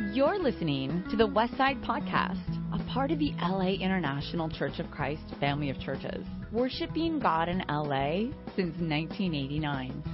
You're 0.00 0.38
listening 0.38 1.02
to 1.10 1.16
the 1.16 1.26
Westside 1.26 1.84
Podcast, 1.84 2.38
a 2.72 2.78
part 2.88 3.10
of 3.10 3.18
the 3.18 3.32
LA 3.42 3.70
International 3.70 4.48
Church 4.48 4.78
of 4.78 4.88
Christ 4.92 5.22
family 5.40 5.70
of 5.70 5.80
churches, 5.80 6.24
worshiping 6.52 7.18
God 7.18 7.48
in 7.48 7.64
LA 7.68 8.30
since 8.54 8.78
1989. 8.78 10.04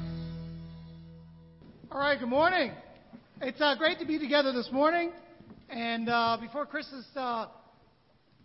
All 1.93 2.01
right, 2.01 2.19
good 2.19 2.31
morning. 2.31 2.73
It's 3.43 3.61
uh, 3.61 3.75
great 3.77 3.99
to 3.99 4.07
be 4.07 4.19
together 4.19 4.55
this 4.55 4.71
morning. 4.73 5.13
And 5.69 6.09
uh, 6.09 6.39
before 6.41 6.65
Chris's 6.65 7.07
uh, 7.15 7.49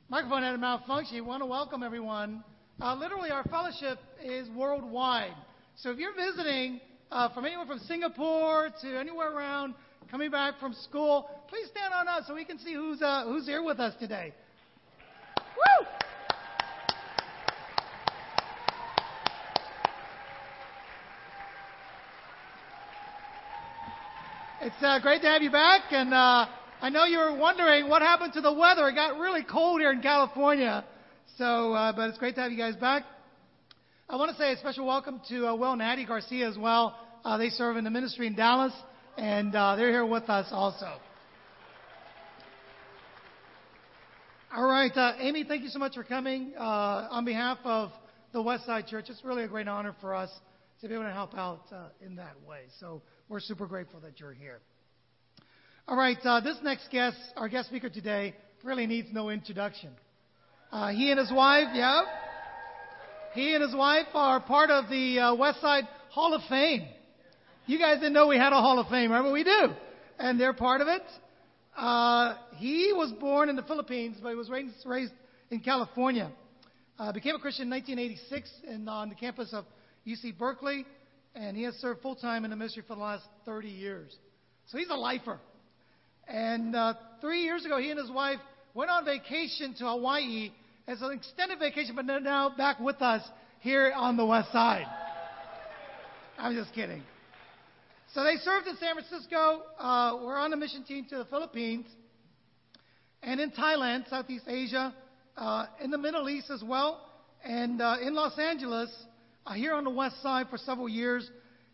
microphone 0.10 0.44
had 0.44 0.56
a 0.56 0.58
malfunction, 0.58 1.20
I 1.20 1.22
want 1.22 1.42
to 1.42 1.48
welcome 1.48 1.84
everyone. 1.84 2.44
Uh, 2.82 2.96
literally, 2.96 3.32
our 3.32 3.46
fellowship 3.46 3.98
is 4.22 4.50
worldwide. 4.50 5.36
So 5.78 5.90
if 5.90 6.00
you're 6.00 6.14
visiting 6.14 6.82
uh, 7.12 7.34
from 7.34 7.46
anywhere 7.46 7.66
from 7.66 7.80
Singapore 7.80 8.72
to 8.82 9.00
anywhere 9.00 9.32
around, 9.32 9.74
coming 10.10 10.32
back 10.32 10.60
from 10.60 10.74
school, 10.74 11.30
please 11.48 11.68
stand 11.70 11.94
on 11.94 12.08
us 12.08 12.26
so 12.28 12.34
we 12.34 12.46
can 12.46 12.60
see 12.60 12.74
who's, 12.74 13.02
uh, 13.02 13.26
who's 13.26 13.46
here 13.46 13.64
with 13.64 13.80
us 13.80 13.94
today. 14.00 14.34
Woo! 15.38 15.88
It's 24.62 24.84
uh, 24.84 25.00
great 25.00 25.22
to 25.22 25.28
have 25.28 25.42
you 25.42 25.52
back, 25.52 25.84
and 25.92 26.14
uh, 26.14 26.46
I 26.82 26.90
know 26.90 27.06
you 27.06 27.18
were 27.18 27.36
wondering 27.36 27.88
what 27.88 28.02
happened 28.02 28.34
to 28.34 28.42
the 28.42 28.54
weather. 28.54 28.88
It 28.90 28.96
got 28.96 29.18
really 29.18 29.44
cold 29.44 29.80
here 29.80 29.92
in 29.92 30.02
California, 30.02 30.86
so 31.38 31.74
uh, 31.74 31.94
but 31.94 32.10
it's 32.10 32.18
great 32.18 32.36
to 32.36 32.42
have 32.42 32.52
you 32.52 32.58
guys 32.58 32.76
back. 32.76 33.04
I 34.10 34.16
want 34.16 34.32
to 34.32 34.38
say 34.38 34.52
a 34.54 34.58
special 34.58 34.86
welcome 34.86 35.22
to 35.30 35.48
uh, 35.48 35.56
Will 35.56 35.74
and 35.74 35.82
Addie 35.82 36.06
Garcia 36.06 36.50
as 36.50 36.58
well. 36.58 36.98
Uh, 37.24 37.38
they 37.38 37.50
serve 37.50 37.78
in 37.78 37.84
the 37.84 37.90
ministry 37.90 38.28
in 38.28 38.36
Dallas, 38.36 38.74
and 39.20 39.54
uh, 39.54 39.76
they're 39.76 39.90
here 39.90 40.06
with 40.06 40.30
us 40.30 40.48
also. 40.52 40.94
All 44.56 44.68
right, 44.68 44.96
uh, 44.96 45.14
Amy, 45.20 45.44
thank 45.44 45.62
you 45.62 45.70
so 45.70 45.78
much 45.78 45.94
for 45.94 46.04
coming. 46.04 46.54
Uh, 46.58 47.08
on 47.12 47.26
behalf 47.26 47.58
of 47.66 47.92
the 48.32 48.40
Westside 48.40 48.88
Church, 48.88 49.06
it's 49.10 49.24
really 49.24 49.44
a 49.44 49.48
great 49.48 49.68
honor 49.68 49.94
for 50.00 50.16
us 50.16 50.30
to 50.82 50.88
be 50.88 50.94
able 50.94 51.04
to 51.04 51.12
help 51.12 51.36
out 51.36 51.66
uh, 51.72 51.90
in 52.04 52.16
that 52.16 52.36
way. 52.48 52.62
So 52.80 53.02
we're 53.28 53.42
super 53.42 53.68
grateful 53.68 54.00
that 54.00 54.20
you're 54.20 54.34
here. 54.34 54.60
All 55.88 55.98
right, 55.98 56.18
uh, 56.24 56.40
this 56.40 56.58
next 56.64 56.90
guest, 56.90 57.18
our 57.36 57.50
guest 57.50 57.68
speaker 57.68 57.90
today, 57.90 58.34
really 58.64 58.88
needs 58.88 59.10
no 59.12 59.30
introduction. 59.30 59.90
Uh, 60.72 60.90
he 60.90 61.12
and 61.12 61.20
his 61.20 61.32
wife, 61.32 61.68
yeah, 61.74 62.04
he 63.34 63.54
and 63.54 63.62
his 63.62 63.76
wife 63.76 64.08
are 64.14 64.40
part 64.40 64.70
of 64.70 64.90
the 64.90 65.18
Westside 65.38 65.88
Hall 66.10 66.34
of 66.34 66.42
Fame. 66.50 66.88
You 67.70 67.78
guys 67.78 67.98
didn't 67.98 68.14
know 68.14 68.26
we 68.26 68.38
had 68.38 68.52
a 68.52 68.56
Hall 68.56 68.80
of 68.80 68.88
Fame, 68.88 69.12
right? 69.12 69.22
But 69.22 69.32
we 69.32 69.44
do, 69.44 69.68
and 70.18 70.40
they're 70.40 70.54
part 70.54 70.82
of 70.82 70.88
it. 70.88 71.04
Uh, 71.78 72.34
he 72.56 72.92
was 72.96 73.12
born 73.20 73.48
in 73.48 73.56
the 73.56 73.62
Philippines, 73.62 74.18
but 74.20 74.30
he 74.30 74.36
was 74.36 74.50
raised, 74.50 74.74
raised 74.88 75.14
in 75.52 75.60
California. 75.60 76.32
Uh, 76.98 77.12
became 77.12 77.36
a 77.36 77.40
Christian 77.40 77.66
in 77.66 77.70
1986 77.70 78.52
and 78.68 78.90
on 78.90 79.10
the 79.10 79.14
campus 79.14 79.54
of 79.54 79.66
UC 80.08 80.36
Berkeley, 80.40 80.84
and 81.36 81.56
he 81.56 81.62
has 81.62 81.76
served 81.76 82.02
full 82.02 82.16
time 82.16 82.44
in 82.44 82.50
the 82.50 82.58
ministry 82.58 82.82
for 82.88 82.96
the 82.96 83.04
last 83.04 83.26
30 83.46 83.68
years. 83.68 84.16
So 84.66 84.80
he's 84.80 84.90
a 84.90 84.96
lifer. 84.96 85.38
And 86.28 86.76
uh, 86.76 86.96
three 87.22 87.44
years 87.44 87.66
ago, 87.66 87.78
he 87.78 87.92
and 87.92 88.00
his 88.00 88.10
wife 88.10 88.40
went 88.74 88.90
on 88.90 89.06
vacation 89.06 89.76
to 89.76 89.86
Hawaii 89.86 90.50
as 90.88 91.04
an 91.04 91.12
extended 91.12 91.60
vacation, 91.60 91.96
but 91.96 92.08
they're 92.08 92.20
now 92.20 92.50
back 92.50 92.80
with 92.80 93.00
us 93.04 93.22
here 93.60 93.94
on 93.96 94.18
the 94.18 94.26
west 94.26 94.52
side. 94.52 94.88
I'm 96.40 96.56
just 96.56 96.74
kidding. 96.74 97.04
So 98.16 98.24
they 98.24 98.38
served 98.38 98.66
in 98.66 98.76
San 98.78 98.96
Francisco. 98.96 99.62
Uh, 99.78 100.18
we're 100.24 100.38
on 100.38 100.52
a 100.52 100.58
mission 100.58 100.84
team 100.84 101.06
to 101.10 101.20
the 101.20 101.26
Philippines 101.26 101.86
and 103.22 103.40
in 103.40 103.52
Thailand, 103.52 104.10
Southeast 104.10 104.46
Asia, 104.48 104.96
uh, 105.38 105.68
in 105.80 105.92
the 105.92 105.98
Middle 105.98 106.28
East 106.28 106.50
as 106.50 106.64
well, 106.64 107.06
and 107.44 107.80
uh, 107.82 107.98
in 108.02 108.16
Los 108.16 108.40
Angeles, 108.40 108.90
uh, 109.46 109.54
here 109.54 109.74
on 109.74 109.84
the 109.84 109.90
west 109.92 110.22
side 110.24 110.48
for 110.50 110.58
several 110.58 110.90
years, 110.90 111.30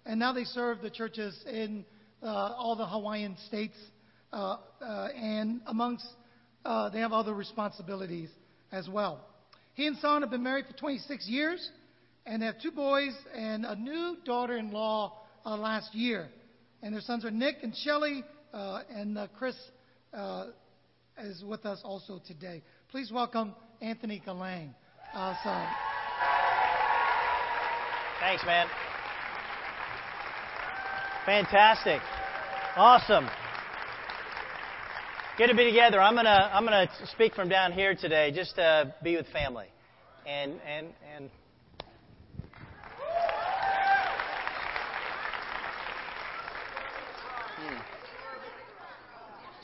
and 0.05 0.19
now 0.19 0.33
they 0.33 0.43
serve 0.43 0.81
the 0.81 0.89
churches 0.89 1.39
in 1.49 1.85
uh, 2.21 2.25
all 2.25 2.75
the 2.75 2.85
Hawaiian 2.85 3.37
states, 3.47 3.77
uh, 4.33 4.57
and 4.81 5.61
amongst 5.67 6.05
uh, 6.65 6.89
they 6.89 6.99
have 6.99 7.13
other 7.13 7.33
responsibilities 7.33 8.29
as 8.73 8.89
well. 8.89 9.21
He 9.73 9.87
and 9.87 9.97
Son 9.99 10.21
have 10.21 10.31
been 10.31 10.43
married 10.43 10.65
for 10.65 10.73
26 10.73 11.27
years, 11.27 11.69
and 12.25 12.43
have 12.43 12.59
two 12.59 12.71
boys 12.71 13.13
and 13.33 13.65
a 13.65 13.75
new 13.75 14.17
daughter-in-law 14.25 15.21
uh, 15.45 15.55
last 15.57 15.93
year. 15.93 16.27
And 16.81 16.93
their 16.93 17.01
sons 17.01 17.25
are 17.25 17.31
Nick 17.31 17.57
and 17.63 17.75
Shelly, 17.75 18.23
uh, 18.53 18.81
and 18.89 19.17
uh, 19.17 19.27
Chris 19.37 19.55
uh, 20.13 20.47
is 21.23 21.43
with 21.43 21.65
us 21.65 21.81
also 21.83 22.21
today. 22.25 22.61
Please 22.89 23.11
welcome 23.11 23.55
Anthony 23.81 24.21
Galang. 24.25 24.69
Uh, 25.13 25.33
so, 25.43 25.65
Thanks, 28.19 28.43
man. 28.45 28.67
Fantastic. 31.25 32.01
Awesome. 32.75 33.27
Good 35.37 35.47
to 35.47 35.55
be 35.55 35.65
together. 35.65 36.01
I'm 36.01 36.15
gonna 36.15 36.49
I'm 36.53 36.63
gonna 36.63 36.89
speak 37.13 37.33
from 37.33 37.49
down 37.49 37.73
here 37.73 37.93
today, 37.93 38.31
just 38.31 38.55
to 38.55 38.93
be 39.03 39.15
with 39.15 39.27
family, 39.27 39.67
and 40.25 40.53
and 40.65 40.87
and. 41.15 41.29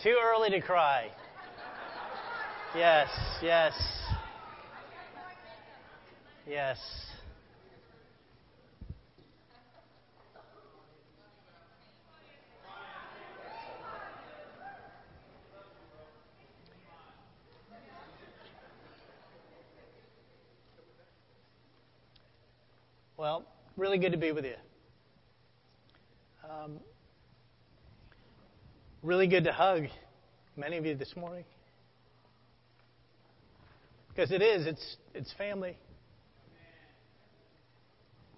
Too 0.04 0.18
early 0.20 0.50
to 0.50 0.62
cry. 0.62 1.12
Yes, 2.76 3.08
yes, 3.44 3.74
yes. 6.48 6.78
Well, 23.18 23.46
really 23.78 24.00
good 24.00 24.14
to 24.14 24.18
be 24.18 24.32
with 24.32 24.46
you. 24.46 24.56
Um, 26.50 26.80
really 29.04 29.26
good 29.26 29.46
to 29.46 29.52
hug 29.52 29.86
many 30.56 30.78
of 30.78 30.86
you 30.86 30.96
this 30.96 31.16
morning. 31.16 31.44
Because 34.10 34.32
it 34.32 34.44
is, 34.44 34.68
it's, 34.68 34.98
it's 35.16 35.34
family. 35.34 35.76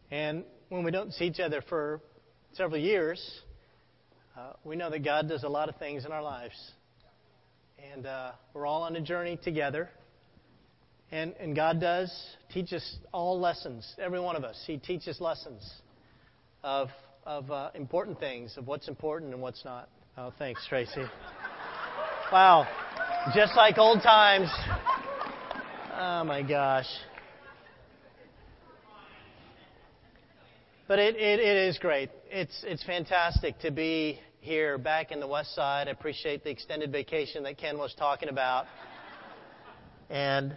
And 0.09 0.45
when 0.69 0.85
we 0.85 0.91
don't 0.91 1.11
see 1.11 1.25
each 1.25 1.39
other 1.39 1.61
for 1.67 1.99
several 2.53 2.79
years, 2.79 3.41
uh, 4.37 4.53
we 4.63 4.77
know 4.77 4.89
that 4.89 5.03
God 5.03 5.27
does 5.27 5.43
a 5.43 5.49
lot 5.49 5.67
of 5.67 5.75
things 5.77 6.05
in 6.05 6.13
our 6.13 6.23
lives. 6.23 6.55
And 7.93 8.05
uh, 8.05 8.31
we're 8.53 8.65
all 8.65 8.83
on 8.83 8.95
a 8.95 9.01
journey 9.01 9.37
together. 9.43 9.89
And, 11.11 11.33
and 11.41 11.55
God 11.55 11.81
does 11.81 12.11
teach 12.53 12.71
us 12.71 12.97
all 13.11 13.37
lessons, 13.37 13.95
every 13.99 14.19
one 14.19 14.37
of 14.37 14.45
us. 14.45 14.63
He 14.65 14.77
teaches 14.77 15.19
lessons 15.19 15.69
of, 16.63 16.87
of 17.25 17.51
uh, 17.51 17.71
important 17.75 18.19
things, 18.19 18.55
of 18.55 18.65
what's 18.65 18.87
important 18.87 19.33
and 19.33 19.41
what's 19.41 19.65
not. 19.65 19.89
Oh, 20.15 20.31
thanks, 20.37 20.63
Tracy. 20.69 21.05
Wow. 22.31 22.67
Just 23.33 23.55
like 23.57 23.79
old 23.79 24.03
times. 24.03 24.47
Oh, 25.97 26.23
my 26.23 26.43
gosh. 26.47 26.85
But 30.87 30.99
it, 30.99 31.15
it, 31.15 31.39
it 31.39 31.67
is 31.67 31.79
great. 31.79 32.11
It's, 32.29 32.63
it's 32.63 32.83
fantastic 32.83 33.57
to 33.61 33.71
be 33.71 34.19
here 34.39 34.77
back 34.77 35.11
in 35.11 35.19
the 35.19 35.25
West 35.25 35.55
Side. 35.55 35.87
I 35.87 35.91
appreciate 35.91 36.43
the 36.43 36.51
extended 36.51 36.91
vacation 36.91 37.41
that 37.43 37.57
Ken 37.57 37.79
was 37.79 37.95
talking 37.97 38.29
about. 38.29 38.67
And 40.11 40.55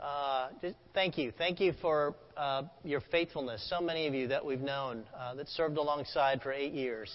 uh, 0.00 0.50
just 0.60 0.76
thank 0.94 1.18
you. 1.18 1.32
Thank 1.36 1.58
you 1.58 1.72
for 1.82 2.14
uh, 2.36 2.62
your 2.84 3.00
faithfulness. 3.10 3.66
So 3.68 3.80
many 3.80 4.06
of 4.06 4.14
you 4.14 4.28
that 4.28 4.44
we've 4.44 4.60
known 4.60 5.02
uh, 5.18 5.34
that 5.34 5.48
served 5.48 5.76
alongside 5.76 6.40
for 6.40 6.52
eight 6.52 6.72
years 6.72 7.12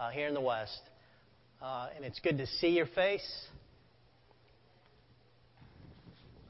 uh, 0.00 0.10
here 0.10 0.26
in 0.26 0.34
the 0.34 0.40
West. 0.40 0.89
Uh, 1.62 1.88
and 1.94 2.06
it's 2.06 2.18
good 2.20 2.38
to 2.38 2.46
see 2.46 2.68
your 2.68 2.86
face. 2.86 3.46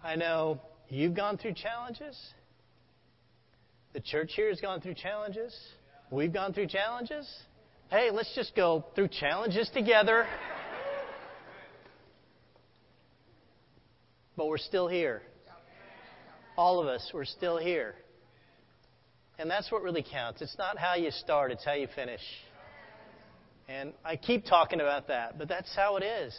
I 0.04 0.14
know 0.14 0.60
you've 0.88 1.14
gone 1.14 1.36
through 1.36 1.54
challenges. 1.54 2.16
The 3.92 4.00
church 4.00 4.32
here 4.36 4.48
has 4.50 4.60
gone 4.60 4.80
through 4.80 4.94
challenges. 4.94 5.52
We've 6.12 6.32
gone 6.32 6.52
through 6.52 6.68
challenges. 6.68 7.28
Hey, 7.90 8.10
let's 8.12 8.32
just 8.36 8.54
go 8.54 8.84
through 8.94 9.08
challenges 9.08 9.68
together. 9.74 10.28
But 14.36 14.46
we're 14.46 14.58
still 14.58 14.86
here. 14.86 15.22
All 16.56 16.78
of 16.80 16.86
us, 16.86 17.10
we're 17.12 17.24
still 17.24 17.58
here. 17.58 17.94
And 19.40 19.50
that's 19.50 19.72
what 19.72 19.82
really 19.82 20.04
counts. 20.08 20.40
It's 20.40 20.56
not 20.56 20.78
how 20.78 20.94
you 20.94 21.10
start, 21.10 21.50
it's 21.50 21.64
how 21.64 21.72
you 21.72 21.88
finish. 21.96 22.20
And 23.70 23.92
I 24.04 24.16
keep 24.16 24.44
talking 24.44 24.80
about 24.80 25.06
that, 25.08 25.38
but 25.38 25.48
that's 25.48 25.74
how 25.76 25.96
it 25.96 26.02
is. 26.02 26.36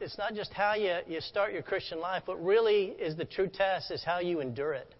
It's 0.00 0.16
not 0.16 0.34
just 0.34 0.52
how 0.52 0.74
you, 0.74 0.98
you 1.08 1.20
start 1.20 1.52
your 1.52 1.62
Christian 1.62 2.00
life. 2.00 2.22
What 2.26 2.42
really 2.42 2.86
is 3.00 3.16
the 3.16 3.24
true 3.24 3.48
test 3.48 3.90
is 3.90 4.04
how 4.04 4.20
you 4.20 4.40
endure 4.40 4.72
it, 4.72 4.94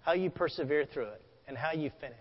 how 0.00 0.14
you 0.14 0.30
persevere 0.30 0.86
through 0.86 1.08
it, 1.08 1.22
and 1.46 1.58
how 1.58 1.72
you 1.72 1.90
finish. 2.00 2.16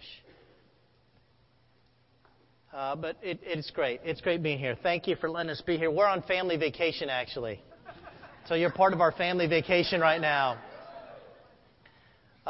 Uh, 2.73 2.95
but 2.95 3.17
it, 3.21 3.39
it's 3.43 3.69
great. 3.71 4.01
It's 4.03 4.19
great 4.19 4.43
being 4.43 4.59
here. 4.59 4.77
Thank 4.83 5.07
you 5.07 5.15
for 5.15 5.29
letting 5.29 5.49
us 5.49 5.61
be 5.65 5.77
here. 5.77 5.89
We're 5.89 6.07
on 6.07 6.21
family 6.21 6.57
vacation, 6.57 7.09
actually. 7.09 7.61
So 8.47 8.55
you're 8.55 8.71
part 8.71 8.91
of 8.91 8.99
our 8.99 9.13
family 9.13 9.47
vacation 9.47 10.01
right 10.01 10.19
now. 10.19 10.57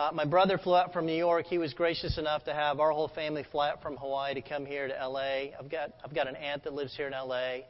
Uh, 0.01 0.09
my 0.13 0.25
brother 0.25 0.57
flew 0.57 0.75
out 0.75 0.91
from 0.91 1.05
New 1.05 1.15
York. 1.15 1.45
He 1.45 1.59
was 1.59 1.75
gracious 1.75 2.17
enough 2.17 2.43
to 2.45 2.55
have 2.55 2.79
our 2.79 2.91
whole 2.91 3.09
family 3.09 3.45
fly 3.51 3.69
out 3.69 3.83
from 3.83 3.97
Hawaii 3.97 4.33
to 4.33 4.41
come 4.41 4.65
here 4.65 4.87
to 4.87 4.93
LA. 5.07 5.51
I've 5.59 5.69
got 5.69 5.91
I've 6.03 6.15
got 6.15 6.27
an 6.27 6.35
aunt 6.37 6.63
that 6.63 6.73
lives 6.73 6.97
here 6.97 7.05
in 7.05 7.13
LA, 7.13 7.67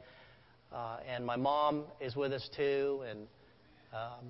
uh, 0.72 1.00
and 1.06 1.26
my 1.26 1.36
mom 1.36 1.84
is 2.00 2.16
with 2.16 2.32
us 2.32 2.48
too. 2.56 3.02
And 3.06 3.26
um, 3.92 4.24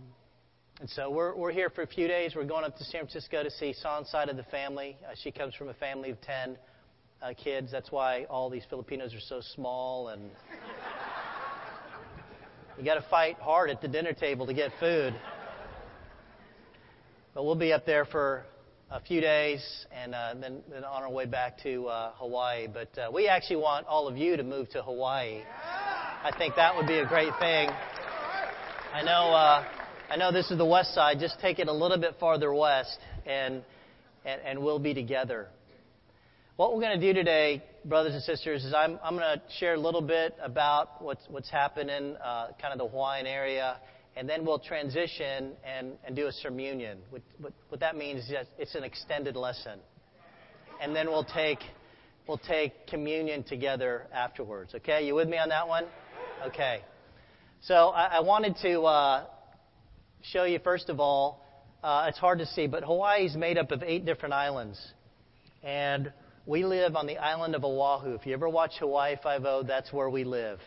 and 0.81 0.91
so 0.91 1.11
we're 1.11 1.37
we're 1.37 1.53
here 1.53 1.71
for 1.71 1.83
a 1.83 1.87
few 1.87 2.09
days. 2.09 2.35
We're 2.35 2.43
going 2.43 2.65
up 2.65 2.77
to 2.79 2.85
San 2.85 3.03
Francisco 3.03 3.45
to 3.45 3.51
see 3.53 3.73
Son's 3.73 4.11
side 4.11 4.29
of 4.29 4.37
the 4.37 4.43
family. 4.45 4.97
Uh, 5.07 5.15
she 5.23 5.31
comes 5.31 5.55
from 5.55 5.69
a 5.69 5.75
family 5.75 6.11
of 6.11 6.21
ten 6.23 6.59
uh, 7.23 7.35
kids. 7.41 7.71
That's 7.71 7.93
why 7.93 8.25
all 8.25 8.51
these 8.51 8.65
Filipinos 8.69 9.15
are 9.15 9.21
so 9.21 9.41
small 9.55 10.09
and. 10.09 10.29
You 12.79 12.87
got 12.87 12.95
to 12.95 13.05
fight 13.11 13.37
hard 13.39 13.69
at 13.69 13.83
the 13.83 13.87
dinner 13.87 14.15
table 14.15 14.47
to 14.47 14.55
get 14.55 14.73
food. 14.81 15.15
But 17.35 17.47
we'll 17.47 17.55
be 17.55 17.73
up 17.73 17.87
there 17.87 18.05
for 18.05 18.45
a 18.91 19.01
few 19.01 19.23
days 19.23 19.65
and 19.91 20.15
uh, 20.15 20.35
then, 20.39 20.61
then 20.71 20.85
on 20.85 21.03
our 21.03 21.11
way 21.11 21.25
back 21.25 21.63
to 21.63 21.87
uh, 21.87 22.13
Hawaii. 22.17 22.67
But 22.67 22.99
uh, 22.99 23.11
we 23.11 23.27
actually 23.27 23.57
want 23.57 23.87
all 23.87 24.07
of 24.07 24.19
you 24.19 24.37
to 24.37 24.43
move 24.43 24.69
to 24.71 24.83
Hawaii. 24.83 25.41
I 26.23 26.31
think 26.37 26.57
that 26.57 26.77
would 26.77 26.87
be 26.87 26.99
a 26.99 27.07
great 27.07 27.33
thing. 27.41 27.71
I 28.93 29.03
know. 29.03 29.33
Uh, 29.33 29.65
I 30.11 30.17
know 30.17 30.31
this 30.31 30.51
is 30.51 30.59
the 30.59 30.67
west 30.67 30.95
side. 30.95 31.21
Just 31.21 31.41
take 31.41 31.59
it 31.59 31.69
a 31.69 31.73
little 31.73 31.97
bit 31.97 32.17
farther 32.21 32.53
west, 32.53 32.99
and 33.25 33.63
and, 34.27 34.41
and 34.43 34.63
we'll 34.63 34.79
be 34.79 34.93
together. 34.93 35.49
What 36.57 36.75
we're 36.75 36.83
going 36.83 37.01
to 37.01 37.07
do 37.07 37.15
today, 37.15 37.63
brothers 37.83 38.13
and 38.13 38.23
sisters, 38.23 38.63
is 38.63 38.75
I'm, 38.75 38.99
I'm 39.03 39.17
going 39.17 39.39
to 39.39 39.43
share 39.59 39.73
a 39.73 39.81
little 39.81 40.03
bit 40.03 40.37
about 40.41 41.03
what's, 41.03 41.25
what's 41.29 41.49
happening, 41.49 42.15
uh, 42.23 42.49
kind 42.61 42.73
of 42.73 42.79
the 42.79 42.87
Hawaiian 42.87 43.27
area, 43.27 43.79
and 44.17 44.29
then 44.29 44.45
we'll 44.45 44.59
transition 44.59 45.53
and, 45.65 45.93
and 46.07 46.15
do 46.15 46.27
a 46.27 46.33
sermon. 46.33 46.99
What, 47.11 47.23
what, 47.39 47.53
what 47.69 47.81
that 47.81 47.97
means 47.97 48.25
is 48.25 48.47
it's 48.59 48.75
an 48.75 48.85
extended 48.85 49.37
lesson. 49.37 49.79
And 50.81 50.95
then 50.95 51.07
we'll 51.07 51.25
take, 51.25 51.61
we'll 52.27 52.39
take 52.39 52.87
communion 52.89 53.43
together 53.43 54.07
afterwards. 54.13 54.75
Okay? 54.75 55.07
You 55.07 55.15
with 55.15 55.29
me 55.29 55.39
on 55.39 55.49
that 55.49 55.67
one? 55.67 55.85
Okay. 56.47 56.81
So 57.63 57.89
I, 57.89 58.17
I 58.17 58.21
wanted 58.21 58.57
to 58.63 58.83
uh, 58.83 59.27
show 60.23 60.45
you, 60.45 60.59
first 60.59 60.89
of 60.89 61.01
all, 61.01 61.45
uh, 61.83 62.07
it's 62.09 62.19
hard 62.19 62.39
to 62.41 62.47
see, 62.47 62.67
but 62.67 62.85
Hawaii 62.85 63.27
is 63.27 63.37
made 63.37 63.59
up 63.59 63.71
of 63.71 63.83
eight 63.83 64.05
different 64.05 64.35
islands. 64.35 64.81
And 65.63 66.13
we 66.45 66.65
live 66.65 66.97
on 66.97 67.07
the 67.07 67.19
island 67.19 67.55
of 67.55 67.65
Oahu. 67.65 68.15
If 68.15 68.27
you 68.27 68.35
ever 68.35 68.49
watch 68.49 68.73
Hawaii 68.81 69.17
Five-O, 69.23 69.63
that's 69.63 69.93
where 69.93 70.11
we 70.11 70.25
live. 70.25 70.59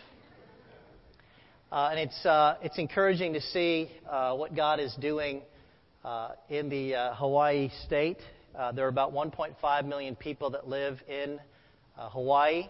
Uh, 1.72 1.90
and 1.90 2.00
it's, 2.00 2.26
uh, 2.26 2.58
it's 2.62 2.78
encouraging 2.78 3.34
to 3.34 3.42
see 3.42 3.90
uh, 4.10 4.36
what 4.36 4.56
God 4.56 4.80
is 4.80 4.96
doing 5.02 5.42
uh, 6.04 6.30
in 6.48 6.70
the 6.70 6.94
uh, 6.94 7.16
Hawaii 7.16 7.72
state. 7.86 8.20
Uh, 8.56 8.72
there 8.72 8.86
are 8.86 8.90
about 8.90 9.14
1.5 9.14 9.86
million 9.88 10.16
people 10.16 10.52
that 10.52 10.68
live 10.68 11.00
in 11.08 11.40
Hawaii, 11.98 12.70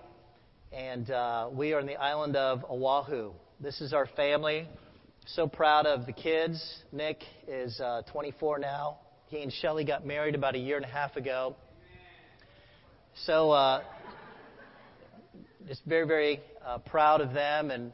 and 0.71 1.07
we 1.55 1.73
are 1.73 1.79
on 1.79 1.85
the 1.85 1.97
island 1.97 2.37
of 2.37 2.63
Oahu. 2.69 3.33
This 3.59 3.81
is 3.81 3.91
our 3.91 4.07
family. 4.15 4.67
So 5.27 5.45
proud 5.45 5.85
of 5.85 6.05
the 6.05 6.13
kids. 6.13 6.63
Nick 6.93 7.21
is 7.47 7.81
24 8.11 8.59
now. 8.59 8.97
He 9.27 9.41
and 9.41 9.51
Shelly 9.51 9.83
got 9.83 10.05
married 10.05 10.35
about 10.35 10.55
a 10.55 10.59
year 10.59 10.77
and 10.77 10.85
a 10.85 10.89
half 10.89 11.17
ago. 11.17 11.55
So, 13.25 13.81
just 15.67 15.83
very, 15.85 16.07
very 16.07 16.39
proud 16.85 17.19
of 17.19 17.33
them 17.33 17.71
and 17.71 17.91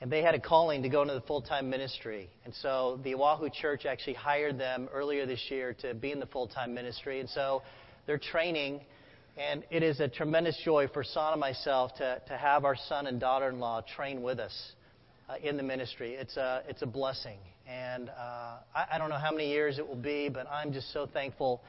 and 0.00 0.10
they 0.10 0.22
had 0.22 0.34
a 0.34 0.40
calling 0.40 0.82
to 0.82 0.88
go 0.88 1.02
into 1.02 1.14
the 1.14 1.20
full 1.20 1.42
time 1.42 1.68
ministry. 1.68 2.30
And 2.44 2.54
so 2.54 2.98
the 3.04 3.14
Oahu 3.14 3.50
church 3.50 3.84
actually 3.84 4.14
hired 4.14 4.58
them 4.58 4.88
earlier 4.92 5.26
this 5.26 5.44
year 5.50 5.74
to 5.82 5.94
be 5.94 6.10
in 6.10 6.20
the 6.20 6.26
full 6.26 6.46
time 6.48 6.74
ministry. 6.74 7.20
And 7.20 7.28
so 7.28 7.62
they're 8.06 8.18
training, 8.18 8.80
and 9.36 9.64
it 9.70 9.82
is 9.82 10.00
a 10.00 10.08
tremendous 10.08 10.58
joy 10.64 10.88
for 10.88 11.04
Son 11.04 11.32
and 11.32 11.40
myself 11.40 11.94
to, 11.96 12.20
to 12.28 12.36
have 12.36 12.64
our 12.64 12.76
son 12.88 13.06
and 13.06 13.20
daughter 13.20 13.48
in 13.48 13.60
law 13.60 13.82
train 13.82 14.22
with 14.22 14.38
us 14.38 14.72
uh, 15.28 15.34
in 15.42 15.56
the 15.56 15.62
ministry. 15.62 16.14
It's 16.14 16.36
a, 16.36 16.62
it's 16.68 16.82
a 16.82 16.86
blessing. 16.86 17.38
And 17.68 18.08
uh, 18.08 18.56
I, 18.74 18.86
I 18.92 18.98
don't 18.98 19.10
know 19.10 19.18
how 19.18 19.30
many 19.30 19.50
years 19.50 19.78
it 19.78 19.86
will 19.86 19.94
be, 19.94 20.28
but 20.28 20.46
I'm 20.50 20.72
just 20.72 20.92
so 20.92 21.06
thankful 21.06 21.62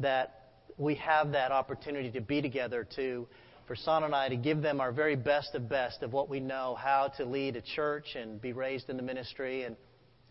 that 0.00 0.50
we 0.76 0.94
have 0.96 1.32
that 1.32 1.50
opportunity 1.50 2.10
to 2.12 2.20
be 2.20 2.40
together 2.40 2.86
to 2.96 3.26
for 3.70 3.76
Son 3.76 4.02
and 4.02 4.12
I 4.12 4.28
to 4.28 4.34
give 4.34 4.62
them 4.62 4.80
our 4.80 4.90
very 4.90 5.14
best 5.14 5.54
of 5.54 5.68
best 5.68 6.02
of 6.02 6.12
what 6.12 6.28
we 6.28 6.40
know 6.40 6.74
how 6.74 7.06
to 7.18 7.24
lead 7.24 7.54
a 7.54 7.62
church 7.62 8.16
and 8.16 8.42
be 8.42 8.52
raised 8.52 8.90
in 8.90 8.96
the 8.96 9.02
ministry. 9.04 9.62
And 9.62 9.76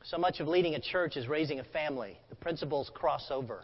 so 0.03 0.17
much 0.17 0.41
of 0.41 0.49
leading 0.49 0.75
a 0.75 0.81
church 0.81 1.15
is 1.15 1.25
raising 1.29 1.61
a 1.61 1.63
family. 1.63 2.19
The 2.29 2.35
principles 2.35 2.91
cross 2.93 3.27
over. 3.31 3.63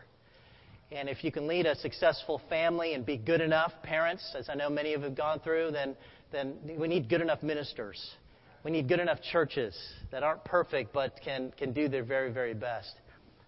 And 0.94 1.10
if 1.10 1.26
you 1.26 1.32
can 1.34 1.46
lead 1.46 1.66
a 1.66 1.76
successful 1.76 2.42
family 2.48 2.94
and 2.94 3.06
be 3.06 3.18
good 3.18 3.42
enough 3.42 3.74
parents, 3.84 4.34
as 4.40 4.48
I 4.48 4.56
know 4.56 4.70
many 4.70 4.94
of 4.94 5.02
you 5.02 5.08
have 5.08 5.18
gone 5.18 5.42
through, 5.42 5.72
then, 5.72 5.98
then 6.32 6.54
we 6.80 6.88
need 6.88 7.10
good 7.10 7.20
enough 7.20 7.44
ministers. 7.44 8.16
We 8.64 8.72
need 8.72 8.88
good 8.88 9.02
enough 9.02 9.22
churches 9.22 9.78
that 10.10 10.24
aren't 10.24 10.46
perfect 10.46 10.94
but 10.94 11.20
can, 11.22 11.52
can 11.58 11.74
do 11.74 11.90
their 11.90 12.06
very, 12.06 12.32
very 12.32 12.54
best. 12.54 12.94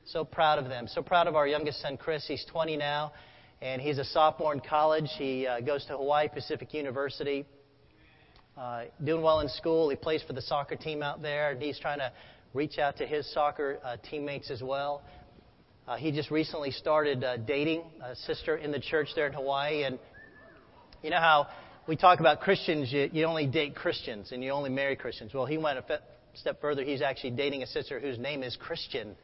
So 0.03 0.25
proud 0.25 0.59
of 0.59 0.67
them. 0.67 0.89
So 0.89 1.01
proud 1.01 1.27
of 1.27 1.37
our 1.37 1.47
youngest 1.47 1.81
son, 1.81 1.95
Chris. 1.95 2.27
He's 2.27 2.43
20 2.51 2.75
now 2.75 3.13
and 3.61 3.81
he's 3.81 3.97
a 3.97 4.05
sophomore 4.05 4.53
in 4.53 4.59
college. 4.59 5.09
He 5.17 5.47
uh, 5.47 5.61
goes 5.61 5.85
to 5.85 5.97
Hawaii 5.97 6.27
Pacific 6.27 6.73
University, 6.73 7.45
uh, 8.57 8.83
doing 9.03 9.21
well 9.21 9.39
in 9.39 9.49
school. 9.49 9.89
He 9.89 9.95
plays 9.95 10.21
for 10.25 10.33
the 10.33 10.41
soccer 10.41 10.75
team 10.75 11.01
out 11.01 11.21
there, 11.21 11.51
and 11.51 11.61
he's 11.61 11.79
trying 11.79 11.99
to 11.99 12.11
reach 12.53 12.77
out 12.77 12.97
to 12.97 13.05
his 13.05 13.31
soccer 13.33 13.79
uh, 13.83 13.97
teammates 14.09 14.51
as 14.51 14.61
well. 14.61 15.01
Uh, 15.87 15.95
he 15.95 16.11
just 16.11 16.29
recently 16.29 16.71
started 16.71 17.23
uh, 17.23 17.37
dating 17.37 17.83
a 18.03 18.15
sister 18.15 18.57
in 18.57 18.71
the 18.71 18.79
church 18.79 19.09
there 19.15 19.27
in 19.27 19.33
Hawaii, 19.33 19.83
and 19.83 19.97
you 21.01 21.09
know 21.09 21.19
how 21.19 21.47
we 21.87 21.95
talk 21.95 22.19
about 22.19 22.41
Christians, 22.41 22.91
you, 22.91 23.09
you 23.13 23.25
only 23.25 23.47
date 23.47 23.73
Christians 23.73 24.33
and 24.33 24.43
you 24.43 24.51
only 24.51 24.69
marry 24.69 24.95
Christians. 24.95 25.33
Well, 25.33 25.45
he 25.45 25.57
went 25.57 25.77
a 25.77 26.01
step 26.33 26.59
further. 26.59 26.83
He's 26.83 27.01
actually 27.01 27.31
dating 27.31 27.63
a 27.63 27.67
sister 27.67 27.99
whose 27.99 28.19
name 28.19 28.43
is 28.43 28.57
Christian. 28.57 29.15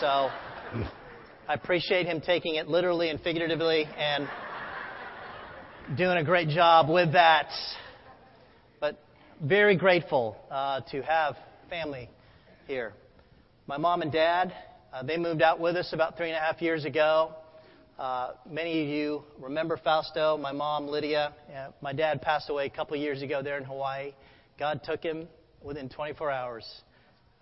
So. 0.00 0.30
I 1.48 1.54
appreciate 1.54 2.06
him 2.06 2.20
taking 2.20 2.56
it 2.56 2.66
literally 2.66 3.08
and 3.08 3.20
figuratively 3.20 3.84
and 3.96 4.28
doing 5.96 6.18
a 6.18 6.24
great 6.24 6.48
job 6.48 6.90
with 6.90 7.12
that. 7.12 7.50
But 8.80 8.98
very 9.40 9.76
grateful 9.76 10.36
uh, 10.50 10.80
to 10.90 11.02
have 11.02 11.36
family 11.70 12.10
here. 12.66 12.94
My 13.68 13.76
mom 13.76 14.02
and 14.02 14.10
dad, 14.10 14.52
uh, 14.92 15.04
they 15.04 15.16
moved 15.16 15.40
out 15.40 15.60
with 15.60 15.76
us 15.76 15.92
about 15.92 16.16
three 16.16 16.30
and 16.30 16.36
a 16.36 16.40
half 16.40 16.60
years 16.60 16.84
ago. 16.84 17.32
Uh, 17.96 18.32
many 18.50 18.82
of 18.82 18.88
you 18.88 19.22
remember 19.38 19.76
Fausto, 19.76 20.36
my 20.36 20.50
mom 20.50 20.88
Lydia. 20.88 21.32
Yeah, 21.48 21.68
my 21.80 21.92
dad 21.92 22.22
passed 22.22 22.50
away 22.50 22.66
a 22.66 22.70
couple 22.70 22.96
years 22.96 23.22
ago 23.22 23.40
there 23.40 23.56
in 23.56 23.62
Hawaii. 23.62 24.14
God 24.58 24.80
took 24.82 25.00
him 25.00 25.28
within 25.62 25.88
24 25.88 26.28
hours. 26.28 26.66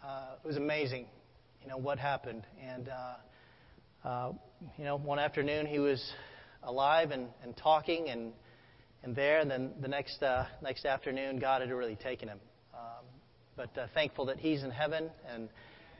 Uh, 0.06 0.34
it 0.44 0.46
was 0.46 0.58
amazing, 0.58 1.06
you 1.62 1.70
know, 1.70 1.78
what 1.78 1.98
happened. 1.98 2.42
And 2.62 2.90
uh, 4.04 4.32
you 4.76 4.84
know, 4.84 4.96
one 4.96 5.18
afternoon 5.18 5.66
he 5.66 5.78
was 5.78 6.12
alive 6.62 7.10
and, 7.10 7.28
and 7.42 7.56
talking 7.56 8.10
and, 8.10 8.32
and 9.02 9.16
there, 9.16 9.40
and 9.40 9.50
then 9.50 9.72
the 9.80 9.88
next, 9.88 10.22
uh, 10.22 10.46
next 10.62 10.84
afternoon 10.84 11.38
God 11.38 11.62
had 11.62 11.70
really 11.70 11.96
taken 11.96 12.28
him. 12.28 12.38
Um, 12.74 13.04
but 13.56 13.76
uh, 13.78 13.86
thankful 13.94 14.26
that 14.26 14.38
he's 14.38 14.62
in 14.62 14.70
heaven 14.70 15.10
and, 15.32 15.48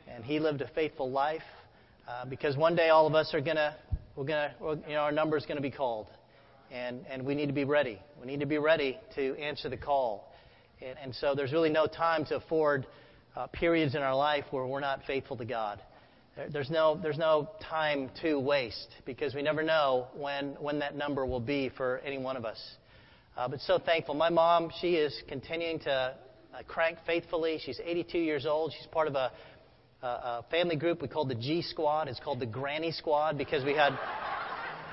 and 0.07 0.23
he 0.23 0.39
lived 0.39 0.61
a 0.61 0.67
faithful 0.69 1.09
life 1.09 1.41
uh, 2.07 2.25
because 2.25 2.55
one 2.55 2.75
day 2.75 2.89
all 2.89 3.07
of 3.07 3.15
us 3.15 3.33
are 3.33 3.41
going 3.41 3.55
to, 3.55 3.75
we're 4.15 4.25
going 4.25 4.49
to, 4.49 4.79
you 4.87 4.93
know, 4.93 5.01
our 5.01 5.11
number 5.11 5.35
is 5.37 5.45
going 5.45 5.57
to 5.57 5.61
be 5.61 5.71
called. 5.71 6.07
And, 6.71 7.05
and 7.09 7.25
we 7.25 7.35
need 7.35 7.47
to 7.47 7.53
be 7.53 7.63
ready. 7.63 7.99
We 8.19 8.27
need 8.27 8.39
to 8.39 8.45
be 8.45 8.57
ready 8.57 8.99
to 9.15 9.35
answer 9.39 9.69
the 9.69 9.77
call. 9.77 10.31
And, 10.81 10.97
and 11.01 11.15
so 11.15 11.33
there's 11.35 11.53
really 11.53 11.69
no 11.69 11.87
time 11.87 12.25
to 12.25 12.35
afford 12.37 12.85
uh, 13.35 13.47
periods 13.47 13.95
in 13.95 14.01
our 14.01 14.15
life 14.15 14.45
where 14.51 14.65
we're 14.65 14.79
not 14.79 15.01
faithful 15.05 15.37
to 15.37 15.45
God. 15.45 15.81
There's 16.51 16.69
no, 16.69 16.99
there's 17.01 17.17
no 17.17 17.49
time 17.61 18.09
to 18.21 18.37
waste 18.37 18.89
because 19.05 19.33
we 19.33 19.41
never 19.41 19.63
know 19.63 20.07
when, 20.13 20.55
when 20.59 20.79
that 20.79 20.95
number 20.95 21.25
will 21.25 21.39
be 21.39 21.69
for 21.69 21.99
any 21.99 22.17
one 22.17 22.35
of 22.35 22.43
us. 22.43 22.61
Uh, 23.37 23.47
but 23.47 23.61
so 23.61 23.79
thankful. 23.79 24.15
My 24.15 24.29
mom, 24.29 24.69
she 24.81 24.95
is 24.95 25.23
continuing 25.29 25.79
to 25.79 25.91
uh, 25.91 26.63
crank 26.67 26.97
faithfully. 27.05 27.59
She's 27.63 27.79
82 27.83 28.17
years 28.17 28.45
old. 28.45 28.73
She's 28.77 28.87
part 28.87 29.07
of 29.07 29.15
a, 29.15 29.31
a, 30.01 30.07
a 30.07 30.45
family 30.51 30.75
group 30.75 31.01
we 31.01 31.07
call 31.07 31.25
the 31.25 31.35
G 31.35 31.61
Squad. 31.61 32.09
It's 32.09 32.19
called 32.19 32.41
the 32.41 32.45
Granny 32.45 32.91
Squad 32.91 33.37
because 33.37 33.63
we 33.63 33.73
had 33.73 33.97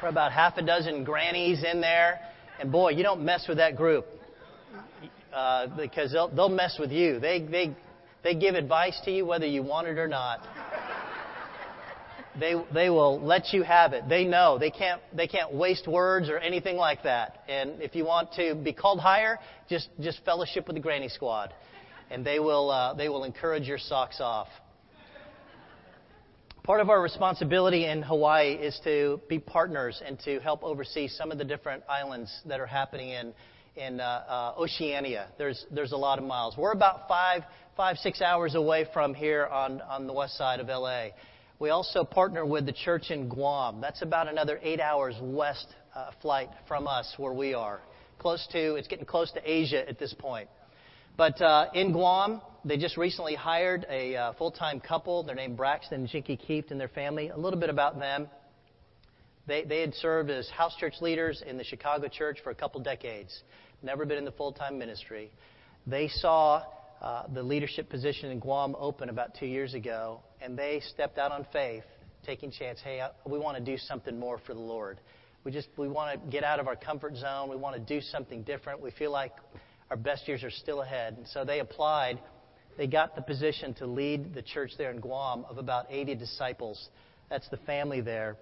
about 0.02 0.30
half 0.32 0.56
a 0.58 0.62
dozen 0.62 1.02
grannies 1.02 1.64
in 1.64 1.80
there. 1.80 2.20
And 2.60 2.70
boy, 2.70 2.90
you 2.90 3.02
don't 3.02 3.24
mess 3.24 3.46
with 3.48 3.58
that 3.58 3.76
group. 3.76 4.06
uh, 5.32 5.66
because 5.76 6.12
they'll, 6.12 6.28
they'll 6.28 6.48
mess 6.48 6.76
with 6.78 6.92
you. 6.92 7.18
They, 7.18 7.40
they, 7.40 7.76
they 8.22 8.34
give 8.34 8.54
advice 8.54 9.00
to 9.06 9.10
you 9.10 9.26
whether 9.26 9.46
you 9.46 9.62
want 9.62 9.88
it 9.88 9.98
or 9.98 10.08
not. 10.08 10.40
They, 12.38 12.54
they 12.72 12.88
will 12.88 13.20
let 13.20 13.52
you 13.52 13.62
have 13.62 13.92
it. 13.92 14.08
They 14.08 14.24
know. 14.24 14.58
They 14.58 14.70
can't, 14.70 15.02
they 15.14 15.26
can't 15.26 15.52
waste 15.52 15.86
words 15.86 16.30
or 16.30 16.38
anything 16.38 16.76
like 16.76 17.02
that. 17.02 17.42
And 17.46 17.82
if 17.82 17.94
you 17.94 18.06
want 18.06 18.32
to 18.34 18.54
be 18.54 18.72
called 18.72 19.00
higher, 19.00 19.38
just, 19.68 19.88
just 20.00 20.24
fellowship 20.24 20.66
with 20.66 20.76
the 20.76 20.80
Granny 20.80 21.08
Squad. 21.08 21.52
And 22.10 22.24
they 22.24 22.38
will, 22.38 22.70
uh, 22.70 22.94
they 22.94 23.08
will 23.08 23.24
encourage 23.24 23.64
your 23.64 23.78
socks 23.78 24.20
off. 24.20 24.48
Part 26.62 26.80
of 26.80 26.88
our 26.90 27.02
responsibility 27.02 27.86
in 27.86 28.02
Hawaii 28.02 28.52
is 28.52 28.80
to 28.84 29.20
be 29.28 29.38
partners 29.38 30.00
and 30.04 30.18
to 30.20 30.38
help 30.40 30.62
oversee 30.62 31.08
some 31.08 31.32
of 31.32 31.38
the 31.38 31.44
different 31.44 31.82
islands 31.88 32.32
that 32.46 32.60
are 32.60 32.66
happening 32.66 33.10
in, 33.10 33.34
in 33.76 34.00
uh, 34.00 34.04
uh, 34.04 34.60
Oceania. 34.60 35.26
There's, 35.38 35.66
there's 35.70 35.92
a 35.92 35.96
lot 35.96 36.18
of 36.18 36.24
miles. 36.24 36.56
We're 36.56 36.72
about 36.72 37.08
five, 37.08 37.42
five, 37.76 37.96
six 37.96 38.22
hours 38.22 38.54
away 38.54 38.86
from 38.94 39.12
here 39.12 39.46
on, 39.46 39.80
on 39.82 40.06
the 40.06 40.12
west 40.12 40.38
side 40.38 40.60
of 40.60 40.68
LA. 40.68 41.08
We 41.62 41.70
also 41.70 42.02
partner 42.02 42.44
with 42.44 42.66
the 42.66 42.72
church 42.72 43.12
in 43.12 43.28
Guam. 43.28 43.80
That's 43.80 44.02
about 44.02 44.26
another 44.26 44.58
eight 44.64 44.80
hours 44.80 45.14
west 45.22 45.68
uh, 45.94 46.10
flight 46.20 46.48
from 46.66 46.88
us 46.88 47.14
where 47.18 47.32
we 47.32 47.54
are. 47.54 47.78
Close 48.18 48.44
to, 48.50 48.74
it's 48.74 48.88
getting 48.88 49.04
close 49.04 49.30
to 49.30 49.40
Asia 49.48 49.88
at 49.88 49.96
this 49.96 50.12
point. 50.12 50.48
But 51.16 51.40
uh, 51.40 51.66
in 51.72 51.92
Guam, 51.92 52.42
they 52.64 52.78
just 52.78 52.96
recently 52.96 53.36
hired 53.36 53.86
a 53.88 54.16
uh, 54.16 54.32
full-time 54.32 54.80
couple. 54.80 55.22
They're 55.22 55.36
named 55.36 55.56
Braxton 55.56 56.00
and 56.00 56.08
Jinky 56.08 56.36
Keeft 56.36 56.72
and 56.72 56.80
their 56.80 56.88
family. 56.88 57.28
A 57.28 57.38
little 57.38 57.60
bit 57.60 57.70
about 57.70 57.96
them. 57.96 58.26
They, 59.46 59.62
they 59.62 59.82
had 59.82 59.94
served 59.94 60.30
as 60.30 60.48
house 60.48 60.74
church 60.80 60.94
leaders 61.00 61.44
in 61.46 61.58
the 61.58 61.64
Chicago 61.64 62.08
church 62.08 62.38
for 62.42 62.50
a 62.50 62.56
couple 62.56 62.80
decades. 62.80 63.40
Never 63.84 64.04
been 64.04 64.18
in 64.18 64.24
the 64.24 64.32
full-time 64.32 64.80
ministry. 64.80 65.30
They 65.86 66.08
saw 66.08 66.64
uh, 67.00 67.28
the 67.32 67.42
leadership 67.44 67.88
position 67.88 68.32
in 68.32 68.40
Guam 68.40 68.74
open 68.80 69.10
about 69.10 69.36
two 69.38 69.46
years 69.46 69.74
ago, 69.74 70.22
and 70.42 70.58
they 70.58 70.80
stepped 70.92 71.18
out 71.18 71.32
on 71.32 71.46
faith, 71.52 71.84
taking 72.24 72.50
chance. 72.50 72.80
Hey, 72.82 73.00
uh, 73.00 73.08
we 73.26 73.38
want 73.38 73.56
to 73.56 73.64
do 73.64 73.78
something 73.78 74.18
more 74.18 74.38
for 74.38 74.54
the 74.54 74.60
Lord. 74.60 74.98
We 75.44 75.52
just 75.52 75.68
we 75.76 75.88
want 75.88 76.22
to 76.22 76.30
get 76.30 76.44
out 76.44 76.60
of 76.60 76.68
our 76.68 76.76
comfort 76.76 77.16
zone. 77.16 77.48
We 77.48 77.56
want 77.56 77.76
to 77.76 77.80
do 77.80 78.00
something 78.00 78.42
different. 78.42 78.80
We 78.80 78.90
feel 78.92 79.10
like 79.10 79.32
our 79.90 79.96
best 79.96 80.28
years 80.28 80.42
are 80.44 80.50
still 80.50 80.82
ahead, 80.82 81.14
and 81.16 81.26
so 81.26 81.44
they 81.44 81.60
applied 81.60 82.18
they 82.76 82.86
got 82.86 83.14
the 83.14 83.22
position 83.22 83.74
to 83.74 83.86
lead 83.86 84.34
the 84.34 84.42
church 84.42 84.72
there 84.78 84.90
in 84.90 85.00
Guam 85.00 85.44
of 85.48 85.58
about 85.58 85.86
80 85.90 86.14
disciples. 86.14 86.88
That's 87.28 87.48
the 87.50 87.58
family 87.58 88.00
there. 88.00 88.36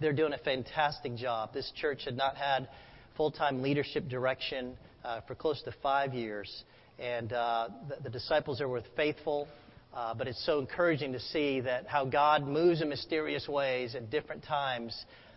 They're 0.00 0.12
doing 0.12 0.32
a 0.32 0.38
fantastic 0.38 1.14
job. 1.14 1.54
This 1.54 1.70
church 1.76 2.04
had 2.04 2.16
not 2.16 2.36
had 2.36 2.68
full 3.16 3.30
time 3.30 3.62
leadership 3.62 4.08
direction 4.08 4.76
uh, 5.04 5.20
for 5.26 5.34
close 5.34 5.62
to 5.62 5.72
five 5.82 6.12
years. 6.12 6.64
And 6.98 7.32
uh, 7.32 7.68
the, 7.88 8.04
the, 8.04 8.10
disciples 8.10 8.58
there 8.58 8.68
were 8.68 8.82
faithful. 8.96 9.48
Uh, 9.96 10.12
but 10.12 10.28
it's 10.28 10.44
so 10.44 10.58
encouraging 10.58 11.14
to 11.14 11.18
see 11.18 11.58
that 11.62 11.86
how 11.86 12.04
God 12.04 12.46
moves 12.46 12.82
in 12.82 12.88
mysterious 12.90 13.48
ways 13.48 13.94
at 13.94 14.10
different 14.10 14.44
times 14.44 14.94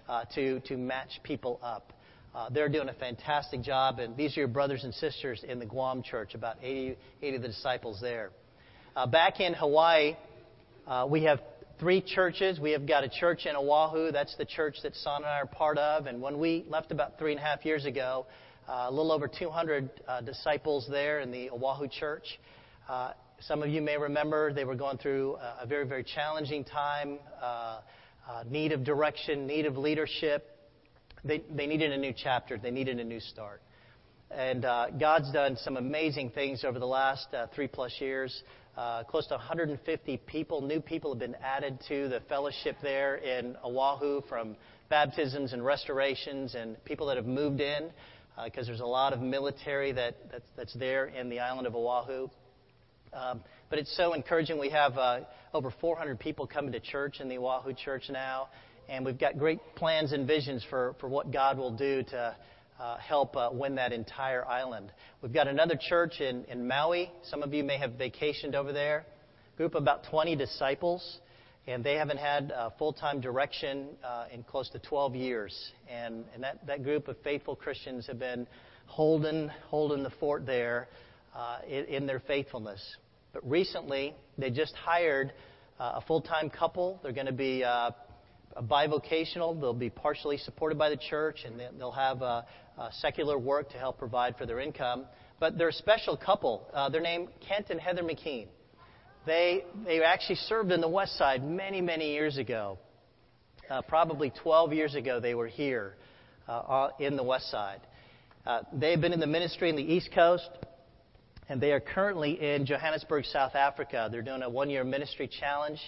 uh, 0.09 0.25
to, 0.35 0.59
to 0.59 0.75
match 0.75 1.21
people 1.23 1.61
up. 1.63 1.93
Uh, 2.35 2.49
they're 2.49 2.67
doing 2.67 2.89
a 2.89 2.93
fantastic 2.93 3.61
job, 3.61 3.99
and 3.99 4.17
these 4.17 4.35
are 4.35 4.41
your 4.41 4.49
brothers 4.49 4.83
and 4.83 4.93
sisters 4.93 5.45
in 5.47 5.59
the 5.59 5.65
Guam 5.65 6.03
church, 6.03 6.35
about 6.35 6.57
80, 6.61 6.97
80 7.21 7.35
of 7.37 7.41
the 7.41 7.47
disciples 7.47 7.99
there. 8.01 8.31
Uh, 8.97 9.07
back 9.07 9.39
in 9.39 9.53
Hawaii, 9.53 10.17
uh, 10.85 11.07
we 11.09 11.23
have 11.23 11.39
three 11.79 12.01
churches. 12.01 12.59
We 12.59 12.71
have 12.71 12.85
got 12.85 13.05
a 13.05 13.09
church 13.09 13.45
in 13.45 13.55
Oahu. 13.55 14.11
That's 14.11 14.35
the 14.35 14.45
church 14.45 14.75
that 14.83 14.93
Son 14.97 15.23
and 15.23 15.25
I 15.25 15.37
are 15.37 15.45
part 15.45 15.77
of. 15.77 16.05
And 16.05 16.21
when 16.21 16.37
we 16.37 16.65
left 16.67 16.91
about 16.91 17.17
three 17.17 17.31
and 17.31 17.39
a 17.39 17.43
half 17.43 17.63
years 17.63 17.85
ago, 17.85 18.25
uh, 18.67 18.87
a 18.89 18.91
little 18.91 19.13
over 19.13 19.29
200 19.29 19.89
uh, 20.05 20.19
disciples 20.19 20.85
there 20.91 21.21
in 21.21 21.31
the 21.31 21.49
Oahu 21.49 21.87
church. 21.87 22.25
Uh, 22.89 23.13
some 23.41 23.63
of 23.63 23.69
you 23.69 23.81
may 23.81 23.97
remember 23.97 24.51
they 24.53 24.65
were 24.65 24.75
going 24.75 24.97
through 24.97 25.37
a 25.61 25.65
very, 25.65 25.85
very 25.85 26.03
challenging 26.03 26.63
time, 26.63 27.19
uh, 27.41 27.79
uh, 28.27 28.43
need 28.49 28.71
of 28.71 28.83
direction, 28.83 29.47
need 29.47 29.65
of 29.65 29.77
leadership. 29.77 30.45
They, 31.23 31.43
they 31.55 31.65
needed 31.65 31.91
a 31.91 31.97
new 31.97 32.13
chapter, 32.15 32.57
they 32.57 32.71
needed 32.71 32.99
a 32.99 33.03
new 33.03 33.19
start. 33.19 33.61
And 34.31 34.65
uh, 34.65 34.91
God's 34.91 35.31
done 35.31 35.57
some 35.57 35.77
amazing 35.77 36.31
things 36.31 36.63
over 36.63 36.79
the 36.79 36.85
last 36.85 37.33
uh, 37.33 37.47
three 37.55 37.67
plus 37.67 37.93
years. 37.99 38.43
Uh, 38.77 39.03
close 39.03 39.25
to 39.27 39.33
150 39.33 40.17
people, 40.27 40.61
new 40.61 40.79
people, 40.79 41.11
have 41.11 41.19
been 41.19 41.35
added 41.43 41.79
to 41.87 42.07
the 42.09 42.21
fellowship 42.29 42.77
there 42.81 43.15
in 43.15 43.55
Oahu 43.63 44.21
from 44.29 44.55
baptisms 44.89 45.53
and 45.53 45.65
restorations, 45.65 46.55
and 46.55 46.81
people 46.85 47.07
that 47.07 47.17
have 47.17 47.25
moved 47.25 47.61
in 47.61 47.89
because 48.45 48.67
uh, 48.67 48.67
there's 48.67 48.79
a 48.79 48.85
lot 48.85 49.11
of 49.11 49.19
military 49.21 49.91
that, 49.91 50.15
that's, 50.31 50.45
that's 50.55 50.73
there 50.75 51.07
in 51.07 51.29
the 51.29 51.39
island 51.39 51.67
of 51.67 51.75
Oahu. 51.75 52.29
Um, 53.13 53.41
but 53.69 53.79
it's 53.79 53.95
so 53.95 54.13
encouraging. 54.13 54.59
We 54.59 54.69
have 54.69 54.97
uh, 54.97 55.21
over 55.53 55.71
400 55.81 56.19
people 56.19 56.47
coming 56.47 56.71
to 56.73 56.79
church 56.79 57.19
in 57.19 57.29
the 57.29 57.37
Oahu 57.37 57.73
church 57.73 58.03
now, 58.09 58.49
and 58.87 59.05
we've 59.05 59.19
got 59.19 59.37
great 59.37 59.59
plans 59.75 60.11
and 60.11 60.27
visions 60.27 60.65
for, 60.69 60.95
for 60.99 61.07
what 61.07 61.31
God 61.31 61.57
will 61.57 61.75
do 61.75 62.03
to 62.03 62.35
uh, 62.79 62.97
help 62.97 63.35
uh, 63.35 63.49
win 63.51 63.75
that 63.75 63.91
entire 63.91 64.47
island. 64.47 64.91
We've 65.21 65.33
got 65.33 65.47
another 65.47 65.75
church 65.79 66.21
in, 66.21 66.45
in 66.45 66.67
Maui. 66.67 67.11
Some 67.23 67.43
of 67.43 67.53
you 67.53 67.63
may 67.63 67.77
have 67.77 67.91
vacationed 67.91 68.55
over 68.55 68.71
there. 68.71 69.05
Group 69.57 69.75
of 69.75 69.81
about 69.81 70.05
20 70.09 70.35
disciples, 70.35 71.19
and 71.67 71.83
they 71.83 71.95
haven't 71.95 72.19
had 72.19 72.51
uh, 72.51 72.69
full 72.77 72.93
time 72.93 73.19
direction 73.19 73.87
uh, 74.03 74.25
in 74.31 74.43
close 74.43 74.69
to 74.69 74.79
12 74.79 75.15
years. 75.15 75.71
And, 75.89 76.25
and 76.33 76.43
that, 76.43 76.65
that 76.67 76.83
group 76.83 77.07
of 77.07 77.17
faithful 77.23 77.55
Christians 77.55 78.07
have 78.07 78.19
been 78.19 78.47
holding, 78.85 79.49
holding 79.67 80.03
the 80.03 80.11
fort 80.11 80.45
there 80.45 80.87
uh, 81.39 81.59
in, 81.67 81.85
in, 81.85 82.05
their 82.05 82.19
faithfulness. 82.19 82.81
But 83.31 83.49
recently, 83.49 84.13
they 84.37 84.49
just 84.49 84.73
hired 84.75 85.31
uh, 85.79 85.93
a 85.95 86.01
full 86.01 86.19
time 86.21 86.49
couple. 86.49 86.99
They're 87.01 87.13
going 87.13 87.27
to 87.27 87.31
be 87.31 87.63
bivocational. 88.63 89.59
They'll 89.59 89.73
be 89.73 89.89
partially 89.89 90.37
supported 90.37 90.77
by 90.77 90.89
the 90.89 90.97
church, 90.97 91.45
and 91.45 91.61
they'll 91.79 91.91
have 91.91 92.21
uh, 92.21 92.41
uh, 92.77 92.89
secular 92.99 93.37
work 93.37 93.69
to 93.71 93.77
help 93.77 93.97
provide 93.97 94.35
for 94.37 94.45
their 94.45 94.59
income. 94.59 95.05
But 95.39 95.57
they're 95.57 95.69
a 95.69 95.73
special 95.73 96.17
couple. 96.17 96.67
Uh, 96.73 96.89
they're 96.89 97.01
named 97.01 97.29
Kent 97.47 97.67
and 97.69 97.79
Heather 97.79 98.03
McKean. 98.03 98.47
They, 99.25 99.63
they 99.85 100.03
actually 100.03 100.35
served 100.35 100.71
in 100.71 100.81
the 100.81 100.89
West 100.89 101.17
Side 101.17 101.43
many, 101.43 101.79
many 101.79 102.11
years 102.11 102.37
ago. 102.37 102.79
Uh, 103.69 103.81
probably 103.83 104.33
12 104.43 104.73
years 104.73 104.95
ago, 104.95 105.19
they 105.19 105.35
were 105.35 105.47
here 105.47 105.95
uh, 106.47 106.51
uh, 106.51 106.89
in 106.99 107.15
the 107.15 107.23
West 107.23 107.49
Side. 107.51 107.79
they've 108.73 108.99
been 108.99 109.13
in 109.13 109.19
the 109.19 109.27
ministry 109.27 109.69
in 109.69 109.75
the 109.75 109.83
East 109.83 110.09
Coast, 110.13 110.49
and 111.49 111.59
they 111.59 111.73
are 111.73 111.81
currently 111.81 112.41
in 112.41 112.65
Johannesburg, 112.65 113.25
South 113.25 113.55
Africa. 113.55 114.07
They're 114.11 114.21
doing 114.21 114.43
a 114.43 114.49
one 114.49 114.69
year 114.69 114.83
ministry 114.83 115.27
challenge 115.27 115.79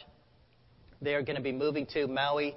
they 1.02 1.16
are 1.16 1.24
going 1.24 1.36
to 1.36 1.42
be 1.42 1.52
moving 1.52 1.88
to 1.94 2.08
Maui 2.08 2.56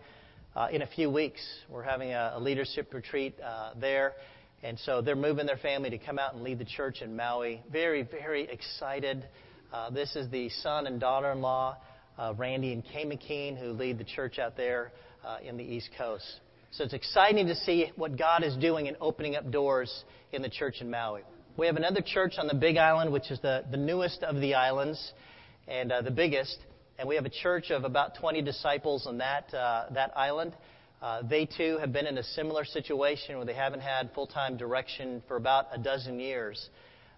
uh, 0.54 0.68
in 0.70 0.82
a 0.82 0.86
few 0.86 1.08
weeks. 1.08 1.40
We're 1.70 1.82
having 1.82 2.12
a, 2.12 2.34
a 2.34 2.40
leadership 2.40 2.92
retreat 2.92 3.40
uh, 3.40 3.72
there. 3.80 4.12
And 4.62 4.78
so 4.78 5.00
they're 5.00 5.16
moving 5.16 5.46
their 5.46 5.56
family 5.56 5.88
to 5.90 5.98
come 5.98 6.18
out 6.18 6.34
and 6.34 6.42
lead 6.42 6.58
the 6.58 6.66
church 6.66 7.00
in 7.00 7.16
Maui. 7.16 7.62
Very, 7.72 8.02
very 8.02 8.42
excited. 8.42 9.26
Uh, 9.72 9.88
this 9.90 10.14
is 10.14 10.30
the 10.30 10.50
son 10.50 10.86
and 10.86 11.00
daughter 11.00 11.32
in 11.32 11.40
law, 11.40 11.78
uh, 12.18 12.34
Randy 12.36 12.74
and 12.74 12.84
Kay 12.84 13.06
McKean, 13.06 13.58
who 13.58 13.72
lead 13.72 13.96
the 13.96 14.04
church 14.04 14.38
out 14.38 14.58
there 14.58 14.92
uh, 15.26 15.38
in 15.42 15.56
the 15.56 15.64
East 15.64 15.88
Coast. 15.96 16.40
So 16.70 16.84
it's 16.84 16.94
exciting 16.94 17.46
to 17.46 17.54
see 17.54 17.92
what 17.96 18.18
God 18.18 18.44
is 18.44 18.56
doing 18.56 18.88
and 18.88 18.96
opening 19.00 19.36
up 19.36 19.50
doors 19.50 20.04
in 20.32 20.42
the 20.42 20.50
church 20.50 20.82
in 20.82 20.90
Maui. 20.90 21.22
We 21.56 21.66
have 21.66 21.76
another 21.76 22.00
church 22.00 22.34
on 22.38 22.48
the 22.48 22.54
Big 22.54 22.76
Island, 22.76 23.12
which 23.12 23.30
is 23.30 23.38
the, 23.40 23.64
the 23.70 23.76
newest 23.76 24.24
of 24.24 24.40
the 24.40 24.54
islands 24.54 25.12
and 25.68 25.92
uh, 25.92 26.02
the 26.02 26.10
biggest 26.10 26.58
and 26.98 27.08
we 27.08 27.16
have 27.16 27.26
a 27.26 27.30
church 27.30 27.70
of 27.70 27.84
about 27.84 28.16
20 28.16 28.42
disciples 28.42 29.06
on 29.06 29.18
that, 29.18 29.52
uh, 29.52 29.86
that 29.92 30.16
island. 30.16 30.52
Uh, 31.02 31.22
they 31.22 31.44
too 31.44 31.76
have 31.78 31.92
been 31.92 32.06
in 32.06 32.18
a 32.18 32.22
similar 32.22 32.64
situation 32.64 33.36
where 33.36 33.44
they 33.44 33.54
haven't 33.54 33.80
had 33.80 34.10
full 34.14 34.26
time 34.26 34.56
direction 34.56 35.22
for 35.26 35.36
about 35.36 35.66
a 35.72 35.78
dozen 35.78 36.20
years. 36.20 36.70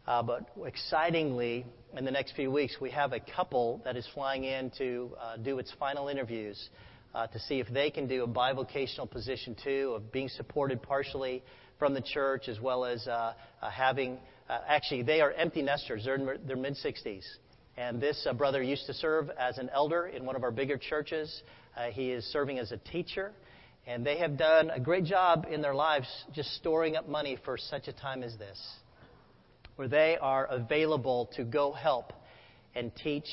Uh, 0.06 0.22
but 0.22 0.48
excitingly, 0.64 1.64
in 1.96 2.04
the 2.04 2.10
next 2.10 2.32
few 2.32 2.50
weeks, 2.50 2.76
we 2.80 2.90
have 2.90 3.12
a 3.12 3.20
couple 3.20 3.80
that 3.84 3.96
is 3.96 4.06
flying 4.14 4.44
in 4.44 4.70
to 4.78 5.10
uh, 5.20 5.36
do 5.36 5.58
its 5.58 5.72
final 5.78 6.08
interviews 6.08 6.68
uh, 7.14 7.26
to 7.26 7.38
see 7.38 7.58
if 7.60 7.68
they 7.68 7.90
can 7.90 8.06
do 8.06 8.24
a 8.24 8.28
bivocational 8.28 9.10
position 9.10 9.56
too, 9.62 9.92
of 9.96 10.12
being 10.12 10.28
supported 10.28 10.82
partially 10.82 11.42
from 11.78 11.94
the 11.94 12.00
church 12.00 12.48
as 12.48 12.60
well 12.60 12.84
as 12.84 13.06
uh, 13.06 13.32
having. 13.60 14.18
actually, 14.48 15.02
they 15.02 15.20
are 15.20 15.32
empty 15.32 15.62
nesters. 15.62 16.04
They're 16.04 16.16
in 16.16 16.46
their 16.46 16.56
mid 16.56 16.74
60s. 16.74 17.24
And 17.76 18.00
this 18.00 18.26
uh, 18.28 18.32
brother 18.32 18.62
used 18.62 18.86
to 18.86 18.94
serve 18.94 19.30
as 19.38 19.58
an 19.58 19.68
elder 19.72 20.06
in 20.06 20.24
one 20.24 20.34
of 20.34 20.42
our 20.42 20.50
bigger 20.50 20.78
churches. 20.78 21.42
Uh, 21.76 21.90
he 21.90 22.10
is 22.10 22.24
serving 22.24 22.58
as 22.58 22.72
a 22.72 22.78
teacher. 22.78 23.32
And 23.86 24.04
they 24.04 24.18
have 24.18 24.36
done 24.36 24.70
a 24.70 24.80
great 24.80 25.04
job 25.04 25.46
in 25.50 25.60
their 25.60 25.74
lives 25.74 26.08
just 26.34 26.54
storing 26.56 26.96
up 26.96 27.08
money 27.08 27.38
for 27.44 27.56
such 27.56 27.86
a 27.86 27.92
time 27.92 28.22
as 28.22 28.36
this, 28.36 28.58
where 29.76 29.86
they 29.86 30.16
are 30.20 30.46
available 30.46 31.30
to 31.36 31.44
go 31.44 31.70
help 31.70 32.12
and 32.74 32.90
teach 32.96 33.28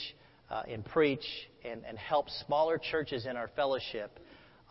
uh, 0.51 0.61
and 0.69 0.85
preach 0.85 1.25
and, 1.65 1.81
and, 1.87 1.97
help 1.97 2.29
smaller 2.45 2.77
churches 2.77 3.25
in 3.25 3.35
our 3.35 3.49
fellowship. 3.55 4.19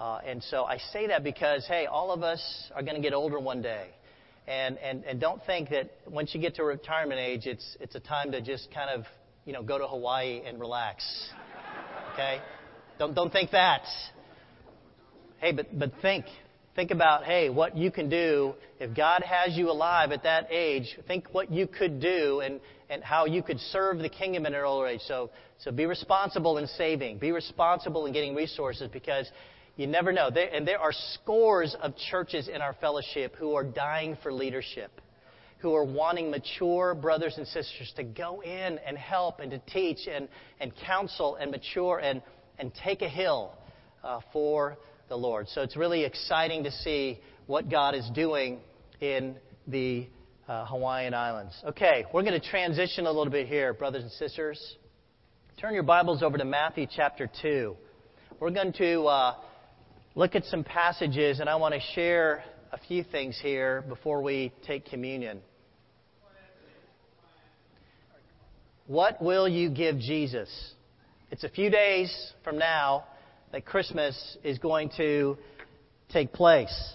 Uh, 0.03 0.19
and 0.27 0.43
so 0.43 0.65
I 0.65 0.79
say 0.93 1.07
that 1.07 1.23
because, 1.23 1.65
hey, 1.69 1.87
all 1.87 2.11
of 2.11 2.25
us 2.25 2.43
are 2.75 2.83
going 2.83 2.97
to 2.97 3.01
get 3.01 3.15
older 3.15 3.39
one 3.39 3.63
day. 3.63 3.87
And, 4.49 4.77
and, 4.79 5.05
and 5.05 5.21
don't 5.21 5.41
think 5.47 5.71
that 5.71 5.93
once 6.09 6.35
you 6.35 6.41
get 6.41 6.57
to 6.57 6.65
retirement 6.65 7.21
age, 7.21 7.47
it's, 7.47 7.77
it's 7.79 7.95
a 7.95 8.01
time 8.01 8.33
to 8.33 8.41
just 8.41 8.69
kind 8.75 8.91
of, 8.91 9.07
you 9.45 9.53
know, 9.53 9.63
go 9.63 9.79
to 9.79 9.87
Hawaii 9.87 10.43
and 10.45 10.59
relax. 10.59 11.05
Okay? 12.15 12.41
Don't, 12.99 13.15
don't 13.15 13.33
think 13.33 13.53
that. 13.53 13.85
Hey, 15.39 15.53
but, 15.53 15.67
but 15.79 15.93
think. 16.03 16.25
Think 16.75 16.91
about, 16.91 17.23
hey, 17.23 17.49
what 17.49 17.77
you 17.77 17.93
can 17.93 18.09
do 18.09 18.55
if 18.81 18.97
God 18.97 19.23
has 19.23 19.57
you 19.57 19.71
alive 19.71 20.11
at 20.11 20.25
that 20.25 20.49
age. 20.51 20.99
Think 21.07 21.29
what 21.31 21.53
you 21.53 21.69
could 21.69 22.01
do 22.01 22.41
and, 22.41 22.61
and 22.91 23.05
how 23.05 23.27
you 23.27 23.41
could 23.41 23.61
serve 23.61 23.99
the 23.99 24.09
kingdom 24.09 24.47
in 24.47 24.55
an 24.55 24.65
older 24.65 24.89
age. 24.89 25.03
So, 25.07 25.31
so 25.59 25.71
be 25.71 25.87
responsible 25.87 26.59
in 26.59 26.67
saving. 26.67 27.19
Be 27.19 27.31
responsible 27.31 28.07
in 28.07 28.13
getting 28.13 28.35
resources 28.35 28.91
because 28.93 29.31
you 29.77 29.87
never 29.87 30.13
know. 30.13 30.29
And 30.29 30.67
there 30.67 30.79
are 30.79 30.93
scores 31.15 31.75
of 31.81 31.95
churches 32.11 32.49
in 32.49 32.61
our 32.61 32.75
fellowship 32.75 33.35
who 33.37 33.55
are 33.55 33.65
dying 33.65 34.17
for 34.23 34.33
leadership, 34.33 35.01
who 35.59 35.75
are 35.75 35.85
wanting 35.85 36.31
mature 36.31 36.95
brothers 36.95 37.35
and 37.39 37.47
sisters 37.47 37.93
to 37.97 38.05
go 38.05 38.43
in 38.43 38.79
and 38.79 38.99
help 38.99 39.41
and 39.41 39.51
to 39.51 39.59
teach 39.59 40.07
and, 40.13 40.29
and 40.61 40.73
counsel 40.87 41.37
and 41.37 41.51
mature 41.51 41.99
and, 41.99 42.23
and 42.59 42.73
take 42.85 43.03
a 43.03 43.09
hill 43.09 43.53
uh, 44.05 44.21
for 44.33 44.77
the 45.09 45.17
Lord. 45.17 45.49
So 45.49 45.63
it's 45.63 45.77
really 45.77 46.05
exciting 46.05 46.65
to 46.65 46.71
see 46.71 47.21
what 47.47 47.71
God 47.71 47.95
is 47.95 48.09
doing 48.15 48.61
in 49.01 49.37
the 49.67 50.07
uh, 50.49 50.67
Hawaiian 50.67 51.15
Islands. 51.15 51.55
Okay, 51.65 52.05
we're 52.13 52.23
going 52.23 52.39
to 52.39 52.49
transition 52.49 53.07
a 53.07 53.11
little 53.11 53.33
bit 53.33 53.47
here, 53.47 53.73
brothers 53.73 54.03
and 54.03 54.13
sisters. 54.13 54.77
Turn 55.61 55.75
your 55.75 55.83
Bibles 55.83 56.23
over 56.23 56.37
to 56.37 56.45
Matthew 56.45 56.87
chapter 56.95 57.31
2. 57.41 57.77
We're 58.41 58.51
going 58.51 58.73
to 58.75 59.03
uh, 59.05 59.35
look 60.15 60.35
at 60.35 60.45
some 60.45 60.65
passages, 60.65 61.41
and 61.41 61.49
I 61.49 61.57
want 61.57 61.75
to 61.75 61.81
share 61.95 62.45
a 62.71 62.79
few 62.79 63.03
things 63.03 63.39
here 63.41 63.83
before 63.89 64.23
we 64.23 64.53
take 64.67 64.87
communion. 64.87 65.41
What 68.87 69.23
will 69.23 69.49
you 69.49 69.71
give 69.71 69.99
Jesus? 69.99 70.51
It's 71.31 71.45
a 71.45 71.49
few 71.49 71.71
days 71.71 72.33
from 72.45 72.59
now 72.59 73.05
that 73.53 73.65
Christmas 73.65 74.37
is 74.45 74.59
going 74.59 74.91
to 74.99 75.39
take 76.11 76.33
place. 76.33 76.95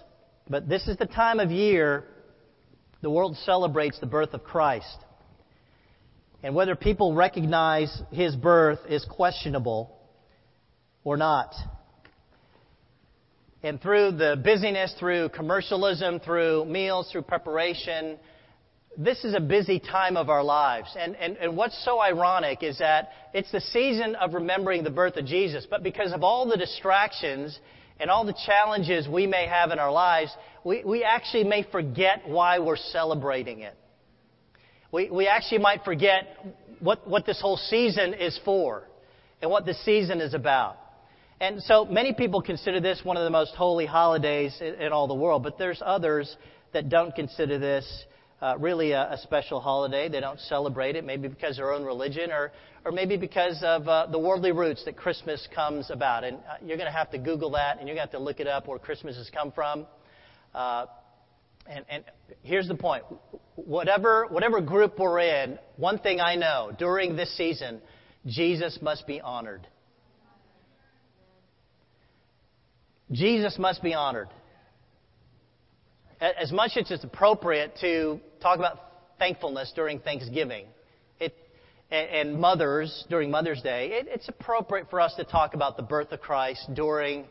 But 0.49 0.69
this 0.69 0.87
is 0.87 0.97
the 0.97 1.05
time 1.07 1.39
of 1.39 1.49
year 1.49 2.03
the 3.01 3.09
world 3.09 3.35
celebrates 3.45 3.99
the 3.99 4.05
birth 4.05 4.33
of 4.33 4.43
Christ. 4.43 4.97
And 6.43 6.53
whether 6.53 6.75
people 6.75 7.15
recognize 7.15 8.01
his 8.11 8.35
birth 8.35 8.79
is 8.89 9.05
questionable 9.05 9.97
or 11.03 11.17
not. 11.17 11.53
And 13.67 13.81
through 13.81 14.11
the 14.13 14.39
busyness, 14.41 14.95
through 14.97 15.27
commercialism, 15.29 16.21
through 16.21 16.63
meals, 16.63 17.09
through 17.11 17.23
preparation, 17.23 18.17
this 18.97 19.25
is 19.25 19.35
a 19.35 19.41
busy 19.41 19.77
time 19.77 20.15
of 20.15 20.29
our 20.29 20.41
lives. 20.41 20.87
And, 20.97 21.17
and, 21.17 21.35
and 21.35 21.57
what's 21.57 21.83
so 21.83 21.99
ironic 21.99 22.63
is 22.63 22.77
that 22.77 23.09
it's 23.33 23.51
the 23.51 23.59
season 23.59 24.15
of 24.15 24.33
remembering 24.33 24.85
the 24.85 24.89
birth 24.89 25.17
of 25.17 25.25
Jesus, 25.25 25.67
but 25.69 25.83
because 25.83 26.13
of 26.13 26.23
all 26.23 26.47
the 26.47 26.55
distractions 26.55 27.59
and 27.99 28.09
all 28.09 28.25
the 28.25 28.37
challenges 28.45 29.05
we 29.05 29.27
may 29.27 29.45
have 29.47 29.71
in 29.71 29.79
our 29.79 29.91
lives, 29.91 30.33
we, 30.63 30.85
we 30.85 31.03
actually 31.03 31.43
may 31.43 31.63
forget 31.69 32.21
why 32.25 32.59
we're 32.59 32.77
celebrating 32.77 33.59
it. 33.59 33.75
We, 34.93 35.09
we 35.09 35.27
actually 35.27 35.59
might 35.59 35.83
forget 35.83 36.23
what, 36.79 37.05
what 37.05 37.25
this 37.25 37.41
whole 37.41 37.57
season 37.57 38.13
is 38.13 38.39
for 38.45 38.83
and 39.41 39.51
what 39.51 39.65
this 39.65 39.83
season 39.83 40.21
is 40.21 40.33
about. 40.33 40.77
And 41.39 41.61
so 41.61 41.85
many 41.85 42.13
people 42.13 42.41
consider 42.41 42.79
this 42.79 43.01
one 43.03 43.15
of 43.15 43.23
the 43.23 43.29
most 43.29 43.53
holy 43.53 43.85
holidays 43.85 44.57
in, 44.59 44.73
in 44.81 44.91
all 44.91 45.07
the 45.07 45.13
world, 45.13 45.43
but 45.43 45.59
there's 45.59 45.81
others 45.85 46.35
that 46.73 46.89
don't 46.89 47.13
consider 47.13 47.59
this 47.59 48.05
uh, 48.41 48.55
really 48.57 48.91
a, 48.91 49.13
a, 49.13 49.17
special 49.19 49.59
holiday. 49.59 50.09
They 50.09 50.19
don't 50.19 50.39
celebrate 50.39 50.95
it, 50.95 51.05
maybe 51.05 51.27
because 51.27 51.51
of 51.51 51.57
their 51.57 51.73
own 51.73 51.83
religion 51.83 52.31
or, 52.31 52.51
or 52.85 52.91
maybe 52.91 53.17
because 53.17 53.61
of 53.63 53.87
uh, 53.87 54.07
the 54.07 54.17
worldly 54.17 54.51
roots 54.51 54.83
that 54.85 54.95
Christmas 54.97 55.47
comes 55.53 55.91
about. 55.91 56.23
And 56.23 56.37
uh, 56.37 56.55
you're 56.63 56.77
going 56.77 56.91
to 56.91 56.97
have 56.97 57.11
to 57.11 57.19
Google 57.19 57.51
that 57.51 57.77
and 57.79 57.87
you're 57.87 57.95
going 57.95 58.07
to 58.07 58.11
have 58.13 58.19
to 58.19 58.23
look 58.23 58.39
it 58.39 58.47
up 58.47 58.67
where 58.67 58.79
Christmas 58.79 59.15
has 59.17 59.29
come 59.29 59.51
from. 59.51 59.85
Uh, 60.55 60.87
and, 61.67 61.85
and 61.89 62.03
here's 62.41 62.67
the 62.67 62.75
point 62.75 63.03
whatever, 63.55 64.25
whatever 64.29 64.61
group 64.61 64.97
we're 64.97 65.19
in, 65.19 65.59
one 65.75 65.99
thing 65.99 66.19
I 66.19 66.35
know 66.35 66.71
during 66.77 67.15
this 67.15 67.35
season, 67.37 67.81
Jesus 68.25 68.79
must 68.81 69.05
be 69.05 69.21
honored. 69.21 69.67
Jesus 73.11 73.57
must 73.57 73.81
be 73.81 73.93
honored 73.93 74.29
as 76.19 76.51
much 76.51 76.71
as 76.77 76.89
it's 76.89 77.03
appropriate 77.03 77.73
to 77.81 78.19
talk 78.41 78.57
about 78.57 78.79
thankfulness 79.19 79.71
during 79.75 79.99
Thanksgiving 79.99 80.65
it, 81.19 81.33
and 81.91 82.39
mothers 82.39 83.05
during 83.09 83.31
Mother's 83.31 83.61
Day, 83.61 83.89
it, 83.91 84.07
it's 84.09 84.27
appropriate 84.27 84.89
for 84.89 84.99
us 84.99 85.13
to 85.15 85.23
talk 85.23 85.53
about 85.53 85.77
the 85.77 85.83
birth 85.83 86.11
of 86.11 86.21
Christ 86.21 86.69
during 86.73 87.25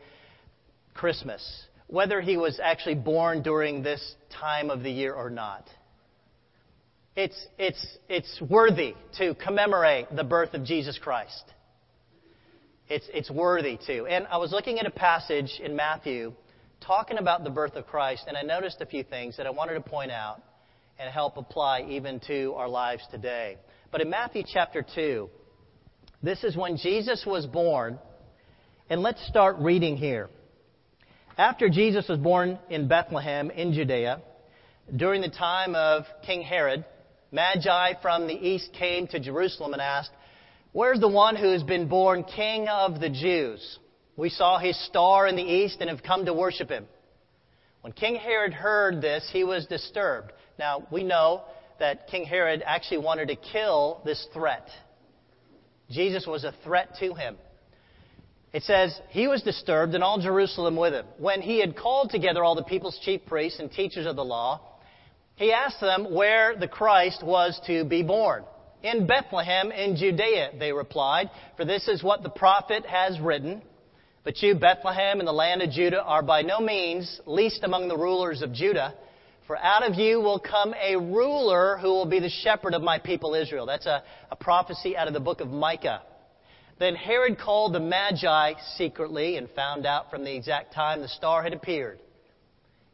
Christmas, 0.93 1.65
whether 1.87 2.21
he 2.21 2.37
was 2.37 2.59
actually 2.61 2.95
born 2.95 3.41
during 3.41 3.83
this 3.83 4.15
time 4.29 4.69
of 4.69 4.83
the 4.83 4.91
year 4.91 5.13
or 5.13 5.29
not. 5.29 5.67
It's, 7.15 7.47
it's, 7.57 7.97
it's 8.09 8.41
worthy 8.47 8.93
to 9.17 9.35
commemorate 9.35 10.15
the 10.15 10.23
birth 10.23 10.53
of 10.53 10.63
Jesus 10.63 10.99
Christ. 10.99 11.43
It's, 12.89 13.05
it's 13.13 13.29
worthy 13.29 13.77
to. 13.87 14.05
And 14.05 14.27
I 14.27 14.37
was 14.37 14.51
looking 14.51 14.79
at 14.79 14.85
a 14.85 14.91
passage 14.91 15.59
in 15.61 15.75
Matthew 15.75 16.33
talking 16.79 17.17
about 17.17 17.43
the 17.43 17.49
birth 17.49 17.75
of 17.75 17.85
Christ, 17.85 18.25
and 18.27 18.37
I 18.37 18.43
noticed 18.43 18.79
a 18.79 18.85
few 18.85 19.03
things 19.03 19.35
that 19.37 19.45
I 19.45 19.49
wanted 19.49 19.73
to 19.73 19.81
point 19.81 20.11
out 20.11 20.41
and 20.97 21.11
help 21.11 21.35
apply 21.35 21.81
even 21.89 22.21
to 22.27 22.53
our 22.55 22.69
lives 22.69 23.03
today. 23.11 23.57
But 23.91 24.01
in 24.01 24.09
Matthew 24.09 24.43
chapter 24.45 24.85
2, 24.95 25.29
this 26.23 26.43
is 26.45 26.55
when 26.55 26.77
Jesus 26.77 27.25
was 27.27 27.45
born, 27.45 27.99
and 28.89 29.01
let's 29.01 29.25
start 29.27 29.57
reading 29.59 29.97
here. 29.97 30.29
After 31.37 31.69
Jesus 31.69 32.07
was 32.07 32.19
born 32.19 32.57
in 32.69 32.87
Bethlehem 32.87 33.51
in 33.51 33.73
Judea, 33.73 34.21
during 34.95 35.21
the 35.21 35.29
time 35.29 35.75
of 35.75 36.05
King 36.25 36.41
Herod, 36.41 36.85
Magi 37.33 38.01
from 38.01 38.27
the 38.27 38.33
east 38.33 38.71
came 38.73 39.07
to 39.07 39.19
Jerusalem 39.19 39.73
and 39.73 39.81
asked, 39.81 40.11
Where's 40.77 40.99
the 40.99 41.07
one 41.07 41.35
who 41.35 41.53
has 41.53 41.63
been 41.63 41.87
born 41.87 42.23
King 42.23 42.67
of 42.67 42.99
the 42.99 43.09
Jews? 43.09 43.79
We 44.15 44.29
saw 44.29 44.59
his 44.59 44.79
star 44.85 45.25
in 45.25 45.35
the 45.35 45.41
east 45.41 45.77
and 45.79 45.89
have 45.89 46.03
come 46.03 46.25
to 46.25 46.35
worship 46.35 46.69
him. 46.69 46.85
When 47.81 47.93
King 47.93 48.13
Herod 48.13 48.53
heard 48.53 49.01
this, 49.01 49.27
he 49.33 49.43
was 49.43 49.65
disturbed. 49.65 50.33
Now, 50.59 50.85
we 50.91 51.03
know 51.03 51.45
that 51.79 52.05
King 52.09 52.25
Herod 52.25 52.61
actually 52.63 52.99
wanted 52.99 53.29
to 53.29 53.35
kill 53.37 54.03
this 54.05 54.27
threat. 54.35 54.67
Jesus 55.89 56.27
was 56.27 56.43
a 56.43 56.53
threat 56.63 56.89
to 56.99 57.15
him. 57.15 57.37
It 58.53 58.61
says, 58.61 59.01
He 59.09 59.27
was 59.27 59.41
disturbed 59.41 59.95
and 59.95 60.03
all 60.03 60.19
Jerusalem 60.19 60.75
with 60.75 60.93
him. 60.93 61.07
When 61.17 61.41
he 61.41 61.59
had 61.59 61.75
called 61.75 62.11
together 62.11 62.43
all 62.43 62.53
the 62.53 62.63
people's 62.63 62.99
chief 62.99 63.25
priests 63.25 63.59
and 63.59 63.71
teachers 63.71 64.05
of 64.05 64.15
the 64.15 64.23
law, 64.23 64.61
he 65.37 65.51
asked 65.51 65.81
them 65.81 66.13
where 66.13 66.55
the 66.55 66.67
Christ 66.67 67.23
was 67.23 67.59
to 67.65 67.83
be 67.83 68.03
born. 68.03 68.43
In 68.83 69.07
Bethlehem 69.07 69.71
in 69.71 69.95
Judea, 69.95 70.51
they 70.59 70.71
replied, 70.71 71.29
for 71.55 71.65
this 71.65 71.87
is 71.87 72.03
what 72.03 72.21
the 72.23 72.29
prophet 72.29 72.85
has 72.85 73.19
written. 73.19 73.61
But 74.23 74.41
you, 74.41 74.55
Bethlehem, 74.55 75.19
in 75.19 75.25
the 75.25 75.33
land 75.33 75.61
of 75.61 75.71
Judah, 75.71 76.03
are 76.03 76.21
by 76.21 76.41
no 76.41 76.59
means 76.59 77.19
least 77.25 77.63
among 77.63 77.87
the 77.87 77.97
rulers 77.97 78.41
of 78.41 78.53
Judah. 78.53 78.93
For 79.47 79.57
out 79.57 79.89
of 79.89 79.95
you 79.95 80.19
will 80.19 80.39
come 80.39 80.73
a 80.73 80.97
ruler 80.97 81.77
who 81.77 81.87
will 81.87 82.05
be 82.05 82.19
the 82.19 82.29
shepherd 82.29 82.73
of 82.73 82.81
my 82.81 82.99
people 82.99 83.33
Israel. 83.33 83.65
That's 83.65 83.85
a, 83.85 84.03
a 84.29 84.35
prophecy 84.35 84.97
out 84.97 85.07
of 85.07 85.13
the 85.13 85.21
book 85.21 85.39
of 85.39 85.47
Micah. 85.47 86.01
Then 86.79 86.95
Herod 86.95 87.39
called 87.39 87.73
the 87.73 87.79
Magi 87.79 88.53
secretly 88.75 89.37
and 89.37 89.49
found 89.51 89.85
out 89.85 90.11
from 90.11 90.23
the 90.23 90.35
exact 90.35 90.73
time 90.73 91.01
the 91.01 91.07
star 91.07 91.41
had 91.41 91.53
appeared. 91.53 91.99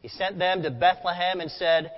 He 0.01 0.07
sent 0.07 0.37
them 0.37 0.61
to 0.63 0.71
Bethlehem 0.71 1.41
and 1.41 1.51
said, 1.51 1.91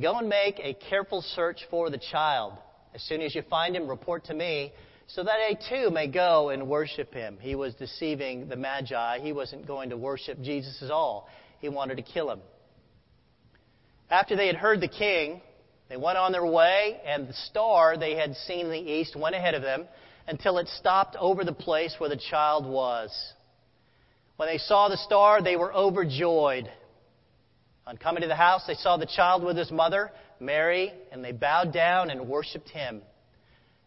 Go 0.00 0.18
and 0.18 0.28
make 0.28 0.60
a 0.60 0.74
careful 0.74 1.22
search 1.22 1.60
for 1.70 1.88
the 1.88 1.98
child. 1.98 2.52
As 2.94 3.02
soon 3.02 3.22
as 3.22 3.34
you 3.34 3.42
find 3.42 3.74
him, 3.74 3.88
report 3.88 4.24
to 4.26 4.34
me 4.34 4.72
so 5.06 5.22
that 5.22 5.36
they 5.48 5.58
too 5.68 5.90
may 5.90 6.06
go 6.06 6.50
and 6.50 6.68
worship 6.68 7.12
him. 7.12 7.38
He 7.40 7.54
was 7.54 7.74
deceiving 7.74 8.48
the 8.48 8.56
Magi. 8.56 9.18
He 9.20 9.32
wasn't 9.32 9.66
going 9.66 9.90
to 9.90 9.96
worship 9.96 10.40
Jesus 10.40 10.82
at 10.82 10.90
all. 10.90 11.28
He 11.60 11.68
wanted 11.68 11.96
to 11.96 12.02
kill 12.02 12.30
him. 12.30 12.40
After 14.10 14.36
they 14.36 14.46
had 14.46 14.56
heard 14.56 14.80
the 14.80 14.88
king, 14.88 15.42
they 15.88 15.96
went 15.96 16.18
on 16.18 16.32
their 16.32 16.46
way, 16.46 17.00
and 17.04 17.28
the 17.28 17.34
star 17.34 17.98
they 17.98 18.14
had 18.14 18.34
seen 18.36 18.66
in 18.66 18.72
the 18.72 18.78
east 18.78 19.16
went 19.16 19.34
ahead 19.34 19.54
of 19.54 19.62
them 19.62 19.86
until 20.26 20.58
it 20.58 20.68
stopped 20.68 21.16
over 21.18 21.44
the 21.44 21.52
place 21.52 21.94
where 21.98 22.08
the 22.08 22.20
child 22.30 22.64
was. 22.64 23.10
When 24.36 24.48
they 24.48 24.58
saw 24.58 24.88
the 24.88 24.96
star, 24.96 25.42
they 25.42 25.56
were 25.56 25.74
overjoyed. 25.74 26.70
On 27.86 27.98
coming 27.98 28.22
to 28.22 28.28
the 28.28 28.34
house, 28.34 28.62
they 28.66 28.74
saw 28.74 28.96
the 28.96 29.06
child 29.06 29.44
with 29.44 29.58
his 29.58 29.70
mother, 29.70 30.10
Mary, 30.40 30.92
and 31.12 31.24
they 31.24 31.32
bowed 31.32 31.72
down 31.72 32.10
and 32.10 32.28
worshiped 32.28 32.68
him. 32.68 33.02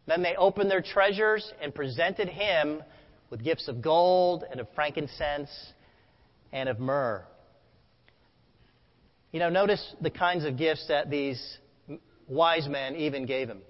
Then 0.05 0.23
they 0.23 0.35
opened 0.35 0.71
their 0.71 0.81
treasures 0.81 1.51
and 1.61 1.73
presented 1.75 2.29
him 2.29 2.81
with 3.29 3.43
gifts 3.43 3.67
of 3.67 3.81
gold 3.81 4.43
and 4.49 4.59
of 4.59 4.67
frankincense 4.73 5.49
and 6.51 6.69
of 6.69 6.79
myrrh. 6.79 7.25
You 9.31 9.39
know, 9.39 9.49
notice 9.49 9.95
the 10.01 10.09
kinds 10.09 10.45
of 10.45 10.57
gifts 10.57 10.87
that 10.87 11.09
these 11.09 11.57
wise 12.27 12.67
men 12.67 12.95
even 12.95 13.25
gave 13.25 13.49
him 13.49 13.61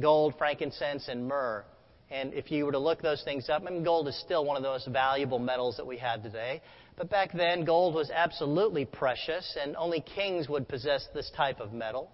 gold, 0.00 0.34
frankincense, 0.36 1.08
and 1.08 1.26
myrrh. 1.26 1.64
And 2.10 2.34
if 2.34 2.52
you 2.52 2.66
were 2.66 2.72
to 2.72 2.78
look 2.78 3.02
those 3.02 3.22
things 3.24 3.48
up, 3.48 3.62
I 3.66 3.70
mean, 3.70 3.82
gold 3.82 4.06
is 4.08 4.20
still 4.20 4.44
one 4.44 4.56
of 4.56 4.62
the 4.62 4.68
most 4.68 4.86
valuable 4.88 5.38
metals 5.38 5.76
that 5.78 5.86
we 5.86 5.96
have 5.98 6.22
today. 6.22 6.62
But 6.96 7.10
back 7.10 7.32
then, 7.32 7.64
gold 7.64 7.94
was 7.94 8.10
absolutely 8.10 8.84
precious, 8.84 9.56
and 9.60 9.74
only 9.76 10.00
kings 10.00 10.48
would 10.48 10.68
possess 10.68 11.08
this 11.14 11.30
type 11.36 11.60
of 11.60 11.72
metal. 11.72 12.10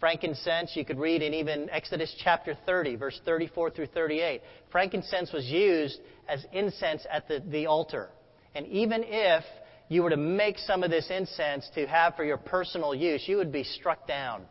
Frankincense, 0.00 0.72
you 0.74 0.84
could 0.84 0.98
read 0.98 1.22
in 1.22 1.32
even 1.34 1.70
Exodus 1.70 2.14
chapter 2.22 2.56
30, 2.66 2.96
verse 2.96 3.20
34 3.24 3.70
through 3.70 3.86
38. 3.86 4.42
Frankincense 4.70 5.32
was 5.32 5.46
used 5.46 6.00
as 6.28 6.44
incense 6.52 7.06
at 7.10 7.28
the, 7.28 7.42
the 7.48 7.66
altar. 7.66 8.10
And 8.54 8.66
even 8.66 9.02
if 9.04 9.44
you 9.88 10.02
were 10.02 10.10
to 10.10 10.16
make 10.16 10.58
some 10.58 10.82
of 10.82 10.90
this 10.90 11.10
incense 11.10 11.68
to 11.74 11.86
have 11.86 12.16
for 12.16 12.24
your 12.24 12.36
personal 12.36 12.94
use, 12.94 13.24
you 13.26 13.36
would 13.36 13.52
be 13.52 13.64
struck 13.64 14.06
down. 14.06 14.42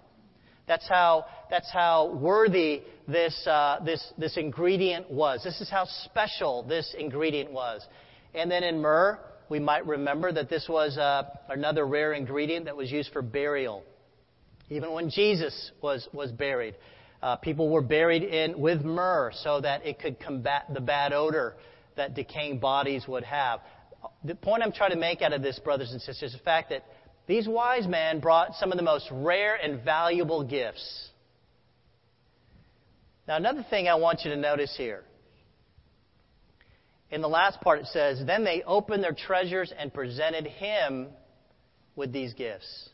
That's 0.68 0.88
how, 0.88 1.26
that's 1.50 1.72
how 1.72 2.14
worthy 2.14 2.82
this, 3.08 3.46
uh, 3.46 3.80
this, 3.84 4.14
this 4.18 4.38
ingredient 4.38 5.12
was. 5.12 5.44
This 5.44 5.60
is 5.60 5.70
how 5.70 5.86
special 6.06 6.64
this 6.64 6.96
ingredient 6.98 7.52
was. 7.52 7.86
And 8.34 8.50
then 8.50 8.64
in 8.64 8.82
myrrh, 8.82 9.20
we 9.50 9.60
might 9.60 9.86
remember 9.86 10.32
that 10.32 10.50
this 10.50 10.68
was 10.70 10.98
uh, 10.98 11.24
another 11.50 11.86
rare 11.86 12.14
ingredient 12.14 12.66
that 12.66 12.78
was 12.78 12.92
used 12.92 13.12
for 13.12 13.22
burial. 13.22 13.84
Even 14.74 14.92
when 14.92 15.10
Jesus 15.10 15.72
was, 15.82 16.08
was 16.14 16.32
buried, 16.32 16.76
uh, 17.22 17.36
people 17.36 17.70
were 17.70 17.82
buried 17.82 18.24
in 18.24 18.60
with 18.60 18.84
myrrh 18.84 19.32
so 19.34 19.62
that 19.62 19.86
it 19.86 20.00
could 20.00 20.20
combat 20.20 20.66
the 20.74 20.82
bad 20.82 21.14
odor 21.14 21.56
that 21.96 22.16
decaying 22.16 22.60
bodies 22.60 23.08
would 23.08 23.24
have. 23.24 23.60
The 24.24 24.36
point 24.36 24.64
I'm 24.64 24.72
trying 24.72 24.92
to 24.92 24.98
make 24.98 25.22
out 25.22 25.32
of 25.32 25.42
this, 25.42 25.60
brothers 25.60 25.92
and 25.92 26.02
sisters, 26.02 26.34
is 26.34 26.38
the 26.38 26.44
fact 26.44 26.72
that 26.72 26.84
these 27.28 27.48
wise 27.48 27.88
men 27.88 28.20
brought 28.20 28.56
some 28.56 28.72
of 28.72 28.78
the 28.78 28.84
most 28.84 29.08
rare 29.12 29.56
and 29.56 29.84
valuable 29.84 30.44
gifts. 30.44 31.10
Now, 33.28 33.38
another 33.38 33.66
thing 33.70 33.88
I 33.88 33.96
want 33.96 34.22
you 34.26 34.32
to 34.32 34.38
notice 34.38 34.74
here. 34.76 35.04
In 37.12 37.22
the 37.22 37.30
last 37.30 37.62
part, 37.62 37.80
it 37.80 37.86
says, 37.88 38.22
Then 38.26 38.44
they 38.44 38.64
opened 38.64 39.04
their 39.04 39.14
treasures 39.14 39.72
and 39.78 39.94
presented 39.94 40.48
him 40.48 41.10
with 41.96 42.12
these 42.12 42.34
gifts. 42.34 42.90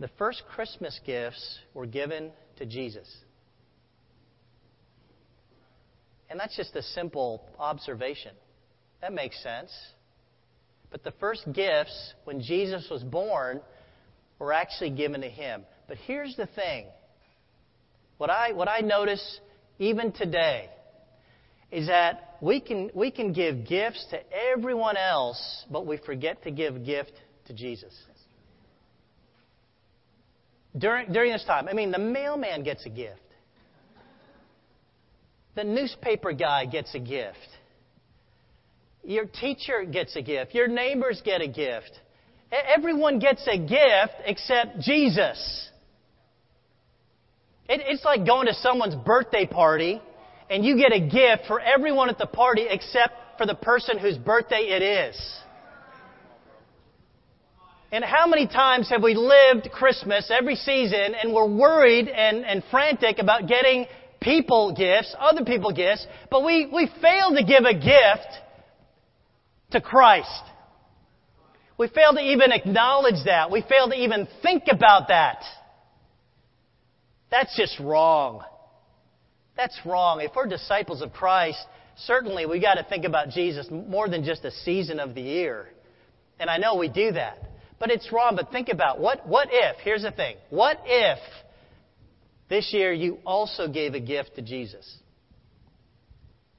The 0.00 0.08
first 0.18 0.42
Christmas 0.54 0.98
gifts 1.06 1.58
were 1.72 1.86
given 1.86 2.30
to 2.56 2.66
Jesus. 2.66 3.08
And 6.28 6.40
that's 6.40 6.56
just 6.56 6.74
a 6.74 6.82
simple 6.82 7.42
observation. 7.58 8.32
That 9.00 9.12
makes 9.12 9.40
sense. 9.42 9.70
But 10.90 11.04
the 11.04 11.12
first 11.12 11.44
gifts, 11.52 12.14
when 12.24 12.40
Jesus 12.40 12.88
was 12.90 13.02
born, 13.02 13.60
were 14.38 14.52
actually 14.52 14.90
given 14.90 15.20
to 15.20 15.28
him. 15.28 15.62
But 15.86 15.96
here's 16.06 16.34
the 16.36 16.46
thing 16.46 16.86
what 18.18 18.30
I, 18.30 18.52
what 18.52 18.68
I 18.68 18.80
notice 18.80 19.40
even 19.78 20.12
today 20.12 20.68
is 21.70 21.88
that 21.88 22.36
we 22.40 22.60
can, 22.60 22.90
we 22.94 23.10
can 23.10 23.32
give 23.32 23.66
gifts 23.66 24.06
to 24.10 24.20
everyone 24.32 24.96
else, 24.96 25.64
but 25.70 25.86
we 25.86 25.96
forget 25.98 26.42
to 26.44 26.50
give 26.50 26.84
gift 26.84 27.12
to 27.46 27.52
Jesus. 27.52 27.92
During, 30.76 31.12
during 31.12 31.32
this 31.32 31.44
time, 31.44 31.68
I 31.68 31.72
mean, 31.72 31.90
the 31.90 31.98
mailman 31.98 32.64
gets 32.64 32.84
a 32.84 32.90
gift. 32.90 33.20
The 35.54 35.64
newspaper 35.64 36.32
guy 36.32 36.66
gets 36.66 36.94
a 36.94 36.98
gift. 36.98 37.38
Your 39.04 39.26
teacher 39.26 39.84
gets 39.84 40.16
a 40.16 40.22
gift. 40.22 40.54
Your 40.54 40.66
neighbors 40.66 41.22
get 41.24 41.40
a 41.42 41.46
gift. 41.46 41.92
Everyone 42.50 43.18
gets 43.18 43.46
a 43.46 43.58
gift 43.58 44.14
except 44.24 44.80
Jesus. 44.80 45.70
It, 47.68 47.80
it's 47.86 48.04
like 48.04 48.26
going 48.26 48.46
to 48.46 48.54
someone's 48.54 48.94
birthday 48.94 49.46
party 49.46 50.00
and 50.50 50.64
you 50.64 50.76
get 50.76 50.92
a 50.92 51.00
gift 51.00 51.46
for 51.46 51.60
everyone 51.60 52.08
at 52.08 52.18
the 52.18 52.26
party 52.26 52.66
except 52.68 53.38
for 53.38 53.46
the 53.46 53.54
person 53.54 53.98
whose 53.98 54.18
birthday 54.18 54.68
it 54.68 54.82
is. 54.82 55.16
And 57.94 58.02
how 58.02 58.26
many 58.26 58.48
times 58.48 58.90
have 58.90 59.04
we 59.04 59.14
lived 59.14 59.70
Christmas 59.70 60.28
every 60.28 60.56
season 60.56 61.14
and 61.14 61.32
we're 61.32 61.46
worried 61.46 62.08
and, 62.08 62.44
and 62.44 62.64
frantic 62.68 63.20
about 63.20 63.46
getting 63.46 63.86
people 64.20 64.74
gifts, 64.76 65.14
other 65.16 65.44
people 65.44 65.72
gifts, 65.72 66.04
but 66.28 66.44
we, 66.44 66.66
we 66.66 66.90
fail 67.00 67.36
to 67.36 67.44
give 67.44 67.62
a 67.62 67.72
gift 67.72 68.26
to 69.70 69.80
Christ. 69.80 70.42
We 71.78 71.86
fail 71.86 72.14
to 72.14 72.20
even 72.20 72.50
acknowledge 72.50 73.24
that. 73.26 73.52
We 73.52 73.62
fail 73.62 73.88
to 73.88 73.94
even 73.94 74.26
think 74.42 74.64
about 74.68 75.06
that. 75.06 75.44
That's 77.30 77.56
just 77.56 77.78
wrong. 77.78 78.42
That's 79.56 79.78
wrong. 79.86 80.20
If 80.20 80.32
we're 80.34 80.48
disciples 80.48 81.00
of 81.00 81.12
Christ, 81.12 81.64
certainly 81.96 82.44
we 82.44 82.60
got 82.60 82.74
to 82.74 82.82
think 82.82 83.04
about 83.04 83.28
Jesus 83.28 83.68
more 83.70 84.08
than 84.08 84.24
just 84.24 84.44
a 84.44 84.50
season 84.50 84.98
of 84.98 85.14
the 85.14 85.22
year. 85.22 85.68
And 86.40 86.50
I 86.50 86.56
know 86.56 86.74
we 86.74 86.88
do 86.88 87.12
that. 87.12 87.53
But 87.84 87.90
it's 87.90 88.10
wrong. 88.10 88.34
But 88.34 88.50
think 88.50 88.70
about 88.70 88.98
what, 88.98 89.28
what 89.28 89.48
if, 89.52 89.76
here's 89.82 90.04
the 90.04 90.10
thing. 90.10 90.38
What 90.48 90.78
if 90.86 91.18
this 92.48 92.72
year 92.72 92.94
you 92.94 93.18
also 93.26 93.68
gave 93.68 93.92
a 93.92 94.00
gift 94.00 94.36
to 94.36 94.40
Jesus? 94.42 94.90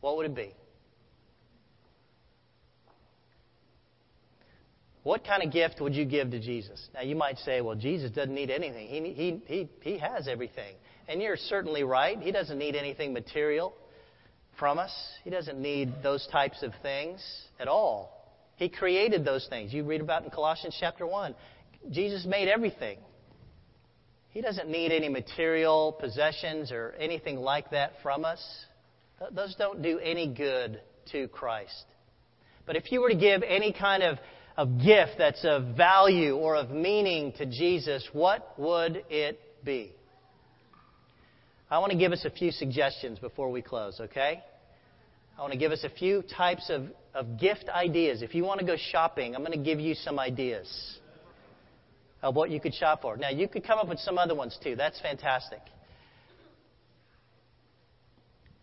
What 0.01 0.17
would 0.17 0.27
it 0.27 0.35
be? 0.35 0.53
What 5.01 5.25
kind 5.25 5.41
of 5.41 5.51
gift 5.51 5.81
would 5.81 5.95
you 5.95 6.05
give 6.05 6.29
to 6.29 6.39
Jesus? 6.39 6.87
Now, 6.93 7.01
you 7.01 7.15
might 7.15 7.39
say, 7.39 7.59
well, 7.59 7.75
Jesus 7.75 8.11
doesn't 8.11 8.35
need 8.35 8.51
anything. 8.51 8.87
He, 8.87 9.11
he, 9.11 9.41
he, 9.47 9.69
he 9.81 9.97
has 9.97 10.27
everything. 10.27 10.75
And 11.07 11.23
you're 11.23 11.37
certainly 11.37 11.81
right. 11.83 12.19
He 12.19 12.31
doesn't 12.31 12.59
need 12.59 12.75
anything 12.75 13.13
material 13.13 13.73
from 14.59 14.77
us, 14.77 14.93
He 15.23 15.31
doesn't 15.31 15.59
need 15.59 15.91
those 16.03 16.27
types 16.31 16.61
of 16.61 16.71
things 16.83 17.19
at 17.59 17.67
all. 17.67 18.24
He 18.57 18.69
created 18.69 19.25
those 19.25 19.47
things. 19.49 19.73
You 19.73 19.83
read 19.83 20.01
about 20.01 20.23
in 20.23 20.29
Colossians 20.29 20.75
chapter 20.79 21.05
1. 21.05 21.35
Jesus 21.91 22.25
made 22.25 22.47
everything. 22.47 22.97
He 24.31 24.41
doesn't 24.41 24.69
need 24.69 24.91
any 24.91 25.09
material 25.09 25.93
possessions 25.93 26.71
or 26.71 26.93
anything 26.99 27.37
like 27.37 27.71
that 27.71 27.93
from 28.01 28.25
us. 28.25 28.41
Those 29.31 29.55
don't 29.55 29.81
do 29.81 29.99
any 29.99 30.27
good 30.33 30.81
to 31.11 31.27
Christ. 31.29 31.85
But 32.65 32.75
if 32.75 32.91
you 32.91 33.01
were 33.01 33.09
to 33.09 33.15
give 33.15 33.43
any 33.43 33.71
kind 33.71 34.03
of 34.03 34.17
of 34.57 34.77
gift 34.81 35.13
that's 35.17 35.43
of 35.43 35.75
value 35.75 36.35
or 36.35 36.55
of 36.55 36.69
meaning 36.69 37.33
to 37.33 37.45
Jesus, 37.45 38.07
what 38.13 38.57
would 38.57 39.03
it 39.09 39.39
be? 39.63 39.91
I 41.69 41.79
want 41.79 41.91
to 41.91 41.97
give 41.97 42.11
us 42.11 42.23
a 42.25 42.29
few 42.29 42.51
suggestions 42.51 43.19
before 43.19 43.51
we 43.51 43.61
close, 43.61 43.99
okay? 43.99 44.41
I 45.37 45.41
want 45.41 45.51
to 45.51 45.59
give 45.59 45.71
us 45.71 45.83
a 45.83 45.89
few 45.89 46.21
types 46.21 46.69
of, 46.69 46.83
of 47.15 47.39
gift 47.39 47.69
ideas. 47.69 48.21
If 48.21 48.35
you 48.35 48.43
want 48.43 48.59
to 48.59 48.65
go 48.65 48.75
shopping, 48.91 49.35
I'm 49.35 49.43
going 49.43 49.57
to 49.57 49.63
give 49.63 49.79
you 49.79 49.95
some 49.95 50.19
ideas 50.19 50.99
of 52.21 52.35
what 52.35 52.51
you 52.51 52.59
could 52.59 52.73
shop 52.73 53.01
for. 53.01 53.17
Now, 53.17 53.29
you 53.29 53.47
could 53.47 53.65
come 53.65 53.79
up 53.79 53.87
with 53.87 53.99
some 53.99 54.17
other 54.17 54.35
ones 54.35 54.57
too. 54.61 54.75
That's 54.75 54.99
fantastic. 54.99 55.61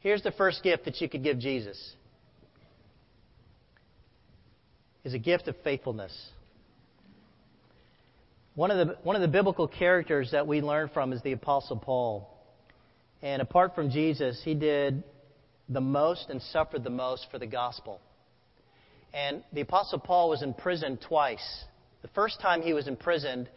Here's 0.00 0.22
the 0.22 0.32
first 0.32 0.62
gift 0.62 0.84
that 0.84 1.00
you 1.00 1.08
could 1.08 1.22
give 1.22 1.38
Jesus 1.38 1.94
is 5.04 5.14
a 5.14 5.18
gift 5.18 5.48
of 5.48 5.56
faithfulness. 5.64 6.12
One 8.54 8.70
of, 8.70 8.86
the, 8.86 8.96
one 9.02 9.16
of 9.16 9.22
the 9.22 9.28
biblical 9.28 9.66
characters 9.66 10.30
that 10.32 10.46
we 10.46 10.60
learn 10.60 10.90
from 10.92 11.12
is 11.12 11.22
the 11.22 11.32
Apostle 11.32 11.78
Paul. 11.78 12.28
And 13.22 13.40
apart 13.40 13.74
from 13.74 13.90
Jesus, 13.90 14.40
he 14.44 14.54
did 14.54 15.02
the 15.68 15.80
most 15.80 16.28
and 16.28 16.42
suffered 16.42 16.84
the 16.84 16.90
most 16.90 17.28
for 17.30 17.38
the 17.38 17.46
gospel. 17.46 18.00
And 19.14 19.42
the 19.52 19.60
Apostle 19.60 19.98
Paul 19.98 20.30
was 20.30 20.42
in 20.42 20.54
prison 20.54 20.98
twice. 21.06 21.64
The 22.02 22.08
first 22.08 22.40
time 22.40 22.62
he 22.62 22.72
was 22.72 22.88
imprisoned, 22.88 23.48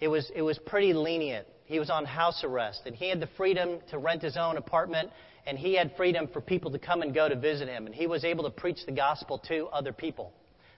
it 0.00 0.08
was, 0.08 0.30
it 0.34 0.42
was 0.42 0.58
pretty 0.58 0.92
lenient. 0.92 1.46
He 1.66 1.78
was 1.78 1.90
on 1.90 2.04
house 2.04 2.44
arrest, 2.44 2.82
and 2.86 2.94
he 2.94 3.08
had 3.08 3.20
the 3.20 3.28
freedom 3.36 3.80
to 3.90 3.98
rent 3.98 4.22
his 4.22 4.36
own 4.36 4.56
apartment, 4.56 5.10
and 5.46 5.58
he 5.58 5.74
had 5.74 5.92
freedom 5.96 6.28
for 6.32 6.40
people 6.40 6.70
to 6.70 6.78
come 6.78 7.02
and 7.02 7.12
go 7.14 7.28
to 7.28 7.36
visit 7.36 7.68
him. 7.68 7.86
And 7.86 7.94
he 7.94 8.06
was 8.06 8.24
able 8.24 8.44
to 8.44 8.50
preach 8.50 8.78
the 8.86 8.92
gospel 8.92 9.38
to 9.48 9.66
other 9.66 9.92
people. 9.92 10.32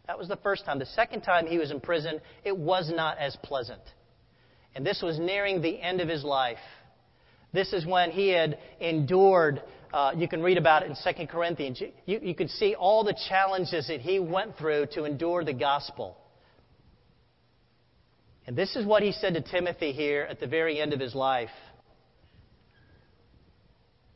That 0.06 0.18
was 0.18 0.28
the 0.28 0.36
first 0.36 0.64
time. 0.64 0.78
The 0.78 0.86
second 0.86 1.22
time 1.22 1.46
he 1.46 1.58
was 1.58 1.70
in 1.70 1.80
prison, 1.80 2.20
it 2.44 2.56
was 2.56 2.90
not 2.94 3.18
as 3.18 3.36
pleasant. 3.42 3.82
And 4.74 4.84
this 4.84 5.02
was 5.02 5.18
nearing 5.18 5.60
the 5.60 5.80
end 5.80 6.00
of 6.00 6.08
his 6.08 6.24
life. 6.24 6.58
This 7.52 7.72
is 7.72 7.86
when 7.86 8.10
he 8.10 8.28
had 8.28 8.58
endured. 8.80 9.62
Uh, 9.92 10.12
you 10.16 10.28
can 10.28 10.42
read 10.42 10.58
about 10.58 10.82
it 10.82 10.90
in 10.90 11.16
2 11.16 11.26
Corinthians. 11.26 11.80
You, 12.04 12.20
you 12.22 12.34
could 12.34 12.50
see 12.50 12.74
all 12.74 13.04
the 13.04 13.16
challenges 13.28 13.88
that 13.88 14.00
he 14.00 14.18
went 14.18 14.58
through 14.58 14.86
to 14.92 15.04
endure 15.04 15.44
the 15.44 15.54
gospel. 15.54 16.16
And 18.46 18.56
this 18.56 18.76
is 18.76 18.84
what 18.84 19.02
he 19.02 19.12
said 19.12 19.34
to 19.34 19.40
Timothy 19.40 19.92
here 19.92 20.26
at 20.28 20.40
the 20.40 20.46
very 20.46 20.80
end 20.80 20.92
of 20.92 21.00
his 21.00 21.14
life. 21.14 21.50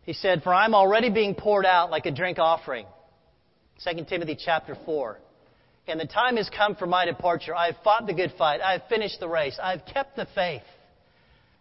He 0.05 0.13
said, 0.13 0.43
For 0.43 0.53
I'm 0.53 0.75
already 0.75 1.11
being 1.11 1.35
poured 1.35 1.67
out 1.67 1.91
like 1.91 2.07
a 2.07 2.11
drink 2.11 2.39
offering. 2.39 2.87
2 3.85 4.05
Timothy 4.05 4.37
chapter 4.43 4.77
4. 4.85 5.19
And 5.89 5.99
the 5.99 6.07
time 6.07 6.37
has 6.37 6.49
come 6.49 6.77
for 6.77 6.87
my 6.87 7.05
departure. 7.05 7.55
I 7.55 7.67
have 7.67 7.77
fought 7.83 8.07
the 8.07 8.15
good 8.15 8.33
fight. 8.39 8.61
I 8.61 8.73
have 8.73 8.83
finished 8.89 9.21
the 9.21 9.29
race. 9.29 9.59
I 9.63 9.73
have 9.73 9.83
kept 9.87 10.17
the 10.17 10.27
faith. 10.35 10.63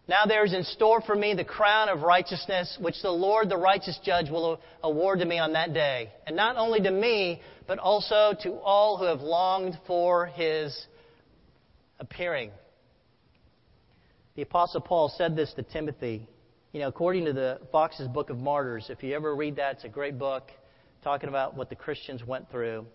Now 0.08 0.26
there 0.26 0.44
is 0.44 0.52
in 0.52 0.64
store 0.64 1.00
for 1.00 1.14
me 1.14 1.34
the 1.34 1.44
crown 1.44 1.88
of 1.88 2.02
righteousness, 2.02 2.76
which 2.80 3.00
the 3.02 3.10
Lord, 3.10 3.48
the 3.48 3.56
righteous 3.56 3.98
judge, 4.04 4.30
will 4.30 4.60
award 4.82 5.20
to 5.20 5.24
me 5.24 5.38
on 5.38 5.52
that 5.52 5.72
day. 5.72 6.10
And 6.26 6.36
not 6.36 6.56
only 6.56 6.80
to 6.80 6.90
me, 6.90 7.40
but 7.68 7.78
also 7.78 8.32
to 8.42 8.54
all 8.54 8.96
who 8.96 9.04
have 9.04 9.20
longed 9.20 9.78
for 9.86 10.26
his 10.26 10.86
appearing. 12.00 12.50
The 14.34 14.42
Apostle 14.42 14.80
Paul 14.80 15.12
said 15.16 15.36
this 15.36 15.52
to 15.54 15.62
Timothy. 15.62 16.26
You 16.72 16.80
know, 16.80 16.88
according 16.88 17.26
to 17.26 17.32
the 17.32 17.60
Foxe's 17.70 18.08
Book 18.08 18.30
of 18.30 18.38
Martyrs, 18.38 18.86
if 18.88 19.02
you 19.02 19.14
ever 19.14 19.36
read 19.36 19.56
that, 19.56 19.76
it's 19.76 19.84
a 19.84 19.88
great 19.88 20.18
book 20.18 20.50
talking 21.04 21.28
about 21.28 21.54
what 21.54 21.68
the 21.68 21.76
Christians 21.76 22.24
went 22.26 22.50
through. 22.50 22.86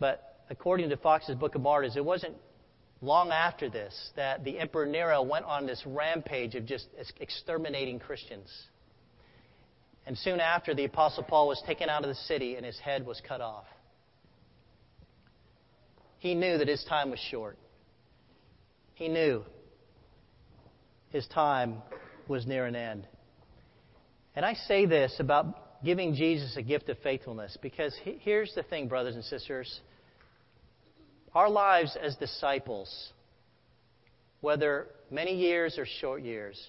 But 0.00 0.40
according 0.50 0.88
to 0.88 0.96
Foxe's 0.96 1.36
Book 1.36 1.54
of 1.54 1.60
Martyrs, 1.60 1.94
it 1.94 2.04
wasn't 2.04 2.34
long 3.00 3.30
after 3.30 3.68
this 3.68 4.10
that 4.16 4.44
the 4.44 4.58
Emperor 4.58 4.86
Nero 4.86 5.22
went 5.22 5.44
on 5.44 5.66
this 5.66 5.82
rampage 5.86 6.54
of 6.54 6.66
just 6.66 6.86
exterminating 7.20 7.98
Christians. 7.98 8.50
And 10.06 10.16
soon 10.16 10.40
after, 10.40 10.74
the 10.74 10.84
Apostle 10.84 11.22
Paul 11.22 11.48
was 11.48 11.62
taken 11.66 11.88
out 11.88 12.02
of 12.02 12.08
the 12.08 12.14
city 12.14 12.56
and 12.56 12.64
his 12.64 12.78
head 12.78 13.04
was 13.04 13.20
cut 13.26 13.40
off. 13.40 13.66
He 16.18 16.34
knew 16.34 16.58
that 16.58 16.66
his 16.66 16.84
time 16.84 17.10
was 17.10 17.20
short. 17.30 17.58
He 18.94 19.08
knew 19.08 19.44
his 21.10 21.26
time 21.28 21.76
was 22.26 22.46
near 22.46 22.66
an 22.66 22.74
end. 22.74 23.06
And 24.34 24.44
I 24.44 24.54
say 24.54 24.86
this 24.86 25.14
about 25.20 25.84
giving 25.84 26.14
Jesus 26.14 26.56
a 26.56 26.62
gift 26.62 26.88
of 26.88 26.98
faithfulness 26.98 27.56
because 27.62 27.96
here's 28.02 28.52
the 28.54 28.62
thing, 28.64 28.88
brothers 28.88 29.14
and 29.14 29.24
sisters. 29.24 29.80
Our 31.38 31.48
lives 31.48 31.96
as 32.02 32.16
disciples, 32.16 33.12
whether 34.40 34.88
many 35.08 35.36
years 35.36 35.78
or 35.78 35.86
short 36.00 36.24
years, 36.24 36.60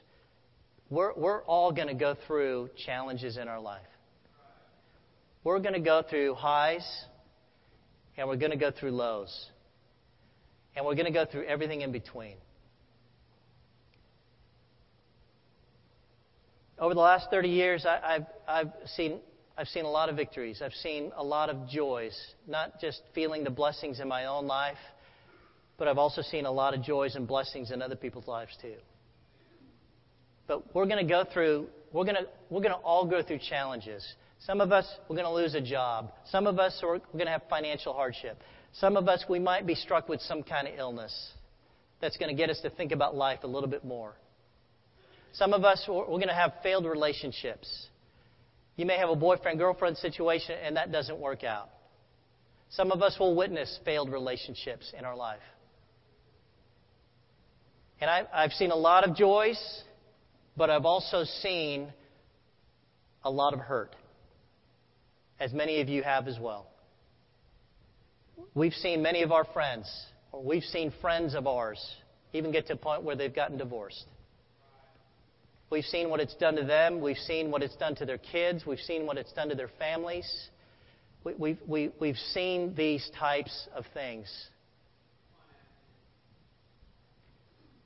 we're, 0.92 1.12
we're 1.16 1.42
all 1.46 1.72
going 1.72 1.88
to 1.88 1.96
go 1.96 2.16
through 2.28 2.70
challenges 2.86 3.38
in 3.38 3.48
our 3.48 3.60
life. 3.60 3.82
We're 5.44 5.58
going 5.58 5.74
to 5.74 5.80
go 5.80 6.04
through 6.08 6.36
highs 6.36 6.88
and 8.16 8.28
we're 8.28 8.36
going 8.36 8.52
to 8.52 8.58
go 8.58 8.70
through 8.70 8.92
lows. 8.92 9.50
And 10.76 10.86
we're 10.86 10.94
going 10.94 11.08
to 11.08 11.12
go 11.12 11.26
through 11.26 11.46
everything 11.46 11.82
in 11.82 11.92
between. 11.92 12.36
Over 16.78 16.94
the 16.94 17.00
last 17.00 17.32
30 17.32 17.50
years, 17.50 17.88
I, 17.88 18.14
have 18.14 18.28
I've 18.48 18.90
seen 18.96 19.20
I've 19.60 19.68
seen 19.68 19.84
a 19.84 19.90
lot 19.90 20.08
of 20.08 20.16
victories. 20.16 20.62
I've 20.64 20.72
seen 20.72 21.12
a 21.18 21.24
lot 21.24 21.50
of 21.50 21.68
joys, 21.68 22.18
not 22.48 22.80
just 22.80 23.02
feeling 23.14 23.44
the 23.44 23.50
blessings 23.50 24.00
in 24.00 24.08
my 24.08 24.26
own 24.28 24.48
life, 24.48 24.78
but 25.78 25.90
I've 25.90 25.98
also 25.98 26.22
seen 26.22 26.46
a 26.46 26.52
lot 26.52 26.74
of 26.74 26.82
joys 26.82 27.16
and 27.16 27.28
blessings 27.28 27.70
in 27.70 27.82
other 27.82 27.98
people's 27.98 28.26
lives 28.26 28.58
too. 28.62 28.76
But 30.48 30.74
we're 30.74 30.86
going 30.86 31.06
to 31.06 31.14
go 31.14 31.26
through, 31.26 31.68
we're 31.92 32.06
going 32.06 32.16
to, 32.16 32.28
we're 32.50 32.62
going 32.62 32.72
to 32.72 32.80
all 32.80 33.06
go 33.06 33.22
through 33.22 33.40
challenges. 33.50 34.02
Some 34.46 34.62
of 34.62 34.72
us, 34.72 34.88
we're 35.10 35.18
going 35.18 35.28
to 35.28 35.34
lose 35.34 35.56
a 35.56 35.62
job. 35.62 36.14
Some 36.32 36.48
of 36.48 36.58
us, 36.58 36.80
we're 36.82 37.00
going 37.12 37.26
to 37.26 37.32
have 37.32 37.44
financial 37.50 37.92
hardship. 37.92 38.42
Some 38.72 38.96
of 38.96 39.10
us, 39.10 39.26
we 39.28 39.40
might 39.40 39.68
be 39.68 39.76
struck 39.76 40.08
with 40.08 40.22
some 40.22 40.42
kind 40.42 40.70
of 40.70 40.76
illness 40.80 41.34
that's 42.00 42.16
going 42.16 42.34
to 42.34 42.42
get 42.42 42.50
us 42.50 42.62
to 42.62 42.70
think 42.70 42.94
about 42.94 43.14
life 43.14 43.40
a 43.44 43.48
little 43.48 43.70
bit 43.70 43.84
more. 43.84 44.14
Some 45.34 45.52
of 45.52 45.66
us, 45.66 45.84
we're 45.86 46.06
going 46.06 46.30
to 46.30 46.34
have 46.34 46.54
failed 46.64 46.86
relationships. 46.86 47.88
You 48.80 48.86
may 48.86 48.98
have 48.98 49.10
a 49.10 49.16
boyfriend 49.18 49.60
girlfriend 49.60 49.98
situation 49.98 50.56
and 50.64 50.78
that 50.78 50.90
doesn't 50.90 51.20
work 51.20 51.44
out. 51.44 51.70
Some 52.70 52.94
of 52.94 53.02
us 53.02 53.20
will 53.20 53.36
witness 53.36 53.78
failed 53.84 54.10
relationships 54.10 54.94
in 54.98 55.04
our 55.04 55.18
life. 55.18 55.42
And 58.00 58.10
I, 58.10 58.26
I've 58.34 58.54
seen 58.54 58.72
a 58.72 58.78
lot 58.78 59.06
of 59.06 59.18
joys, 59.18 59.60
but 60.56 60.70
I've 60.70 60.86
also 60.86 61.26
seen 61.26 61.92
a 63.26 63.30
lot 63.30 63.54
of 63.54 63.60
hurt, 63.60 63.98
as 65.42 65.52
many 65.52 65.82
of 65.82 65.90
you 65.90 66.02
have 66.02 66.30
as 66.30 66.40
well. 66.40 66.66
We've 68.54 68.72
seen 68.72 69.02
many 69.02 69.24
of 69.24 69.34
our 69.34 69.44
friends, 69.44 69.94
or 70.32 70.42
we've 70.42 70.64
seen 70.64 70.94
friends 71.02 71.36
of 71.36 71.48
ours, 71.48 71.86
even 72.32 72.54
get 72.54 72.68
to 72.68 72.74
a 72.76 72.78
point 72.78 73.04
where 73.04 73.18
they've 73.18 73.36
gotten 73.36 73.58
divorced. 73.58 74.06
We've 75.70 75.86
seen 75.86 76.10
what 76.10 76.20
it's 76.20 76.34
done 76.36 76.56
to 76.56 76.64
them. 76.64 77.00
We've 77.00 77.18
seen 77.18 77.52
what 77.52 77.62
it's 77.62 77.76
done 77.76 77.96
to 77.96 78.06
their 78.06 78.18
kids. 78.18 78.66
We've 78.66 78.80
seen 78.80 79.06
what 79.06 79.18
it's 79.18 79.32
done 79.34 79.50
to 79.50 79.56
their 79.56 79.70
families. 79.78 80.50
We, 81.24 81.34
we've, 81.36 81.60
we, 81.68 81.92
we've 82.00 82.18
seen 82.34 82.74
these 82.76 83.08
types 83.20 83.68
of 83.76 83.86
things. 83.94 84.28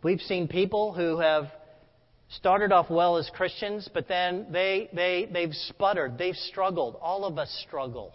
We've 0.01 0.21
seen 0.21 0.47
people 0.47 0.93
who 0.93 1.19
have 1.19 1.45
started 2.29 2.71
off 2.71 2.89
well 2.89 3.17
as 3.17 3.29
Christians, 3.33 3.89
but 3.93 4.07
then 4.07 4.47
they, 4.51 4.89
they, 4.93 5.29
they've 5.31 5.53
sputtered. 5.53 6.17
They've 6.17 6.35
struggled. 6.35 6.97
All 7.01 7.25
of 7.25 7.37
us 7.37 7.49
struggle. 7.67 8.13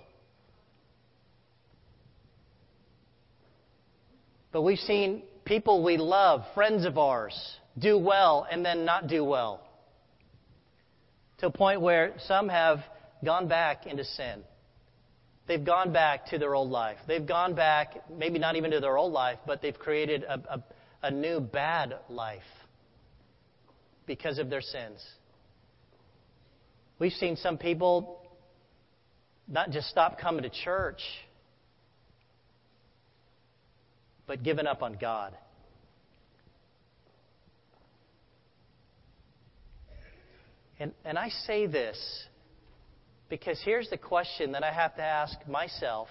But 4.51 4.63
we've 4.63 4.79
seen 4.79 5.23
people 5.45 5.85
we 5.85 5.99
love, 5.99 6.43
friends 6.55 6.85
of 6.87 6.97
ours, 6.97 7.39
do 7.79 7.99
well 7.99 8.47
and 8.51 8.65
then 8.65 8.85
not 8.85 9.07
do 9.07 9.25
well. 9.25 9.63
To 11.39 11.47
a 11.47 11.51
point 11.51 11.81
where 11.81 12.15
some 12.27 12.49
have 12.49 12.81
gone 13.25 13.49
back 13.49 13.87
into 13.87 14.05
sin. 14.05 14.43
They've 15.47 15.65
gone 15.65 15.93
back 15.93 16.27
to 16.27 16.39
their 16.39 16.55
old 16.55 16.71
life. 16.71 16.99
They've 17.07 17.25
gone 17.25 17.55
back, 17.55 18.05
maybe 18.11 18.39
not 18.39 18.57
even 18.57 18.71
to 18.73 18.81
their 18.81 18.99
old 18.99 19.13
life, 19.13 19.39
but 19.47 19.63
they've 19.63 19.79
created 19.79 20.25
a, 20.25 20.41
a, 20.55 20.63
a 21.05 21.11
new 21.11 21.41
bad 21.41 21.95
life 22.11 22.43
because 24.07 24.39
of 24.39 24.51
their 24.51 24.61
sins. 24.61 25.03
We've 26.99 27.13
seen 27.13 27.37
some 27.37 27.57
people 27.57 28.27
not 29.47 29.71
just 29.71 29.89
stop 29.89 30.19
coming 30.19 30.43
to 30.43 30.51
church, 30.51 31.01
but 34.27 34.43
given 34.43 34.67
up 34.67 34.83
on 34.83 34.99
God. 35.01 35.35
And, 40.81 40.93
and 41.05 41.19
I 41.19 41.29
say 41.29 41.67
this 41.67 41.99
because 43.29 43.61
here's 43.65 43.91
the 43.91 43.99
question 43.99 44.53
that 44.53 44.63
I 44.63 44.73
have 44.73 44.95
to 44.97 45.03
ask 45.03 45.37
myself, 45.47 46.09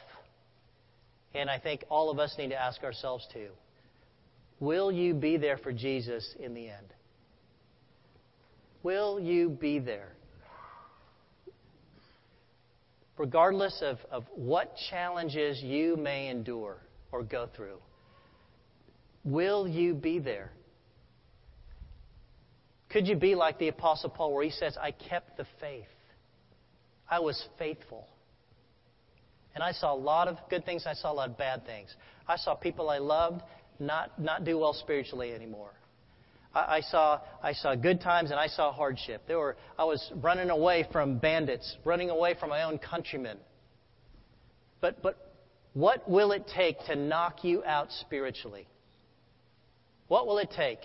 and 1.34 1.50
I 1.50 1.60
think 1.60 1.84
all 1.90 2.10
of 2.10 2.20
us 2.20 2.36
need 2.38 2.50
to 2.50 2.62
ask 2.62 2.84
ourselves 2.84 3.26
too. 3.34 3.50
Will 4.60 4.92
you 4.92 5.14
be 5.14 5.38
there 5.38 5.58
for 5.58 5.72
Jesus 5.72 6.36
in 6.40 6.54
the 6.54 6.70
end? 6.70 6.88
Will 8.84 9.20
you 9.20 9.50
be 9.50 9.80
there? 9.80 10.14
Regardless 13.18 13.82
of, 13.82 13.98
of 14.12 14.26
what 14.36 14.76
challenges 14.90 15.62
you 15.62 15.98
may 15.98 16.28
endure 16.28 16.78
or 17.12 17.24
go 17.24 17.50
through, 17.56 17.78
will 19.24 19.68
you 19.68 19.94
be 19.94 20.20
there? 20.20 20.52
Could 22.90 23.08
you 23.08 23.16
be 23.16 23.36
like 23.36 23.60
the 23.60 23.68
Apostle 23.68 24.10
Paul, 24.10 24.34
where 24.34 24.44
he 24.44 24.52
says, 24.52 24.78
I 24.82 24.92
kept 24.92 25.38
the 25.38 25.46
faith? 25.60 25.86
I 27.10 27.20
was 27.20 27.42
faithful. 27.58 28.08
And 29.56 29.64
I 29.64 29.72
saw 29.72 29.94
a 29.94 29.98
lot 29.98 30.28
of 30.28 30.38
good 30.50 30.66
things, 30.66 30.86
I 30.86 30.94
saw 30.94 31.12
a 31.12 31.16
lot 31.16 31.30
of 31.30 31.38
bad 31.38 31.66
things. 31.66 31.94
I 32.28 32.38
saw 32.38 32.54
people 32.54 32.90
I 32.90 33.00
loved 33.00 33.42
not, 33.80 34.20
not 34.22 34.44
do 34.44 34.58
well 34.60 34.74
spiritually 34.74 35.34
anymore. 35.34 35.72
I, 36.54 36.78
I 36.78 36.82
saw, 36.82 37.22
I 37.42 37.54
saw 37.54 37.76
good 37.76 38.02
times 38.02 38.32
and 38.32 38.40
I 38.40 38.48
saw 38.48 38.72
hardship. 38.72 39.24
There 39.28 39.40
were, 39.40 39.58
I 39.78 39.84
was 39.84 40.12
running 40.16 40.50
away 40.50 40.88
from 40.92 41.18
bandits, 41.18 41.78
running 41.84 42.10
away 42.10 42.36
from 42.40 42.50
my 42.50 42.64
own 42.64 42.78
countrymen. 42.78 43.38
But, 44.80 45.02
but 45.02 45.34
what 45.74 46.10
will 46.10 46.32
it 46.32 46.48
take 46.56 46.78
to 46.86 46.96
knock 46.96 47.44
you 47.44 47.64
out 47.64 47.92
spiritually? 47.92 48.68
What 50.08 50.28
will 50.28 50.38
it 50.38 50.52
take? 50.56 50.80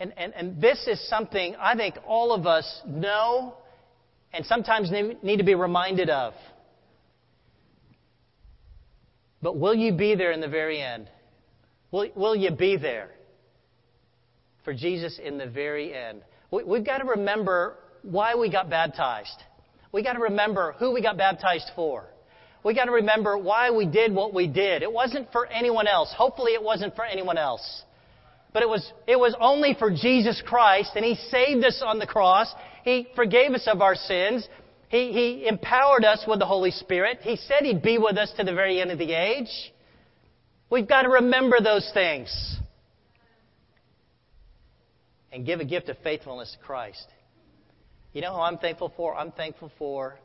And, 0.00 0.12
and, 0.16 0.34
and 0.34 0.60
this 0.60 0.86
is 0.86 1.08
something 1.08 1.54
I 1.58 1.76
think 1.76 1.96
all 2.06 2.32
of 2.32 2.46
us 2.46 2.82
know 2.86 3.54
and 4.32 4.44
sometimes 4.44 4.90
need 4.90 5.36
to 5.36 5.44
be 5.44 5.54
reminded 5.54 6.10
of. 6.10 6.34
But 9.40 9.56
will 9.56 9.74
you 9.74 9.92
be 9.92 10.14
there 10.14 10.32
in 10.32 10.40
the 10.40 10.48
very 10.48 10.80
end? 10.80 11.08
Will, 11.92 12.08
will 12.16 12.34
you 12.34 12.50
be 12.50 12.76
there 12.76 13.10
for 14.64 14.74
Jesus 14.74 15.20
in 15.22 15.38
the 15.38 15.46
very 15.46 15.94
end? 15.94 16.22
We, 16.50 16.64
we've 16.64 16.84
got 16.84 16.98
to 16.98 17.04
remember 17.04 17.76
why 18.02 18.34
we 18.34 18.50
got 18.50 18.68
baptized. 18.68 19.42
We 19.92 20.02
got 20.02 20.14
to 20.14 20.20
remember 20.20 20.74
who 20.78 20.92
we 20.92 21.02
got 21.02 21.16
baptized 21.16 21.70
for. 21.76 22.06
We 22.64 22.74
got 22.74 22.86
to 22.86 22.92
remember 22.92 23.36
why 23.38 23.70
we 23.70 23.86
did 23.86 24.12
what 24.12 24.34
we 24.34 24.48
did. 24.48 24.82
It 24.82 24.90
wasn't 24.90 25.30
for 25.30 25.46
anyone 25.46 25.86
else. 25.86 26.12
Hopefully, 26.16 26.52
it 26.52 26.62
wasn't 26.62 26.96
for 26.96 27.04
anyone 27.04 27.38
else. 27.38 27.82
But 28.54 28.62
it 28.62 28.68
was, 28.68 28.90
it 29.08 29.18
was 29.18 29.36
only 29.40 29.74
for 29.74 29.90
Jesus 29.90 30.40
Christ, 30.46 30.92
and 30.94 31.04
He 31.04 31.16
saved 31.16 31.64
us 31.64 31.82
on 31.84 31.98
the 31.98 32.06
cross. 32.06 32.54
He 32.84 33.08
forgave 33.16 33.50
us 33.50 33.66
of 33.66 33.82
our 33.82 33.96
sins. 33.96 34.48
He, 34.88 35.12
he 35.12 35.48
empowered 35.48 36.04
us 36.04 36.24
with 36.26 36.38
the 36.38 36.46
Holy 36.46 36.70
Spirit. 36.70 37.18
He 37.22 37.36
said 37.36 37.64
He'd 37.64 37.82
be 37.82 37.98
with 37.98 38.16
us 38.16 38.32
to 38.36 38.44
the 38.44 38.54
very 38.54 38.80
end 38.80 38.92
of 38.92 38.98
the 38.98 39.12
age. 39.12 39.50
We've 40.70 40.88
got 40.88 41.02
to 41.02 41.08
remember 41.08 41.60
those 41.60 41.90
things 41.92 42.58
and 45.32 45.44
give 45.44 45.58
a 45.58 45.64
gift 45.64 45.88
of 45.88 45.98
faithfulness 45.98 46.56
to 46.58 46.64
Christ. 46.64 47.08
You 48.12 48.22
know 48.22 48.34
who 48.34 48.40
I'm 48.40 48.58
thankful 48.58 48.92
for? 48.96 49.16
I'm 49.16 49.32
thankful 49.32 49.72
for 49.78 50.16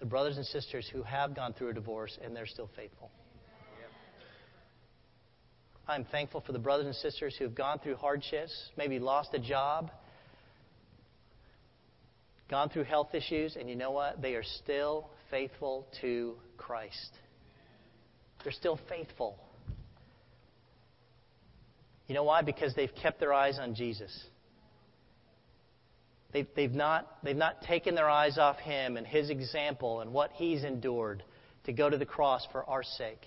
the 0.00 0.06
brothers 0.06 0.38
and 0.38 0.46
sisters 0.46 0.88
who 0.90 1.02
have 1.02 1.36
gone 1.36 1.52
through 1.52 1.68
a 1.68 1.74
divorce 1.74 2.18
and 2.24 2.34
they're 2.34 2.46
still 2.46 2.70
faithful. 2.74 3.10
I'm 5.88 6.04
thankful 6.04 6.40
for 6.40 6.52
the 6.52 6.58
brothers 6.58 6.86
and 6.86 6.94
sisters 6.94 7.34
who 7.36 7.44
have 7.44 7.54
gone 7.54 7.80
through 7.80 7.96
hardships, 7.96 8.52
maybe 8.76 8.98
lost 8.98 9.30
a 9.34 9.38
job, 9.38 9.90
gone 12.48 12.68
through 12.68 12.84
health 12.84 13.14
issues, 13.14 13.56
and 13.56 13.68
you 13.68 13.74
know 13.74 13.90
what? 13.90 14.22
They 14.22 14.34
are 14.34 14.44
still 14.44 15.10
faithful 15.30 15.86
to 16.00 16.36
Christ. 16.56 17.10
They're 18.44 18.52
still 18.52 18.78
faithful. 18.88 19.38
You 22.06 22.14
know 22.14 22.24
why? 22.24 22.42
Because 22.42 22.74
they've 22.74 22.94
kept 23.00 23.18
their 23.18 23.32
eyes 23.32 23.58
on 23.58 23.74
Jesus. 23.74 24.26
They've, 26.32 26.46
they've, 26.54 26.72
not, 26.72 27.08
they've 27.22 27.36
not 27.36 27.62
taken 27.62 27.94
their 27.94 28.08
eyes 28.08 28.38
off 28.38 28.58
Him 28.58 28.96
and 28.96 29.06
His 29.06 29.30
example 29.30 30.00
and 30.00 30.12
what 30.12 30.30
He's 30.32 30.62
endured 30.62 31.24
to 31.64 31.72
go 31.72 31.90
to 31.90 31.98
the 31.98 32.06
cross 32.06 32.46
for 32.52 32.68
our 32.68 32.82
sake. 32.82 33.20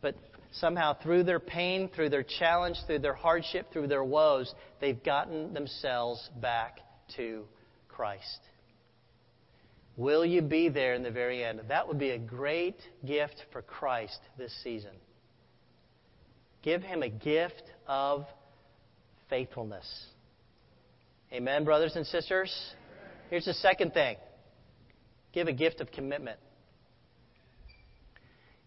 But 0.00 0.16
somehow, 0.52 0.94
through 0.94 1.24
their 1.24 1.40
pain, 1.40 1.88
through 1.94 2.10
their 2.10 2.22
challenge, 2.22 2.76
through 2.86 3.00
their 3.00 3.14
hardship, 3.14 3.72
through 3.72 3.86
their 3.86 4.04
woes, 4.04 4.52
they've 4.80 5.02
gotten 5.02 5.54
themselves 5.54 6.28
back 6.40 6.80
to 7.16 7.44
Christ. 7.88 8.40
Will 9.96 10.24
you 10.24 10.42
be 10.42 10.68
there 10.68 10.94
in 10.94 11.02
the 11.02 11.10
very 11.10 11.44
end? 11.44 11.60
That 11.68 11.86
would 11.86 11.98
be 11.98 12.10
a 12.10 12.18
great 12.18 12.76
gift 13.04 13.44
for 13.52 13.62
Christ 13.62 14.18
this 14.38 14.52
season. 14.62 14.92
Give 16.62 16.82
Him 16.82 17.02
a 17.02 17.08
gift 17.08 17.64
of 17.86 18.26
faithfulness. 19.28 19.86
Amen, 21.32 21.64
brothers 21.64 21.96
and 21.96 22.06
sisters? 22.06 22.52
Here's 23.28 23.44
the 23.44 23.54
second 23.54 23.94
thing 23.94 24.16
give 25.32 25.46
a 25.46 25.52
gift 25.52 25.80
of 25.80 25.92
commitment. 25.92 26.38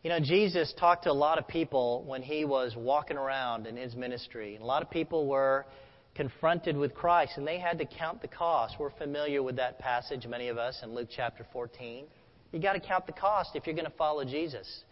You 0.03 0.09
know, 0.09 0.19
Jesus 0.19 0.73
talked 0.77 1.03
to 1.03 1.11
a 1.11 1.13
lot 1.13 1.37
of 1.37 1.47
people 1.47 2.03
when 2.05 2.21
he 2.21 2.43
was 2.43 2.75
walking 2.75 3.15
around 3.15 3.67
in 3.67 3.77
his 3.77 3.95
ministry. 3.95 4.55
And 4.55 4.61
a 4.61 4.67
lot 4.67 4.81
of 4.81 4.91
people 4.91 5.27
were 5.27 5.65
confronted 6.13 6.75
with 6.75 6.93
Christ, 6.93 7.37
and 7.37 7.47
they 7.47 7.57
had 7.57 7.77
to 7.77 7.85
count 7.85 8.21
the 8.21 8.27
cost. 8.27 8.75
We're 8.77 8.91
familiar 8.91 9.41
with 9.41 9.55
that 9.55 9.79
passage, 9.79 10.27
many 10.27 10.49
of 10.49 10.57
us, 10.57 10.81
in 10.83 10.93
Luke 10.93 11.07
chapter 11.09 11.45
14. 11.53 12.03
You 12.51 12.59
got 12.59 12.73
to 12.73 12.81
count 12.81 13.07
the 13.07 13.13
cost 13.13 13.51
if 13.55 13.65
you're 13.65 13.77
going 13.77 13.89
to 13.89 13.97
follow 13.97 14.25
Jesus. 14.25 14.83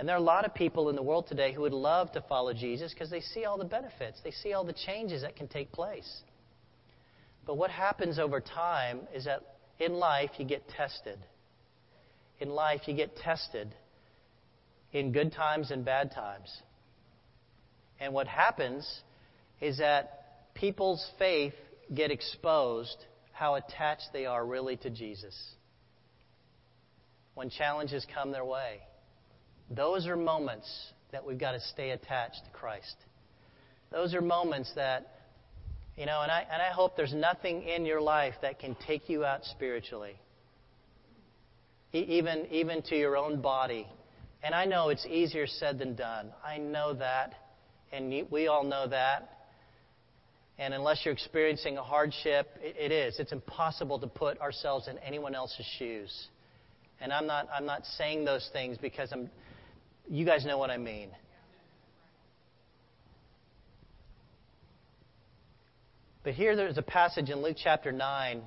And 0.00 0.08
there 0.08 0.16
are 0.16 0.18
a 0.18 0.22
lot 0.22 0.44
of 0.44 0.52
people 0.52 0.88
in 0.88 0.96
the 0.96 1.02
world 1.02 1.28
today 1.28 1.52
who 1.52 1.60
would 1.60 1.72
love 1.72 2.10
to 2.12 2.20
follow 2.22 2.52
Jesus 2.52 2.92
because 2.92 3.08
they 3.08 3.20
see 3.20 3.44
all 3.44 3.58
the 3.58 3.64
benefits, 3.64 4.18
they 4.24 4.32
see 4.32 4.52
all 4.52 4.64
the 4.64 4.74
changes 4.74 5.22
that 5.22 5.36
can 5.36 5.46
take 5.46 5.70
place. 5.70 6.22
But 7.46 7.56
what 7.56 7.70
happens 7.70 8.18
over 8.18 8.40
time 8.40 9.02
is 9.14 9.26
that 9.26 9.42
in 9.78 9.92
life 9.92 10.30
you 10.38 10.44
get 10.44 10.68
tested. 10.68 11.20
In 12.40 12.50
life 12.50 12.80
you 12.86 12.94
get 12.94 13.16
tested 13.16 13.72
in 14.96 15.12
good 15.12 15.30
times 15.30 15.70
and 15.70 15.84
bad 15.84 16.10
times. 16.10 16.50
And 18.00 18.14
what 18.14 18.26
happens 18.26 19.02
is 19.60 19.78
that 19.78 20.54
people's 20.54 21.06
faith 21.18 21.52
get 21.94 22.10
exposed 22.10 22.96
how 23.32 23.56
attached 23.56 24.08
they 24.14 24.24
are 24.24 24.44
really 24.44 24.76
to 24.78 24.88
Jesus. 24.88 25.36
When 27.34 27.50
challenges 27.50 28.06
come 28.14 28.32
their 28.32 28.44
way, 28.44 28.80
those 29.70 30.06
are 30.06 30.16
moments 30.16 30.66
that 31.12 31.26
we've 31.26 31.38
got 31.38 31.52
to 31.52 31.60
stay 31.60 31.90
attached 31.90 32.40
to 32.46 32.50
Christ. 32.52 32.96
Those 33.92 34.14
are 34.14 34.22
moments 34.22 34.72
that 34.76 35.12
you 35.96 36.04
know, 36.04 36.20
and 36.22 36.30
I, 36.30 36.46
and 36.52 36.60
I 36.60 36.70
hope 36.70 36.94
there's 36.96 37.14
nothing 37.14 37.62
in 37.62 37.86
your 37.86 38.02
life 38.02 38.34
that 38.42 38.58
can 38.58 38.76
take 38.86 39.08
you 39.08 39.24
out 39.24 39.44
spiritually, 39.44 40.14
e- 41.94 42.00
even, 42.00 42.46
even 42.50 42.82
to 42.82 42.96
your 42.96 43.16
own 43.16 43.40
body. 43.40 43.86
And 44.42 44.54
I 44.54 44.64
know 44.64 44.90
it's 44.90 45.06
easier 45.06 45.46
said 45.46 45.78
than 45.78 45.94
done. 45.94 46.32
I 46.44 46.58
know 46.58 46.94
that, 46.94 47.34
and 47.92 48.12
we 48.30 48.46
all 48.46 48.64
know 48.64 48.86
that. 48.88 49.36
And 50.58 50.72
unless 50.72 51.04
you're 51.04 51.12
experiencing 51.12 51.76
a 51.76 51.82
hardship, 51.82 52.48
it, 52.62 52.90
is. 52.90 53.18
It's 53.18 53.32
impossible 53.32 53.98
to 53.98 54.06
put 54.06 54.40
ourselves 54.40 54.88
in 54.88 54.98
anyone 54.98 55.34
else's 55.34 55.66
shoes. 55.78 56.28
And 57.00 57.12
I'm 57.12 57.26
not, 57.26 57.46
I'm 57.54 57.66
not 57.66 57.84
saying 57.98 58.24
those 58.24 58.48
things 58.52 58.78
because 58.78 59.12
I'm, 59.12 59.28
you 60.08 60.24
guys 60.24 60.46
know 60.46 60.56
what 60.56 60.70
I 60.70 60.78
mean. 60.78 61.10
But 66.24 66.34
here 66.34 66.56
there's 66.56 66.78
a 66.78 66.82
passage 66.82 67.28
in 67.28 67.42
Luke 67.42 67.56
chapter 67.62 67.92
9 67.92 68.42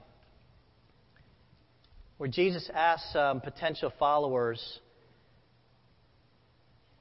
where 2.18 2.30
Jesus 2.30 2.70
asks 2.74 3.14
some 3.14 3.40
potential 3.40 3.94
followers 3.98 4.80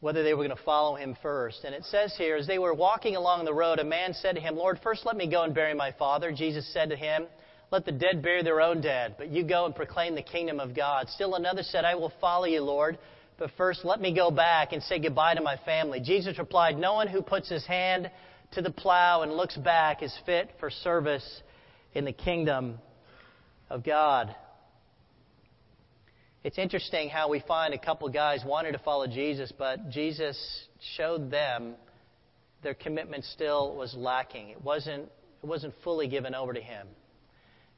whether 0.01 0.23
they 0.23 0.33
were 0.33 0.45
going 0.45 0.57
to 0.57 0.63
follow 0.65 0.95
him 0.95 1.17
first. 1.23 1.65
And 1.65 1.75
it 1.75 1.85
says 1.85 2.15
here, 2.17 2.37
as 2.37 2.47
they 2.47 2.59
were 2.59 2.75
walking 2.75 3.17
along 3.17 3.45
the 3.45 3.55
road, 3.55 3.79
a 3.79 3.85
man 3.85 4.15
said 4.15 4.37
to 4.37 4.41
him, 4.41 4.57
Lord, 4.57 4.79
first 4.83 5.05
let 5.05 5.17
me 5.17 5.29
go 5.29 5.43
and 5.43 5.55
bury 5.55 5.75
my 5.75 5.93
father. 5.93 6.31
Jesus 6.31 6.73
said 6.73 6.91
to 6.91 6.97
him, 6.97 7.27
Let 7.73 7.85
the 7.85 7.93
dead 7.93 8.23
bury 8.23 8.43
their 8.43 8.61
own 8.61 8.81
dead, 8.81 9.17
but 9.19 9.29
you 9.29 9.43
go 9.43 9.67
and 9.67 9.75
proclaim 9.75 10.15
the 10.15 10.23
kingdom 10.23 10.61
of 10.61 10.75
God. 10.75 11.09
Still 11.09 11.35
another 11.35 11.63
said, 11.63 11.85
I 11.85 11.97
will 11.97 12.13
follow 12.21 12.45
you, 12.45 12.61
Lord, 12.61 12.99
but 13.39 13.51
first 13.57 13.85
let 13.85 14.01
me 14.01 14.15
go 14.15 14.31
back 14.31 14.73
and 14.73 14.83
say 14.83 15.01
goodbye 15.01 15.35
to 15.35 15.43
my 15.43 15.57
family. 15.65 16.01
Jesus 16.01 16.39
replied, 16.39 16.79
No 16.79 16.95
one 16.95 17.09
who 17.09 17.21
puts 17.21 17.49
his 17.49 17.67
hand 17.67 18.11
to 18.53 18.63
the 18.63 18.71
plow 18.71 19.23
and 19.23 19.33
looks 19.33 19.57
back 19.57 20.03
is 20.03 20.17
fit 20.25 20.51
for 20.61 20.71
service 20.71 21.43
in 21.95 22.05
the 22.05 22.13
kingdom 22.13 22.79
of 23.69 23.85
God. 23.85 24.35
It's 26.44 26.57
interesting 26.57 27.09
how 27.09 27.29
we 27.29 27.40
find 27.40 27.74
a 27.74 27.79
couple 27.79 28.09
guys 28.11 28.44
wanted 28.46 28.72
to 28.72 28.79
follow 28.79 29.09
Jesus, 29.09 29.53
but 29.59 29.90
Jesus 29.90 30.38
showed 30.96 31.33
them 31.33 31.74
their 32.62 32.74
commitment 32.74 33.24
still 33.24 33.74
was 33.74 33.92
lacking. 33.96 34.51
It 34.51 34.62
wasn't, 34.62 35.11
it 35.42 35.46
wasn't 35.46 35.74
fully 35.83 36.07
given 36.07 36.37
over 36.37 36.53
to 36.53 36.61
Him. 36.61 36.87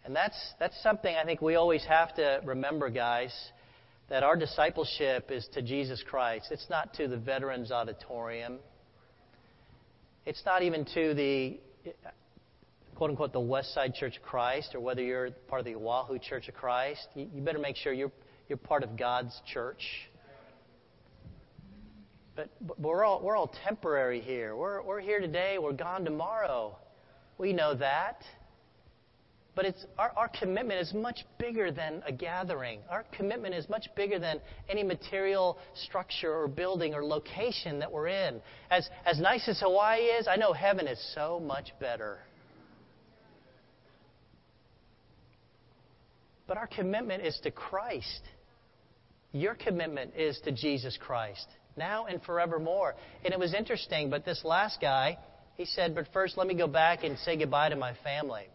And 0.04 0.14
that's, 0.14 0.36
that's 0.58 0.80
something 0.82 1.14
I 1.14 1.24
think 1.24 1.40
we 1.40 1.54
always 1.54 1.84
have 1.86 2.14
to 2.16 2.42
remember, 2.44 2.90
guys, 2.90 3.34
that 4.10 4.22
our 4.22 4.36
discipleship 4.36 5.30
is 5.30 5.48
to 5.54 5.62
Jesus 5.62 6.04
Christ. 6.06 6.48
It's 6.50 6.68
not 6.68 6.92
to 6.94 7.08
the 7.08 7.16
Veterans 7.16 7.72
Auditorium. 7.72 8.58
It's 10.26 10.42
not 10.44 10.62
even 10.62 10.84
to 10.84 11.14
the 11.14 11.58
quote 13.00 13.08
unquote 13.08 13.32
the 13.32 13.40
West 13.40 13.72
Side 13.72 13.94
Church 13.94 14.18
of 14.18 14.22
Christ 14.22 14.74
or 14.74 14.80
whether 14.80 15.00
you're 15.02 15.30
part 15.48 15.60
of 15.60 15.64
the 15.64 15.74
Oahu 15.74 16.18
Church 16.18 16.48
of 16.48 16.54
Christ. 16.54 17.08
You, 17.14 17.30
you 17.34 17.40
better 17.40 17.58
make 17.58 17.76
sure 17.76 17.94
you're, 17.94 18.12
you're 18.46 18.58
part 18.58 18.82
of 18.82 18.98
God's 18.98 19.32
church. 19.50 19.80
But, 22.36 22.50
but 22.60 22.78
we're, 22.78 23.02
all, 23.02 23.22
we're 23.22 23.38
all 23.38 23.54
temporary 23.64 24.20
here. 24.20 24.54
We're, 24.54 24.82
we're 24.82 25.00
here 25.00 25.18
today, 25.18 25.56
we're 25.58 25.72
gone 25.72 26.04
tomorrow. 26.04 26.76
We 27.38 27.54
know 27.54 27.74
that. 27.74 28.22
But 29.54 29.64
it's, 29.64 29.86
our, 29.98 30.12
our 30.14 30.28
commitment 30.28 30.78
is 30.82 30.92
much 30.92 31.20
bigger 31.38 31.72
than 31.72 32.02
a 32.06 32.12
gathering. 32.12 32.80
Our 32.90 33.06
commitment 33.16 33.54
is 33.54 33.66
much 33.70 33.86
bigger 33.96 34.18
than 34.18 34.42
any 34.68 34.82
material 34.82 35.56
structure 35.86 36.34
or 36.34 36.48
building 36.48 36.92
or 36.92 37.02
location 37.02 37.78
that 37.78 37.90
we're 37.90 38.08
in. 38.08 38.42
As, 38.70 38.90
as 39.06 39.18
nice 39.18 39.48
as 39.48 39.58
Hawaii 39.60 40.00
is, 40.02 40.28
I 40.28 40.36
know 40.36 40.52
heaven 40.52 40.86
is 40.86 41.02
so 41.14 41.40
much 41.40 41.70
better. 41.80 42.18
But 46.50 46.58
our 46.58 46.66
commitment 46.66 47.24
is 47.24 47.38
to 47.44 47.52
Christ. 47.52 48.22
Your 49.30 49.54
commitment 49.54 50.16
is 50.16 50.36
to 50.40 50.50
Jesus 50.50 50.98
Christ, 51.00 51.46
now 51.76 52.06
and 52.06 52.20
forevermore. 52.20 52.96
And 53.24 53.32
it 53.32 53.38
was 53.38 53.54
interesting, 53.54 54.10
but 54.10 54.24
this 54.24 54.44
last 54.44 54.80
guy, 54.80 55.16
he 55.54 55.64
said, 55.64 55.94
But 55.94 56.08
first, 56.12 56.36
let 56.36 56.48
me 56.48 56.56
go 56.56 56.66
back 56.66 57.04
and 57.04 57.16
say 57.18 57.36
goodbye 57.36 57.68
to 57.68 57.76
my 57.76 57.94
family. 58.02 58.48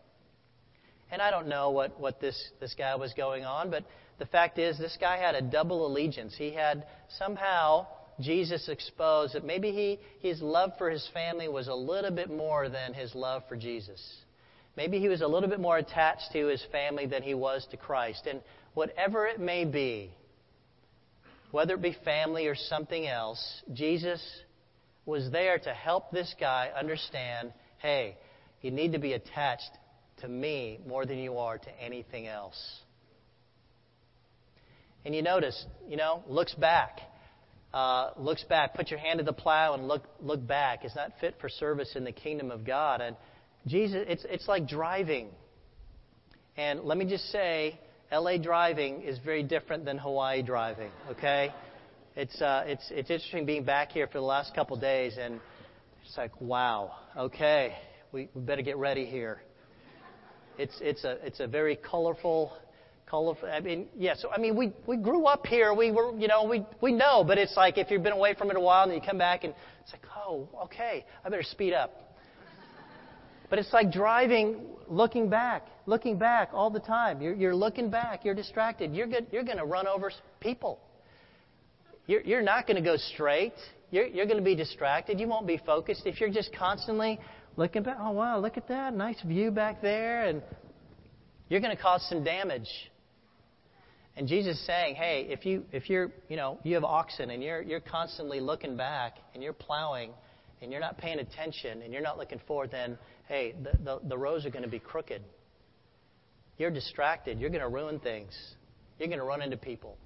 And 1.10 1.22
I 1.22 1.32
don't 1.32 1.48
know 1.48 1.70
what, 1.70 1.98
what 1.98 2.20
this, 2.20 2.38
this 2.60 2.76
guy 2.78 2.98
was 2.98 3.14
going 3.14 3.46
on, 3.46 3.72
but 3.72 3.86
the 4.20 4.26
fact 4.26 4.60
is, 4.60 4.78
this 4.78 4.98
guy 5.00 5.16
had 5.16 5.34
a 5.34 5.42
double 5.42 5.88
allegiance. 5.88 6.36
He 6.38 6.52
had 6.52 6.86
somehow 7.18 7.88
Jesus 8.20 8.68
exposed 8.68 9.36
that 9.36 9.46
maybe 9.46 9.72
he, 9.72 10.00
his 10.20 10.42
love 10.42 10.72
for 10.78 10.90
his 10.90 11.10
family 11.14 11.48
was 11.48 11.70
a 11.70 11.74
little 11.74 12.12
bit 12.12 12.30
more 12.30 12.68
than 12.68 12.94
his 12.94 13.16
love 13.16 13.44
for 13.48 13.56
Jesus. 13.56 14.02
Maybe 14.78 15.00
he 15.00 15.08
was 15.08 15.22
a 15.22 15.28
little 15.28 15.50
bit 15.50 15.60
more 15.60 15.78
attached 15.78 16.32
to 16.34 16.48
his 16.48 16.64
family 16.72 17.06
than 17.06 17.24
he 17.24 17.34
was 17.34 17.66
to 17.72 17.78
Christ. 17.78 18.28
And 18.28 18.42
whatever 18.74 19.26
it 19.26 19.40
may 19.40 19.66
be, 19.66 20.12
whether 21.52 21.76
it 21.76 21.82
be 21.82 21.96
family 22.04 22.48
or 22.48 22.56
something 22.56 23.08
else, 23.08 23.62
Jesus 23.74 24.22
was 25.06 25.32
there 25.32 25.58
to 25.60 25.74
help 25.74 26.12
this 26.12 26.34
guy 26.40 26.72
understand 26.78 27.54
hey, 27.80 28.18
you 28.62 28.72
need 28.72 28.94
to 28.94 29.00
be 29.00 29.14
attached 29.14 29.70
to 30.22 30.28
me 30.28 30.80
more 30.88 31.06
than 31.06 31.20
you 31.20 31.38
are 31.38 31.58
to 31.58 31.82
anything 31.82 32.26
else. 32.28 32.58
and 35.06 35.14
you 35.14 35.22
notice, 35.22 35.66
you 35.88 35.98
know, 35.98 36.24
looks 36.28 36.54
back. 36.56 37.00
Uh, 37.74 38.12
looks 38.18 38.44
back, 38.46 38.74
put 38.74 38.90
your 38.90 39.00
hand 39.00 39.20
to 39.20 39.26
the 39.26 39.34
plow 39.34 39.74
and 39.74 39.88
look 39.88 40.04
look 40.22 40.46
back. 40.48 40.86
Is 40.86 40.96
not 40.96 41.12
fit 41.20 41.36
for 41.40 41.50
service 41.50 41.92
in 41.96 42.06
the 42.06 42.12
kingdom 42.12 42.50
of 42.50 42.66
God. 42.66 43.02
And 43.02 43.16
Jesus, 43.68 44.06
it's 44.08 44.26
it's 44.30 44.48
like 44.48 44.68
driving. 44.68 45.30
And 46.58 46.82
let 46.82 46.98
me 46.98 47.06
just 47.06 47.32
say, 47.32 47.80
L.A. 48.12 48.38
driving 48.38 49.02
is 49.02 49.20
very 49.20 49.44
different 49.44 49.84
than 49.84 49.98
Hawaii 49.98 50.42
driving. 50.42 50.92
Okay, 51.12 51.52
it's 52.16 52.42
uh, 52.42 52.64
it's 52.68 52.86
it's 52.92 53.10
interesting 53.10 53.46
being 53.46 53.64
back 53.64 53.92
here 53.92 54.08
for 54.08 54.20
the 54.20 54.26
last 54.26 54.54
couple 54.54 54.78
days, 54.78 55.18
and 55.20 55.40
it's 56.06 56.16
like, 56.16 56.40
wow, 56.40 56.94
okay, 57.18 57.76
we, 58.12 58.30
we 58.34 58.42
better 58.42 58.62
get 58.62 58.78
ready 58.78 59.06
here. 59.06 59.42
It's 60.58 60.78
it's 60.80 61.04
a 61.04 61.26
it's 61.26 61.40
a 61.40 61.48
very 61.48 61.76
colorful 61.76 62.54
colorful. 63.10 63.50
I 63.50 63.60
mean, 63.60 63.88
yeah. 63.98 64.14
So 64.16 64.30
I 64.32 64.40
mean, 64.40 64.56
we 64.56 64.74
we 64.86 64.98
grew 64.98 65.26
up 65.26 65.48
here. 65.48 65.74
We 65.74 65.92
were, 65.92 66.16
you 66.18 66.28
know, 66.28 66.44
we 66.44 66.64
we 66.82 66.92
know. 66.92 67.24
But 67.24 67.40
it's 67.40 67.58
like 67.58 67.78
if 67.80 67.90
you've 67.90 68.04
been 68.04 68.14
away 68.14 68.36
from 68.36 68.52
it 68.52 68.58
a 68.58 68.62
while 68.62 68.84
and 68.84 68.94
you 68.94 69.02
come 69.02 69.18
back 69.18 69.44
and 69.44 69.54
it's 69.82 69.92
like, 69.92 70.04
oh, 70.16 70.48
okay, 70.66 71.06
I 71.26 71.30
better 71.30 71.44
speed 71.44 71.74
up. 71.74 72.05
But 73.50 73.60
it's 73.60 73.72
like 73.74 73.92
driving, 73.92 74.62
looking 74.88 75.30
back, 75.30 75.68
looking 75.86 76.18
back 76.18 76.50
all 76.54 76.70
the 76.70 76.80
time. 76.80 77.22
You're, 77.22 77.36
you're 77.36 77.56
looking 77.56 77.90
back. 77.90 78.26
You're 78.26 78.36
distracted. 78.36 78.94
You're 78.94 79.08
good, 79.08 79.28
You're 79.32 79.44
going 79.44 79.58
to 79.58 79.66
run 79.66 79.88
over 79.88 80.12
people. 80.40 80.80
You're, 82.08 82.22
you're 82.22 82.42
not 82.42 82.68
going 82.68 82.78
to 82.78 82.88
go 82.88 82.98
straight. 82.98 83.54
You're, 83.92 84.08
you're 84.08 84.26
going 84.26 84.38
to 84.38 84.44
be 84.44 84.56
distracted. 84.56 85.20
You 85.20 85.28
won't 85.28 85.48
be 85.48 85.60
focused 85.66 86.04
if 86.06 86.20
you're 86.20 86.30
just 86.30 86.56
constantly 86.56 87.20
looking 87.58 87.84
back. 87.84 87.98
Oh 88.00 88.12
wow, 88.12 88.40
look 88.40 88.58
at 88.58 88.68
that 88.68 88.94
nice 88.94 89.22
view 89.22 89.52
back 89.52 89.82
there, 89.82 90.26
and 90.26 90.42
you're 91.50 91.62
going 91.62 91.76
to 91.76 91.82
cause 91.82 92.06
some 92.10 92.24
damage. 92.24 92.70
And 94.18 94.28
Jesus 94.28 94.58
is 94.58 94.66
saying, 94.66 94.96
hey, 94.96 95.28
if 95.30 95.46
you 95.46 95.66
if 95.72 95.90
you're 95.90 96.12
you 96.30 96.38
know 96.38 96.58
you 96.64 96.76
have 96.76 96.84
oxen 96.84 97.32
and 97.32 97.44
you're 97.44 97.62
you're 97.62 97.82
constantly 97.82 98.40
looking 98.40 98.78
back 98.78 99.18
and 99.34 99.44
you're 99.44 99.54
plowing 99.54 100.12
and 100.62 100.72
you're 100.72 100.82
not 100.82 100.98
paying 100.98 101.20
attention 101.20 101.82
and 101.82 101.92
you're 101.92 102.02
not 102.02 102.18
looking 102.18 102.40
forward, 102.48 102.72
then 102.72 102.98
hey, 103.28 103.56
the 103.62 103.78
the, 103.84 104.00
the 104.08 104.18
roads 104.18 104.46
are 104.46 104.50
going 104.50 104.64
to 104.64 104.70
be 104.70 104.80
crooked. 104.80 105.22
You're 106.58 106.72
distracted. 106.72 107.40
You're 107.40 107.50
going 107.50 107.62
to 107.62 107.70
ruin 107.70 108.00
things. 108.00 108.34
You're 108.98 109.10
going 109.10 109.20
to 109.20 109.26
run 109.26 109.42
into 109.42 109.58
people. 109.58 109.98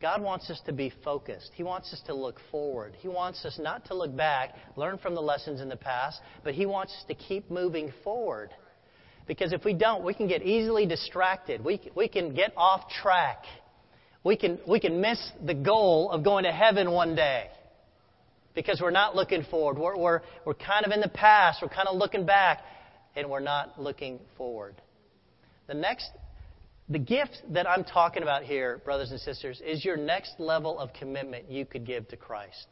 God 0.00 0.22
wants 0.22 0.48
us 0.48 0.60
to 0.64 0.72
be 0.72 0.92
focused. 1.04 1.50
He 1.54 1.62
wants 1.62 1.92
us 1.92 2.00
to 2.06 2.14
look 2.14 2.40
forward. 2.50 2.94
He 3.00 3.08
wants 3.08 3.44
us 3.44 3.58
not 3.62 3.84
to 3.86 3.94
look 3.94 4.16
back, 4.16 4.54
learn 4.76 4.96
from 4.96 5.14
the 5.14 5.20
lessons 5.20 5.60
in 5.60 5.68
the 5.68 5.76
past, 5.76 6.20
but 6.42 6.54
He 6.54 6.64
wants 6.64 6.94
us 6.94 7.04
to 7.08 7.14
keep 7.14 7.50
moving 7.50 7.92
forward. 8.02 8.50
Because 9.26 9.52
if 9.52 9.62
we 9.64 9.74
don't, 9.74 10.02
we 10.02 10.14
can 10.14 10.26
get 10.26 10.42
easily 10.42 10.86
distracted. 10.86 11.62
We, 11.62 11.80
we 11.94 12.08
can 12.08 12.34
get 12.34 12.52
off 12.56 12.88
track. 13.02 13.44
We 14.24 14.36
can, 14.36 14.58
we 14.66 14.80
can 14.80 15.02
miss 15.02 15.20
the 15.44 15.54
goal 15.54 16.10
of 16.10 16.24
going 16.24 16.44
to 16.44 16.52
heaven 16.52 16.90
one 16.90 17.14
day. 17.14 17.48
Because 18.54 18.80
we're 18.80 18.90
not 18.90 19.14
looking 19.14 19.44
forward. 19.44 19.78
We're, 19.78 19.96
we're, 19.96 20.20
we're 20.44 20.54
kind 20.54 20.84
of 20.84 20.92
in 20.92 21.00
the 21.00 21.08
past. 21.08 21.60
We're 21.62 21.68
kind 21.68 21.88
of 21.88 21.96
looking 21.96 22.26
back. 22.26 22.60
And 23.16 23.28
we're 23.28 23.40
not 23.40 23.80
looking 23.80 24.20
forward. 24.36 24.74
The 25.66 25.74
next, 25.74 26.10
the 26.88 26.98
gift 26.98 27.42
that 27.50 27.68
I'm 27.68 27.84
talking 27.84 28.22
about 28.22 28.44
here, 28.44 28.80
brothers 28.84 29.10
and 29.10 29.20
sisters, 29.20 29.60
is 29.64 29.84
your 29.84 29.96
next 29.96 30.34
level 30.38 30.78
of 30.78 30.92
commitment 30.92 31.50
you 31.50 31.64
could 31.64 31.86
give 31.86 32.08
to 32.08 32.16
Christ. 32.16 32.66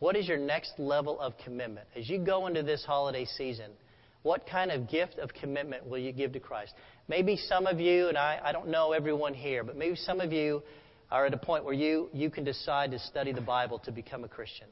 What 0.00 0.16
is 0.16 0.26
your 0.26 0.38
next 0.38 0.72
level 0.78 1.20
of 1.20 1.34
commitment? 1.44 1.86
As 1.94 2.08
you 2.08 2.18
go 2.18 2.48
into 2.48 2.64
this 2.64 2.84
holiday 2.84 3.24
season, 3.24 3.70
what 4.22 4.48
kind 4.48 4.72
of 4.72 4.88
gift 4.88 5.18
of 5.18 5.32
commitment 5.32 5.86
will 5.86 5.98
you 5.98 6.12
give 6.12 6.32
to 6.32 6.40
Christ? 6.40 6.74
Maybe 7.06 7.36
some 7.36 7.66
of 7.66 7.78
you, 7.78 8.08
and 8.08 8.18
I, 8.18 8.40
I 8.42 8.52
don't 8.52 8.68
know 8.68 8.92
everyone 8.92 9.34
here, 9.34 9.62
but 9.62 9.76
maybe 9.76 9.94
some 9.94 10.20
of 10.20 10.32
you 10.32 10.62
are 11.12 11.26
at 11.26 11.34
a 11.34 11.36
point 11.36 11.64
where 11.64 11.74
you, 11.74 12.08
you 12.14 12.30
can 12.30 12.42
decide 12.42 12.90
to 12.90 12.98
study 12.98 13.32
the 13.32 13.40
Bible 13.42 13.78
to 13.80 13.92
become 13.92 14.24
a 14.24 14.28
Christian. 14.28 14.66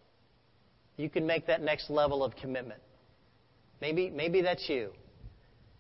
You 0.97 1.11
can 1.11 1.27
make 1.27 1.47
that 1.47 1.61
next 1.61 1.91
level 1.91 2.25
of 2.25 2.35
commitment. 2.35 2.81
Maybe, 3.83 4.09
maybe 4.09 4.41
that's 4.41 4.67
you. 4.67 4.91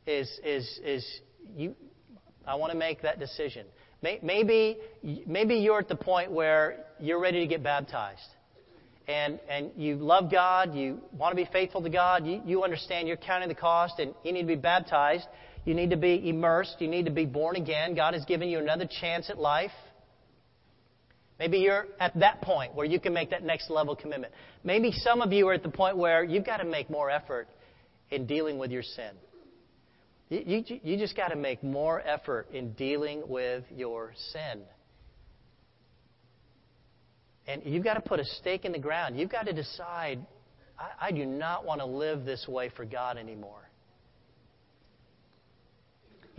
Is, 0.07 0.29
is, 0.45 0.81
is 0.85 1.21
you, 1.57 1.75
I 2.47 2.57
want 2.57 2.73
to 2.73 2.79
make 2.79 3.01
that 3.03 3.19
decision. 3.19 3.67
Maybe, 4.03 4.79
maybe 5.27 5.55
you're 5.57 5.79
at 5.79 5.89
the 5.89 5.97
point 5.97 6.31
where 6.31 6.85
you're 6.99 7.21
ready 7.21 7.41
to 7.41 7.47
get 7.47 7.63
baptized 7.63 8.21
and, 9.09 9.41
and 9.49 9.71
you 9.77 9.97
love 9.97 10.31
God, 10.31 10.75
you 10.75 11.01
want 11.13 11.33
to 11.33 11.43
be 11.43 11.51
faithful 11.51 11.83
to 11.83 11.91
God, 11.91 12.27
you, 12.27 12.43
you 12.45 12.65
understand 12.65 13.09
you're 13.09 13.17
counting 13.17 13.49
the 13.49 13.55
cost, 13.55 13.99
and 13.99 14.15
you 14.25 14.33
need 14.33 14.43
to 14.43 14.47
be 14.47 14.57
baptized, 14.57 15.27
you 15.65 15.75
need 15.75 15.91
to 15.91 15.97
be 15.97 16.29
immersed, 16.29 16.77
you 16.81 16.89
need 16.89 17.07
to 17.07 17.11
be 17.11 17.25
born 17.25 17.57
again. 17.57 17.95
God 17.95 18.15
has 18.15 18.25
given 18.25 18.49
you 18.49 18.59
another 18.59 18.87
chance 19.01 19.29
at 19.31 19.39
life. 19.39 19.73
Maybe 21.41 21.61
you're 21.61 21.87
at 21.99 22.17
that 22.21 22.43
point 22.43 22.75
where 22.75 22.85
you 22.85 23.01
can 23.01 23.15
make 23.15 23.31
that 23.31 23.43
next 23.43 23.71
level 23.71 23.97
commitment. 23.97 24.35
Maybe 24.63 24.93
some 24.93 25.23
of 25.23 25.33
you 25.33 25.49
are 25.49 25.55
at 25.55 25.63
the 25.63 25.71
point 25.71 25.97
where 25.97 26.23
you've 26.23 26.45
got 26.45 26.59
to 26.59 26.67
make 26.67 26.91
more 26.91 27.11
effort 27.11 27.49
in 28.11 28.27
dealing 28.27 28.59
with 28.59 28.71
your 28.71 28.83
sin. 28.83 29.13
You, 30.29 30.63
you, 30.67 30.81
you 30.85 30.97
just 30.99 31.17
got 31.17 31.29
to 31.29 31.37
make 31.37 31.65
more 31.65 31.99
effort 32.03 32.49
in 32.53 32.75
dealing 32.75 33.23
with 33.27 33.65
your 33.75 34.13
sin. 34.33 34.61
And 37.47 37.63
you've 37.65 37.85
got 37.85 37.95
to 37.95 38.03
put 38.03 38.21
a 38.21 38.25
stake 38.25 38.67
in 38.67 38.73
the 38.73 38.79
ground. 38.79 39.19
You've 39.19 39.31
got 39.31 39.47
to 39.47 39.55
decide, 39.55 40.19
I, 40.79 41.07
I 41.09 41.11
do 41.11 41.25
not 41.25 41.65
want 41.65 41.81
to 41.81 41.87
live 41.87 42.27
this 42.27 42.47
way 42.47 42.71
for 42.77 42.85
God 42.85 43.17
anymore. 43.17 43.70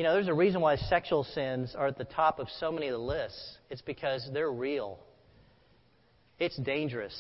You 0.02 0.08
know, 0.08 0.16
there's 0.16 0.30
a 0.30 0.34
reason 0.34 0.62
why 0.62 0.78
sexual 0.78 1.24
sins 1.24 1.76
are 1.78 1.86
at 1.86 1.95
the 1.99 2.06
top 2.06 2.39
of 2.39 2.47
so 2.60 2.72
many 2.72 2.88
of 2.88 2.93
the 2.93 2.97
lists. 2.97 3.60
It's 3.70 3.84
because 3.84 4.28
they're 4.34 4.52
real. 4.52 4.97
It's 6.39 6.58
dangerous. 6.58 7.14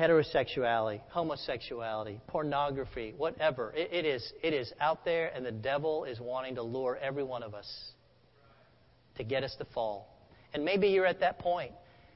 Heterosexuality, 0.00 1.02
homosexuality, 1.10 2.20
pornography, 2.26 3.12
whatever. 3.18 3.70
It, 3.76 3.92
it, 3.92 4.06
is, 4.06 4.32
it 4.42 4.54
is 4.54 4.72
out 4.80 5.04
there, 5.04 5.30
and 5.34 5.44
the 5.44 5.52
devil 5.52 6.04
is 6.04 6.18
wanting 6.20 6.54
to 6.54 6.62
lure 6.62 6.98
every 7.02 7.22
one 7.22 7.42
of 7.42 7.52
us 7.52 7.70
to 9.18 9.22
get 9.22 9.44
us 9.44 9.54
to 9.58 9.66
fall. 9.74 10.08
And 10.54 10.64
maybe 10.64 10.88
you're 10.88 11.04
at 11.04 11.20
that 11.20 11.38
point 11.38 11.72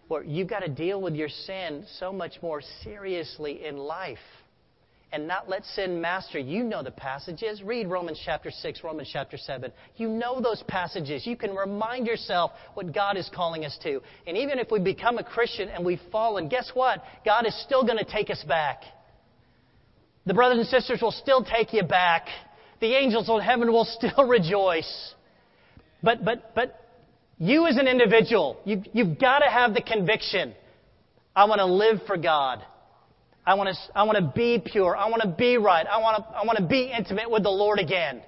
where 0.08 0.24
you've 0.24 0.48
got 0.48 0.60
to 0.60 0.70
deal 0.70 1.02
with 1.02 1.14
your 1.14 1.28
sin 1.28 1.84
so 1.98 2.10
much 2.10 2.40
more 2.40 2.62
seriously 2.82 3.66
in 3.66 3.76
life 3.76 4.16
and 5.12 5.26
not 5.26 5.48
let 5.48 5.64
sin 5.64 6.00
master. 6.00 6.38
You 6.38 6.64
know 6.64 6.82
the 6.82 6.90
passages. 6.90 7.62
Read 7.62 7.88
Romans 7.88 8.20
chapter 8.24 8.50
6, 8.50 8.82
Romans 8.82 9.08
chapter 9.12 9.36
7. 9.36 9.72
You 9.96 10.08
know 10.08 10.40
those 10.40 10.62
passages. 10.66 11.26
You 11.26 11.36
can 11.36 11.54
remind 11.54 12.06
yourself 12.06 12.52
what 12.74 12.92
God 12.92 13.16
is 13.16 13.30
calling 13.34 13.64
us 13.64 13.78
to. 13.82 14.00
And 14.26 14.36
even 14.36 14.58
if 14.58 14.70
we 14.70 14.80
become 14.80 15.18
a 15.18 15.24
Christian 15.24 15.68
and 15.68 15.84
we've 15.84 16.00
fallen, 16.10 16.48
guess 16.48 16.70
what? 16.74 17.02
God 17.24 17.46
is 17.46 17.58
still 17.62 17.84
going 17.84 17.98
to 17.98 18.04
take 18.04 18.30
us 18.30 18.44
back. 18.46 18.82
The 20.26 20.34
brothers 20.34 20.58
and 20.58 20.66
sisters 20.66 21.00
will 21.00 21.12
still 21.12 21.44
take 21.44 21.72
you 21.72 21.84
back. 21.84 22.26
The 22.80 22.94
angels 22.94 23.28
in 23.28 23.40
heaven 23.40 23.72
will 23.72 23.84
still 23.98 24.26
rejoice. 24.26 25.14
But, 26.02 26.24
but, 26.24 26.54
but 26.54 26.80
you 27.38 27.66
as 27.66 27.76
an 27.76 27.86
individual, 27.86 28.58
you, 28.64 28.82
you've 28.92 29.18
got 29.18 29.38
to 29.38 29.50
have 29.50 29.72
the 29.72 29.82
conviction 29.82 30.54
I 31.34 31.44
want 31.44 31.60
to 31.60 31.66
live 31.66 32.00
for 32.06 32.16
God. 32.16 32.62
I 33.46 33.54
want 33.54 33.68
to, 33.68 33.96
I 33.96 34.02
want 34.02 34.18
to 34.18 34.32
be 34.34 34.58
pure. 34.58 34.96
I 34.96 35.08
want 35.08 35.22
to 35.22 35.28
be 35.28 35.56
right. 35.56 35.86
I 35.86 35.98
want 35.98 36.16
to, 36.16 36.36
I 36.36 36.44
want 36.44 36.58
to 36.58 36.64
be 36.64 36.92
intimate 36.92 37.30
with 37.30 37.44
the 37.44 37.50
Lord 37.50 37.78
again. 37.78 38.22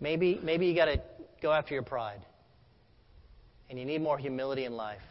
Maybe, 0.00 0.40
maybe 0.42 0.66
you 0.66 0.74
got 0.74 0.86
to 0.86 1.02
go 1.42 1.52
after 1.52 1.74
your 1.74 1.82
pride. 1.82 2.24
And 3.68 3.78
you 3.78 3.84
need 3.84 4.00
more 4.00 4.16
humility 4.16 4.64
in 4.64 4.72
life. 4.72 5.02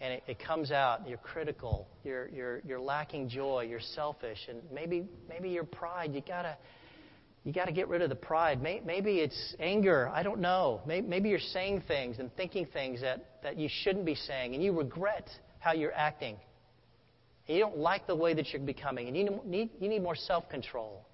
And 0.00 0.12
it, 0.12 0.22
it 0.28 0.38
comes 0.38 0.70
out, 0.70 1.08
you're 1.08 1.18
critical, 1.18 1.88
you're, 2.04 2.28
you're, 2.28 2.60
you're 2.64 2.80
lacking 2.80 3.28
joy, 3.28 3.66
you're 3.68 3.80
selfish, 3.80 4.38
and 4.48 4.60
maybe, 4.72 5.08
maybe 5.28 5.48
your 5.48 5.64
pride, 5.64 6.14
you 6.14 6.20
got 6.20 6.42
to 6.42 6.56
you 7.44 7.52
got 7.52 7.66
to 7.66 7.72
get 7.72 7.86
rid 7.86 8.02
of 8.02 8.08
the 8.08 8.16
pride. 8.16 8.60
Maybe 8.60 9.20
it's 9.20 9.54
anger. 9.60 10.10
I 10.12 10.24
don't 10.24 10.40
know. 10.40 10.80
Maybe 10.84 11.28
you're 11.28 11.38
saying 11.38 11.84
things 11.86 12.18
and 12.18 12.34
thinking 12.34 12.66
things 12.66 13.02
that, 13.02 13.24
that 13.44 13.56
you 13.56 13.68
shouldn't 13.70 14.04
be 14.04 14.16
saying, 14.16 14.54
and 14.54 14.64
you 14.64 14.72
regret 14.72 15.28
how 15.66 15.72
you're 15.72 15.92
acting. 15.94 16.36
You 17.48 17.58
don't 17.58 17.78
like 17.78 18.06
the 18.06 18.14
way 18.14 18.34
that 18.34 18.52
you're 18.52 18.62
becoming, 18.62 19.08
and 19.08 19.16
you 19.16 19.40
need, 19.44 19.70
you 19.80 19.88
need 19.88 20.00
more 20.00 20.14
self 20.14 20.48
control. 20.48 21.04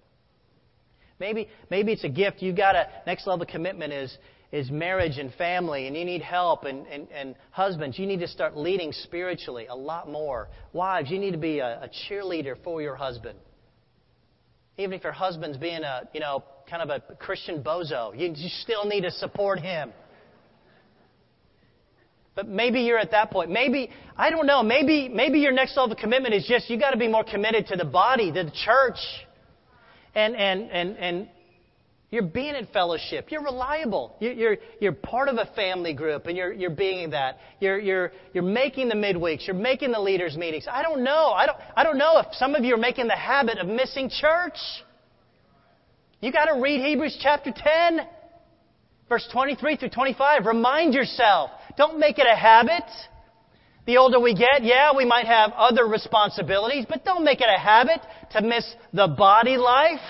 Maybe, 1.18 1.48
maybe 1.70 1.92
it's 1.92 2.04
a 2.04 2.08
gift. 2.10 2.42
You've 2.42 2.56
got 2.56 2.76
a 2.76 2.86
next 3.06 3.26
level 3.26 3.46
commitment 3.46 3.94
is, 3.94 4.14
is 4.50 4.70
marriage 4.70 5.16
and 5.16 5.32
family, 5.34 5.86
and 5.86 5.96
you 5.96 6.04
need 6.04 6.20
help. 6.20 6.64
And, 6.64 6.86
and, 6.88 7.08
and 7.12 7.34
husbands, 7.50 7.98
you 7.98 8.06
need 8.06 8.20
to 8.20 8.28
start 8.28 8.54
leading 8.54 8.92
spiritually 8.92 9.68
a 9.68 9.74
lot 9.74 10.10
more. 10.10 10.48
Wives, 10.74 11.10
you 11.10 11.18
need 11.18 11.30
to 11.30 11.38
be 11.38 11.60
a, 11.60 11.84
a 11.84 11.88
cheerleader 11.88 12.54
for 12.62 12.82
your 12.82 12.96
husband. 12.96 13.38
Even 14.76 14.92
if 14.92 15.02
your 15.02 15.12
husband's 15.12 15.56
being 15.56 15.82
a, 15.82 16.02
you 16.12 16.20
know, 16.20 16.44
kind 16.68 16.82
of 16.82 16.90
a 16.90 17.14
Christian 17.16 17.62
bozo, 17.62 18.18
you, 18.18 18.32
you 18.34 18.50
still 18.60 18.84
need 18.84 19.02
to 19.02 19.10
support 19.12 19.60
him. 19.60 19.92
But 22.34 22.48
maybe 22.48 22.80
you're 22.80 22.98
at 22.98 23.10
that 23.10 23.30
point. 23.30 23.50
Maybe, 23.50 23.90
I 24.16 24.30
don't 24.30 24.46
know, 24.46 24.62
maybe, 24.62 25.08
maybe 25.08 25.40
your 25.40 25.52
next 25.52 25.76
level 25.76 25.92
of 25.92 25.98
commitment 25.98 26.34
is 26.34 26.46
just 26.46 26.70
you 26.70 26.78
got 26.78 26.92
to 26.92 26.96
be 26.96 27.08
more 27.08 27.24
committed 27.24 27.66
to 27.66 27.76
the 27.76 27.84
body, 27.84 28.32
to 28.32 28.44
the 28.44 28.50
church. 28.64 28.98
And, 30.14 30.34
and, 30.34 30.70
and, 30.70 30.96
and 30.96 31.28
You're 32.12 32.22
being 32.22 32.54
in 32.54 32.66
fellowship. 32.66 33.28
You're 33.30 33.42
reliable. 33.42 34.14
You're, 34.20 34.32
you're, 34.34 34.56
you're 34.80 34.92
part 34.92 35.28
of 35.28 35.36
a 35.38 35.46
family 35.56 35.94
group, 35.94 36.26
and 36.26 36.36
you're, 36.36 36.52
you're 36.52 36.68
being 36.68 37.10
that. 37.10 37.38
You're, 37.58 37.80
you're, 37.80 38.12
you're 38.34 38.42
making 38.44 38.90
the 38.90 38.94
midweeks. 38.94 39.46
You're 39.46 39.56
making 39.56 39.92
the 39.92 39.98
leaders' 39.98 40.36
meetings. 40.36 40.66
I 40.70 40.82
don't 40.82 41.02
know. 41.02 41.30
I 41.30 41.46
don't, 41.46 41.56
I 41.74 41.82
don't 41.82 41.96
know 41.96 42.18
if 42.18 42.26
some 42.32 42.54
of 42.54 42.64
you 42.64 42.74
are 42.74 42.78
making 42.78 43.06
the 43.06 43.16
habit 43.16 43.56
of 43.56 43.66
missing 43.66 44.10
church. 44.10 44.58
You 46.20 46.30
got 46.30 46.54
to 46.54 46.60
read 46.60 46.82
Hebrews 46.82 47.18
chapter 47.22 47.50
10, 47.50 48.00
verse 49.08 49.26
23 49.32 49.76
through 49.76 49.88
25. 49.88 50.44
Remind 50.44 50.92
yourself. 50.92 51.48
Don't 51.76 51.98
make 51.98 52.18
it 52.18 52.26
a 52.30 52.36
habit. 52.36 52.84
The 53.86 53.96
older 53.96 54.20
we 54.20 54.34
get, 54.34 54.62
yeah, 54.62 54.92
we 54.96 55.04
might 55.04 55.26
have 55.26 55.52
other 55.52 55.86
responsibilities, 55.86 56.86
but 56.88 57.04
don't 57.04 57.24
make 57.24 57.40
it 57.40 57.48
a 57.48 57.58
habit 57.58 58.00
to 58.32 58.42
miss 58.42 58.64
the 58.92 59.08
body 59.08 59.56
life. 59.56 60.00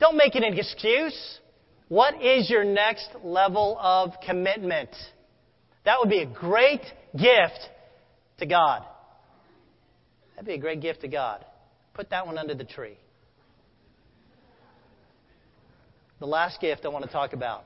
Don't 0.00 0.16
make 0.16 0.34
it 0.34 0.42
an 0.42 0.58
excuse. 0.58 1.38
What 1.88 2.22
is 2.22 2.48
your 2.50 2.64
next 2.64 3.08
level 3.22 3.78
of 3.80 4.12
commitment? 4.26 4.90
That 5.84 5.98
would 6.00 6.08
be 6.08 6.20
a 6.20 6.26
great 6.26 6.82
gift 7.12 7.68
to 8.38 8.46
God. 8.46 8.84
That'd 10.34 10.46
be 10.46 10.54
a 10.54 10.58
great 10.58 10.80
gift 10.80 11.02
to 11.02 11.08
God. 11.08 11.44
Put 11.94 12.10
that 12.10 12.26
one 12.26 12.38
under 12.38 12.54
the 12.54 12.64
tree. 12.64 12.96
The 16.18 16.26
last 16.26 16.60
gift 16.60 16.84
I 16.84 16.88
want 16.88 17.04
to 17.04 17.10
talk 17.10 17.32
about 17.34 17.64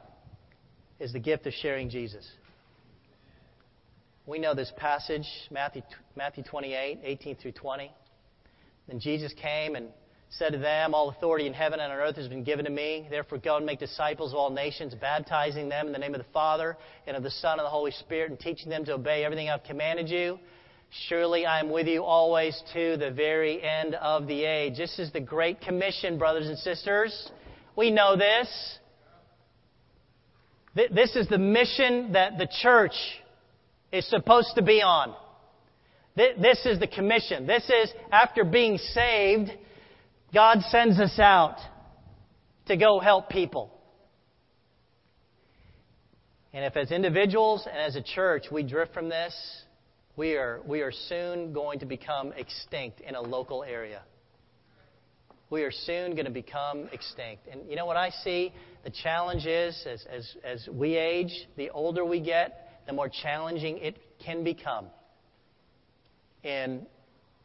is 1.00 1.12
the 1.12 1.18
gift 1.18 1.46
of 1.46 1.52
sharing 1.52 1.90
Jesus. 1.90 2.28
We 4.26 4.38
know 4.38 4.54
this 4.54 4.72
passage, 4.76 5.26
Matthew, 5.50 5.82
Matthew 6.16 6.44
28, 6.44 7.00
18 7.02 7.36
through 7.36 7.52
20. 7.52 7.92
Then 8.88 9.00
Jesus 9.00 9.32
came 9.34 9.74
and 9.74 9.88
said 10.30 10.52
to 10.52 10.58
them, 10.58 10.94
All 10.94 11.10
authority 11.10 11.46
in 11.46 11.52
heaven 11.52 11.78
and 11.78 11.92
on 11.92 11.98
earth 11.98 12.16
has 12.16 12.28
been 12.28 12.42
given 12.42 12.64
to 12.64 12.70
me. 12.70 13.06
Therefore, 13.10 13.38
go 13.38 13.56
and 13.56 13.66
make 13.66 13.78
disciples 13.78 14.32
of 14.32 14.38
all 14.38 14.50
nations, 14.50 14.94
baptizing 14.94 15.68
them 15.68 15.86
in 15.86 15.92
the 15.92 15.98
name 15.98 16.14
of 16.14 16.20
the 16.20 16.32
Father 16.32 16.76
and 17.06 17.16
of 17.16 17.22
the 17.22 17.30
Son 17.30 17.58
and 17.58 17.66
the 17.66 17.70
Holy 17.70 17.90
Spirit, 17.90 18.30
and 18.30 18.40
teaching 18.40 18.70
them 18.70 18.84
to 18.86 18.94
obey 18.94 19.24
everything 19.24 19.50
I've 19.50 19.64
commanded 19.64 20.08
you. 20.08 20.38
Surely 21.08 21.44
I 21.44 21.60
am 21.60 21.70
with 21.70 21.86
you 21.86 22.04
always 22.04 22.60
to 22.72 22.96
the 22.96 23.10
very 23.10 23.62
end 23.62 23.94
of 23.96 24.26
the 24.26 24.44
age. 24.44 24.76
This 24.76 24.98
is 24.98 25.10
the 25.12 25.20
Great 25.20 25.60
Commission, 25.60 26.18
brothers 26.18 26.46
and 26.46 26.58
sisters. 26.58 27.30
We 27.76 27.90
know 27.90 28.16
this. 28.16 28.78
This 30.74 31.14
is 31.14 31.28
the 31.28 31.38
mission 31.38 32.12
that 32.12 32.36
the 32.38 32.48
church 32.62 32.94
is 33.92 34.08
supposed 34.08 34.52
to 34.56 34.62
be 34.62 34.82
on. 34.82 35.14
This 36.16 36.64
is 36.66 36.78
the 36.80 36.86
commission. 36.86 37.46
This 37.46 37.68
is 37.68 37.92
after 38.10 38.44
being 38.44 38.78
saved, 38.78 39.50
God 40.32 40.60
sends 40.62 40.98
us 40.98 41.18
out 41.18 41.58
to 42.66 42.76
go 42.76 42.98
help 42.98 43.28
people. 43.28 43.70
And 46.52 46.64
if 46.64 46.76
as 46.76 46.92
individuals 46.92 47.66
and 47.68 47.76
as 47.76 47.96
a 47.96 48.02
church 48.02 48.44
we 48.50 48.62
drift 48.62 48.94
from 48.94 49.08
this, 49.08 49.34
we 50.16 50.34
are, 50.34 50.60
we 50.66 50.82
are 50.82 50.92
soon 50.92 51.52
going 51.52 51.80
to 51.80 51.86
become 51.86 52.32
extinct 52.36 53.00
in 53.00 53.16
a 53.16 53.20
local 53.20 53.64
area. 53.64 54.02
We 55.50 55.62
are 55.62 55.72
soon 55.72 56.12
going 56.12 56.24
to 56.24 56.30
become 56.30 56.88
extinct. 56.92 57.46
And 57.50 57.68
you 57.68 57.76
know 57.76 57.86
what 57.86 57.96
I 57.96 58.10
see? 58.10 58.52
The 58.82 58.90
challenge 58.90 59.46
is 59.46 59.86
as, 59.86 60.04
as, 60.10 60.36
as 60.44 60.68
we 60.72 60.96
age, 60.96 61.32
the 61.56 61.70
older 61.70 62.04
we 62.04 62.20
get, 62.20 62.82
the 62.86 62.92
more 62.92 63.08
challenging 63.08 63.78
it 63.78 63.96
can 64.24 64.44
become 64.44 64.86
in 66.42 66.86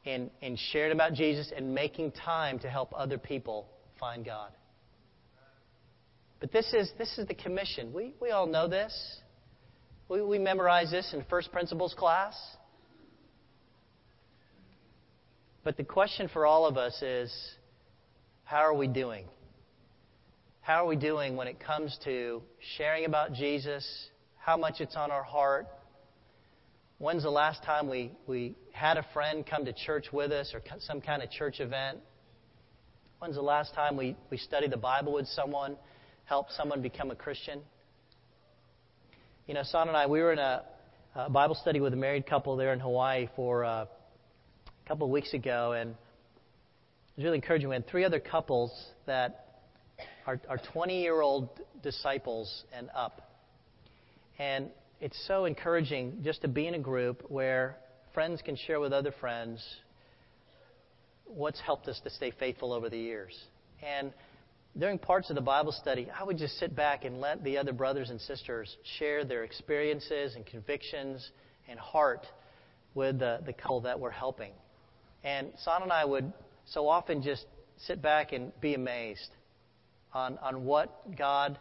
in, 0.06 0.30
in 0.42 0.58
sharing 0.72 0.92
about 0.92 1.14
Jesus 1.14 1.52
and 1.56 1.74
making 1.74 2.12
time 2.12 2.60
to 2.60 2.70
help 2.70 2.94
other 2.96 3.18
people 3.18 3.68
find 4.00 4.26
God. 4.26 4.52
But 6.40 6.52
this 6.52 6.74
is, 6.74 6.92
this 6.98 7.18
is 7.18 7.28
the 7.28 7.34
commission. 7.34 7.92
We, 7.94 8.14
we 8.22 8.32
all 8.32 8.48
know 8.48 8.68
this. 8.68 8.94
We, 10.08 10.22
we 10.22 10.40
memorize 10.40 10.90
this 10.90 11.14
in 11.14 11.24
first 11.30 11.52
principles 11.52 11.94
class. 11.98 12.34
But 15.64 15.76
the 15.76 15.84
question 15.84 16.30
for 16.32 16.46
all 16.46 16.66
of 16.66 16.78
us 16.78 17.02
is 17.02 17.32
how 18.50 18.62
are 18.66 18.74
we 18.74 18.88
doing? 18.88 19.26
How 20.62 20.84
are 20.84 20.88
we 20.88 20.96
doing 20.96 21.36
when 21.36 21.48
it 21.48 21.60
comes 21.60 21.98
to 22.04 22.42
sharing 22.78 23.06
about 23.06 23.34
Jesus, 23.34 23.86
how 24.38 24.58
much 24.58 24.82
it's 24.82 24.96
on 24.96 25.12
our 25.12 25.24
heart, 25.24 25.68
When's 27.00 27.24
the 27.24 27.30
last 27.30 27.64
time 27.64 27.90
we, 27.90 28.12
we 28.28 28.56
had 28.74 28.98
a 28.98 29.06
friend 29.14 29.46
come 29.50 29.64
to 29.64 29.72
church 29.72 30.08
with 30.12 30.34
us 30.34 30.52
or 30.54 30.62
some 30.80 31.00
kind 31.00 31.24
of 31.24 31.32
church 31.32 31.62
event? 31.62 32.00
When's 33.20 33.36
the 33.36 33.42
last 33.42 33.74
time 33.74 33.96
we, 33.96 34.18
we 34.30 34.38
studied 34.38 34.72
the 34.72 34.78
Bible 34.78 35.14
with 35.14 35.26
someone, 35.28 35.78
helped 36.26 36.52
someone 36.52 36.82
become 36.82 37.10
a 37.10 37.16
Christian? 37.16 37.62
You 39.48 39.54
know, 39.54 39.64
Son 39.64 39.88
and 39.88 39.96
I, 39.96 40.08
we 40.08 40.20
were 40.20 40.34
in 40.34 40.40
a, 40.40 40.64
a 41.16 41.30
Bible 41.30 41.56
study 41.56 41.80
with 41.80 41.94
a 41.94 41.96
married 41.96 42.28
couple 42.28 42.58
there 42.58 42.74
in 42.74 42.82
Hawaii 42.82 43.30
for 43.34 43.64
uh, 43.64 43.86
a 43.86 43.88
couple 44.86 45.06
of 45.06 45.12
weeks 45.12 45.34
ago, 45.34 45.72
and 45.72 45.96
was 47.20 47.26
really 47.26 47.36
encouraging. 47.36 47.68
We 47.68 47.76
had 47.76 47.86
three 47.86 48.06
other 48.06 48.22
couples 48.22 48.72
that 49.06 49.64
are, 50.26 50.40
are 50.48 50.58
20 50.72 51.02
year 51.02 51.20
old 51.20 51.50
disciples 51.84 52.64
and 52.72 52.90
up. 52.96 53.34
And 54.38 54.70
it's 55.02 55.22
so 55.28 55.44
encouraging 55.44 56.22
just 56.24 56.44
to 56.44 56.48
be 56.48 56.66
in 56.66 56.76
a 56.76 56.80
group 56.80 57.26
where 57.28 57.76
friends 58.14 58.42
can 58.42 58.56
share 58.56 58.80
with 58.80 58.94
other 58.94 59.14
friends 59.20 59.62
what's 61.26 61.60
helped 61.60 61.90
us 61.90 62.00
to 62.06 62.10
stay 62.10 62.32
faithful 62.32 62.72
over 62.72 62.90
the 62.90 62.98
years. 62.98 63.38
And 63.86 64.14
during 64.78 64.98
parts 64.98 65.30
of 65.30 65.36
the 65.36 65.42
Bible 65.42 65.74
study, 65.74 66.08
I 66.18 66.24
would 66.24 66.38
just 66.38 66.58
sit 66.58 66.74
back 66.74 67.04
and 67.04 67.20
let 67.20 67.44
the 67.44 67.58
other 67.58 67.74
brothers 67.74 68.12
and 68.12 68.22
sisters 68.22 68.74
share 68.98 69.26
their 69.26 69.44
experiences 69.44 70.36
and 70.38 70.46
convictions 70.46 71.32
and 71.68 71.78
heart 71.78 72.26
with 72.96 73.20
the, 73.20 73.42
the 73.46 73.52
couple 73.52 73.82
that 73.82 74.00
we're 74.00 74.10
helping. 74.10 74.54
And 75.26 75.50
Son 75.66 75.84
and 75.84 75.92
I 75.92 76.06
would 76.06 76.32
so 76.72 76.88
often 76.88 77.22
just 77.22 77.46
sit 77.78 78.02
back 78.02 78.32
and 78.32 78.52
be 78.62 78.74
amazed 78.74 79.30
on, 80.14 80.38
on 80.40 80.66
what 80.66 81.18
God 81.18 81.58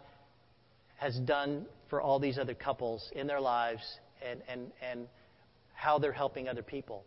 has 0.96 1.18
done 1.20 1.66
for 1.88 2.00
all 2.00 2.18
these 2.18 2.38
other 2.38 2.54
couples 2.54 3.08
in 3.14 3.26
their 3.26 3.40
lives 3.40 3.82
and, 4.28 4.40
and, 4.48 4.70
and 4.82 5.06
how 5.74 5.98
they're 5.98 6.12
helping 6.12 6.48
other 6.48 6.62
people. 6.62 7.04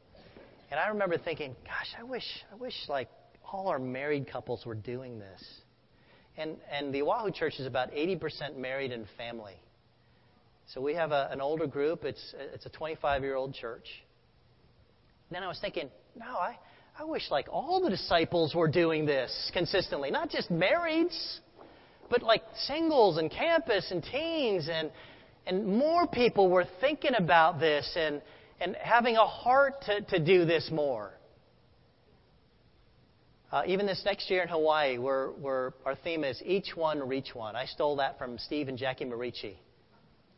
And 0.71 0.79
I 0.79 0.87
remember 0.87 1.17
thinking, 1.17 1.55
gosh, 1.65 1.93
I 1.99 2.03
wish, 2.03 2.23
I 2.51 2.55
wish 2.55 2.73
like 2.87 3.09
all 3.51 3.67
our 3.67 3.79
married 3.79 4.31
couples 4.31 4.65
were 4.65 4.75
doing 4.75 5.19
this. 5.19 5.43
And, 6.37 6.55
and 6.71 6.93
the 6.93 7.01
Oahu 7.01 7.31
Church 7.31 7.59
is 7.59 7.67
about 7.67 7.91
80% 7.91 8.55
married 8.55 8.93
and 8.93 9.05
family. 9.17 9.55
So 10.73 10.79
we 10.79 10.93
have 10.93 11.11
a, 11.11 11.27
an 11.31 11.41
older 11.41 11.67
group. 11.67 12.05
It's, 12.05 12.33
it's 12.53 12.65
a 12.65 12.69
25 12.69 13.23
year 13.23 13.35
old 13.35 13.53
church. 13.53 13.85
And 15.29 15.35
then 15.35 15.43
I 15.43 15.47
was 15.47 15.59
thinking, 15.59 15.89
no, 16.17 16.25
I, 16.25 16.57
I 16.97 17.03
wish 17.03 17.31
like 17.31 17.47
all 17.51 17.81
the 17.81 17.89
disciples 17.89 18.53
were 18.53 18.67
doing 18.67 19.05
this 19.05 19.51
consistently, 19.53 20.11
not 20.11 20.29
just 20.29 20.51
marrieds 20.51 21.39
but 22.11 22.21
like 22.21 22.43
singles 22.67 23.17
and 23.17 23.31
campus 23.31 23.89
and 23.89 24.03
teens 24.03 24.69
and 24.71 24.91
and 25.47 25.65
more 25.65 26.05
people 26.05 26.49
were 26.49 26.65
thinking 26.81 27.15
about 27.17 27.59
this 27.59 27.89
and 27.95 28.21
and 28.59 28.75
having 28.75 29.15
a 29.15 29.25
heart 29.25 29.81
to, 29.85 30.01
to 30.01 30.19
do 30.19 30.45
this 30.45 30.69
more. 30.71 31.13
Uh, 33.51 33.63
even 33.65 33.87
this 33.87 34.03
next 34.05 34.29
year 34.29 34.43
in 34.43 34.47
Hawaii, 34.47 34.97
where, 34.97 35.29
where 35.29 35.73
our 35.83 35.95
theme 35.95 36.23
is 36.23 36.41
each 36.45 36.75
one 36.75 37.05
reach 37.05 37.33
one. 37.33 37.55
I 37.55 37.65
stole 37.65 37.95
that 37.97 38.17
from 38.19 38.37
Steve 38.37 38.69
and 38.69 38.77
Jackie 38.77 39.03
Marici. 39.03 39.55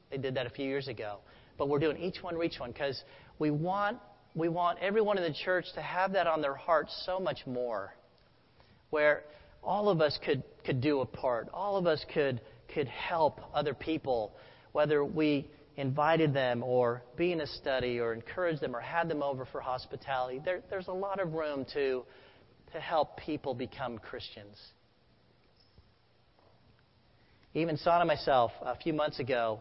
They 0.10 0.18
did 0.18 0.36
that 0.36 0.48
a 0.48 0.50
few 0.50 0.66
years 0.66 0.88
ago. 0.88 1.18
But 1.58 1.68
we're 1.68 1.80
doing 1.80 1.98
each 1.98 2.24
one 2.24 2.36
reach 2.36 2.60
one 2.60 2.72
because 2.72 3.04
we 3.40 3.52
want 3.52 4.00
we 4.36 4.50
want 4.50 4.80
everyone 4.80 5.18
in 5.18 5.24
the 5.24 5.38
church 5.46 5.66
to 5.76 5.82
have 5.82 6.14
that 6.14 6.28
on 6.28 6.42
their 6.42 6.56
heart 6.56 6.88
so 7.06 7.20
much 7.20 7.46
more. 7.46 7.94
Where 8.90 9.24
all 9.64 9.90
of 9.90 10.02
us 10.02 10.18
could, 10.26 10.44
could 10.66 10.82
do 10.82 11.02
a 11.02 11.06
part. 11.06 11.50
All 11.54 11.78
of 11.78 11.88
us 11.88 12.04
could, 12.14 12.42
could 12.74 12.88
help 12.88 13.40
other 13.54 13.74
people, 13.74 14.34
whether 14.72 15.06
we 15.06 15.48
invited 15.78 16.34
them 16.34 16.64
or 16.64 17.02
be 17.18 17.32
in 17.32 17.42
a 17.42 17.48
study 17.48 18.00
or 18.00 18.14
encouraged 18.14 18.62
them 18.62 18.76
or 18.76 18.80
had 18.80 19.10
them 19.10 19.24
over 19.24 19.46
for 19.46 19.62
hospitality. 19.62 20.42
There, 20.44 20.62
there's 20.70 20.88
a 20.88 20.94
lot 20.94 21.20
of 21.20 21.34
room 21.34 21.66
to, 21.74 22.04
to 22.74 22.80
help 22.80 23.18
people 23.18 23.54
become 23.54 23.98
Christians. 23.98 24.58
Even 27.56 27.78
Son 27.78 28.02
and 28.02 28.08
myself, 28.08 28.52
a 28.62 28.76
few 28.76 28.94
months 28.94 29.20
ago, 29.20 29.60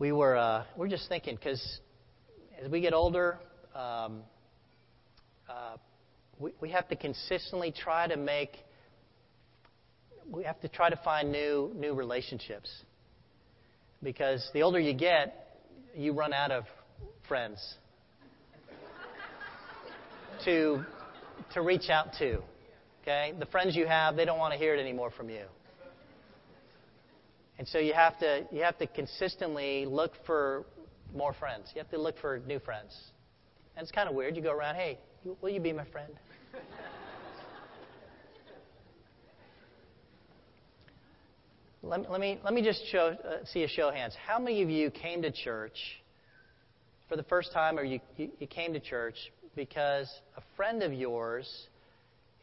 we 0.00 0.10
were, 0.12 0.36
uh, 0.36 0.64
we 0.76 0.80
were 0.80 0.88
just 0.88 1.08
thinking, 1.08 1.36
because 1.36 1.80
as 2.60 2.70
we 2.70 2.80
get 2.80 2.92
older, 2.92 3.38
Um, 3.74 4.22
uh, 5.48 5.76
we, 6.38 6.52
we 6.60 6.70
have 6.70 6.88
to 6.88 6.96
consistently 6.96 7.72
try 7.72 8.08
to 8.08 8.16
make 8.16 8.56
we 10.30 10.44
have 10.44 10.60
to 10.60 10.68
try 10.68 10.90
to 10.90 10.96
find 11.04 11.30
new 11.30 11.72
new 11.76 11.94
relationships 11.94 12.70
because 14.02 14.48
the 14.54 14.62
older 14.62 14.80
you 14.80 14.94
get, 14.94 15.58
you 15.94 16.12
run 16.12 16.32
out 16.32 16.50
of 16.50 16.64
friends 17.28 17.74
to 20.44 20.84
to 21.54 21.62
reach 21.62 21.90
out 21.90 22.12
to. 22.18 22.42
Okay? 23.02 23.32
The 23.38 23.46
friends 23.46 23.76
you 23.76 23.86
have, 23.86 24.16
they 24.16 24.24
don't 24.24 24.38
want 24.38 24.52
to 24.52 24.58
hear 24.58 24.74
it 24.74 24.80
anymore 24.80 25.10
from 25.10 25.30
you. 25.30 25.44
And 27.58 27.68
so 27.68 27.78
you 27.78 27.92
have 27.92 28.18
to 28.20 28.46
you 28.50 28.62
have 28.62 28.78
to 28.78 28.86
consistently 28.86 29.86
look 29.86 30.12
for 30.26 30.64
more 31.14 31.34
friends. 31.34 31.70
You 31.74 31.80
have 31.80 31.90
to 31.90 32.00
look 32.00 32.18
for 32.18 32.40
new 32.46 32.58
friends. 32.58 32.96
And 33.80 33.86
it's 33.86 33.96
kind 33.96 34.10
of 34.10 34.14
weird. 34.14 34.36
You 34.36 34.42
go 34.42 34.52
around, 34.52 34.74
hey, 34.74 34.98
will 35.40 35.48
you 35.48 35.58
be 35.58 35.72
my 35.72 35.86
friend? 35.86 36.12
let, 41.82 42.00
me, 42.00 42.06
let 42.10 42.20
me 42.20 42.38
let 42.44 42.52
me 42.52 42.60
just 42.60 42.84
show 42.92 43.16
uh, 43.24 43.42
see 43.46 43.62
a 43.62 43.68
show 43.68 43.88
of 43.88 43.94
hands. 43.94 44.14
How 44.26 44.38
many 44.38 44.60
of 44.60 44.68
you 44.68 44.90
came 44.90 45.22
to 45.22 45.32
church 45.32 45.78
for 47.08 47.16
the 47.16 47.22
first 47.22 47.54
time, 47.54 47.78
or 47.78 47.82
you, 47.82 48.00
you, 48.18 48.28
you 48.38 48.46
came 48.46 48.74
to 48.74 48.80
church 48.80 49.16
because 49.56 50.12
a 50.36 50.42
friend 50.58 50.82
of 50.82 50.92
yours 50.92 51.50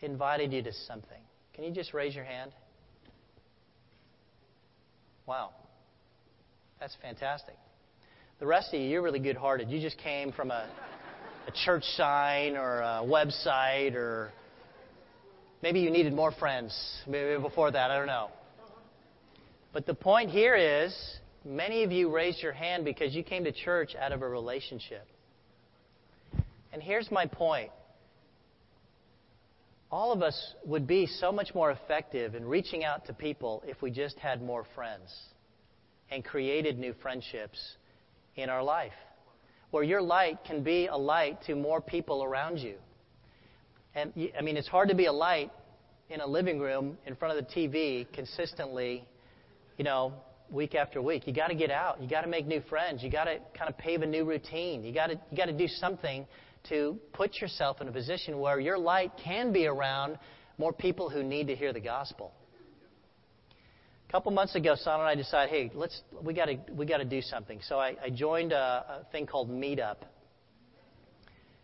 invited 0.01 0.51
you 0.51 0.63
to 0.63 0.73
something? 0.87 1.21
Can 1.53 1.65
you 1.65 1.71
just 1.71 1.93
raise 1.93 2.15
your 2.15 2.25
hand? 2.25 2.51
Wow. 5.27 5.51
That's 6.79 6.97
fantastic. 6.99 7.57
The 8.39 8.47
rest 8.47 8.73
of 8.73 8.79
you, 8.79 8.87
you're 8.87 9.03
really 9.03 9.19
good 9.19 9.37
hearted. 9.37 9.69
You 9.69 9.79
just 9.79 9.99
came 9.99 10.31
from 10.31 10.49
a, 10.49 10.67
a 11.47 11.51
church 11.65 11.83
sign 11.95 12.57
or 12.57 12.79
a 12.79 13.01
website, 13.05 13.95
or 13.95 14.31
maybe 15.63 15.79
you 15.79 15.89
needed 15.89 16.13
more 16.13 16.31
friends 16.33 16.77
maybe 17.07 17.41
before 17.41 17.71
that. 17.71 17.89
I 17.89 17.97
don't 17.97 18.07
know. 18.07 18.29
But 19.71 19.85
the 19.85 19.93
point 19.93 20.29
here 20.29 20.55
is 20.55 20.93
many 21.45 21.83
of 21.83 21.91
you 21.91 22.13
raised 22.13 22.43
your 22.43 22.51
hand 22.51 22.83
because 22.83 23.15
you 23.15 23.23
came 23.23 23.45
to 23.45 23.51
church 23.53 23.95
out 23.95 24.11
of 24.11 24.21
a 24.21 24.27
relationship. 24.27 25.07
And 26.73 26.83
here's 26.83 27.09
my 27.11 27.25
point 27.25 27.71
all 29.89 30.11
of 30.11 30.21
us 30.21 30.53
would 30.65 30.85
be 30.85 31.05
so 31.07 31.31
much 31.31 31.55
more 31.55 31.71
effective 31.71 32.35
in 32.35 32.45
reaching 32.45 32.83
out 32.83 33.05
to 33.05 33.13
people 33.13 33.63
if 33.65 33.81
we 33.81 33.89
just 33.89 34.19
had 34.19 34.41
more 34.41 34.65
friends 34.75 35.15
and 36.11 36.25
created 36.25 36.77
new 36.77 36.93
friendships 37.01 37.57
in 38.35 38.49
our 38.49 38.61
life. 38.61 38.91
Where 39.71 39.83
your 39.83 40.01
light 40.01 40.43
can 40.45 40.63
be 40.63 40.87
a 40.87 40.95
light 40.95 41.41
to 41.47 41.55
more 41.55 41.81
people 41.81 42.23
around 42.23 42.57
you. 42.57 42.75
And 43.95 44.13
I 44.37 44.41
mean, 44.41 44.57
it's 44.57 44.67
hard 44.67 44.89
to 44.89 44.95
be 44.95 45.05
a 45.05 45.11
light 45.11 45.51
in 46.09 46.21
a 46.21 46.27
living 46.27 46.59
room 46.59 46.97
in 47.05 47.15
front 47.15 47.37
of 47.37 47.45
the 47.45 47.53
TV 47.53 48.11
consistently, 48.13 49.03
you 49.77 49.83
know, 49.83 50.13
week 50.49 50.75
after 50.75 51.01
week. 51.01 51.27
You 51.27 51.33
got 51.33 51.47
to 51.47 51.55
get 51.55 51.71
out. 51.71 52.01
You 52.01 52.07
got 52.07 52.21
to 52.21 52.27
make 52.27 52.45
new 52.45 52.61
friends. 52.61 53.03
You 53.03 53.09
got 53.09 53.25
to 53.25 53.39
kind 53.57 53.69
of 53.69 53.77
pave 53.77 54.01
a 54.01 54.05
new 54.05 54.23
routine. 54.23 54.83
You 54.83 54.93
got 54.93 55.07
to 55.07 55.19
you 55.31 55.37
got 55.37 55.45
to 55.45 55.57
do 55.57 55.67
something 55.67 56.25
to 56.69 56.97
put 57.13 57.41
yourself 57.41 57.81
in 57.81 57.87
a 57.87 57.91
position 57.91 58.39
where 58.39 58.59
your 58.59 58.77
light 58.77 59.11
can 59.23 59.51
be 59.51 59.67
around 59.67 60.17
more 60.57 60.73
people 60.73 61.09
who 61.09 61.23
need 61.23 61.47
to 61.47 61.55
hear 61.55 61.73
the 61.73 61.79
gospel. 61.79 62.33
A 64.07 64.11
couple 64.11 64.31
months 64.31 64.55
ago, 64.55 64.75
Son 64.75 64.99
and 65.01 65.09
I 65.09 65.15
decided, 65.15 65.49
hey, 65.49 65.71
let's 65.75 66.01
we 66.23 66.33
got 66.33 66.45
to 66.45 66.57
we 66.71 66.85
got 66.85 66.97
to 66.97 67.05
do 67.05 67.21
something. 67.21 67.59
So 67.67 67.77
I, 67.77 67.95
I 68.01 68.09
joined 68.09 68.53
a, 68.53 69.01
a 69.01 69.07
thing 69.11 69.25
called 69.25 69.49
Meetup, 69.49 69.97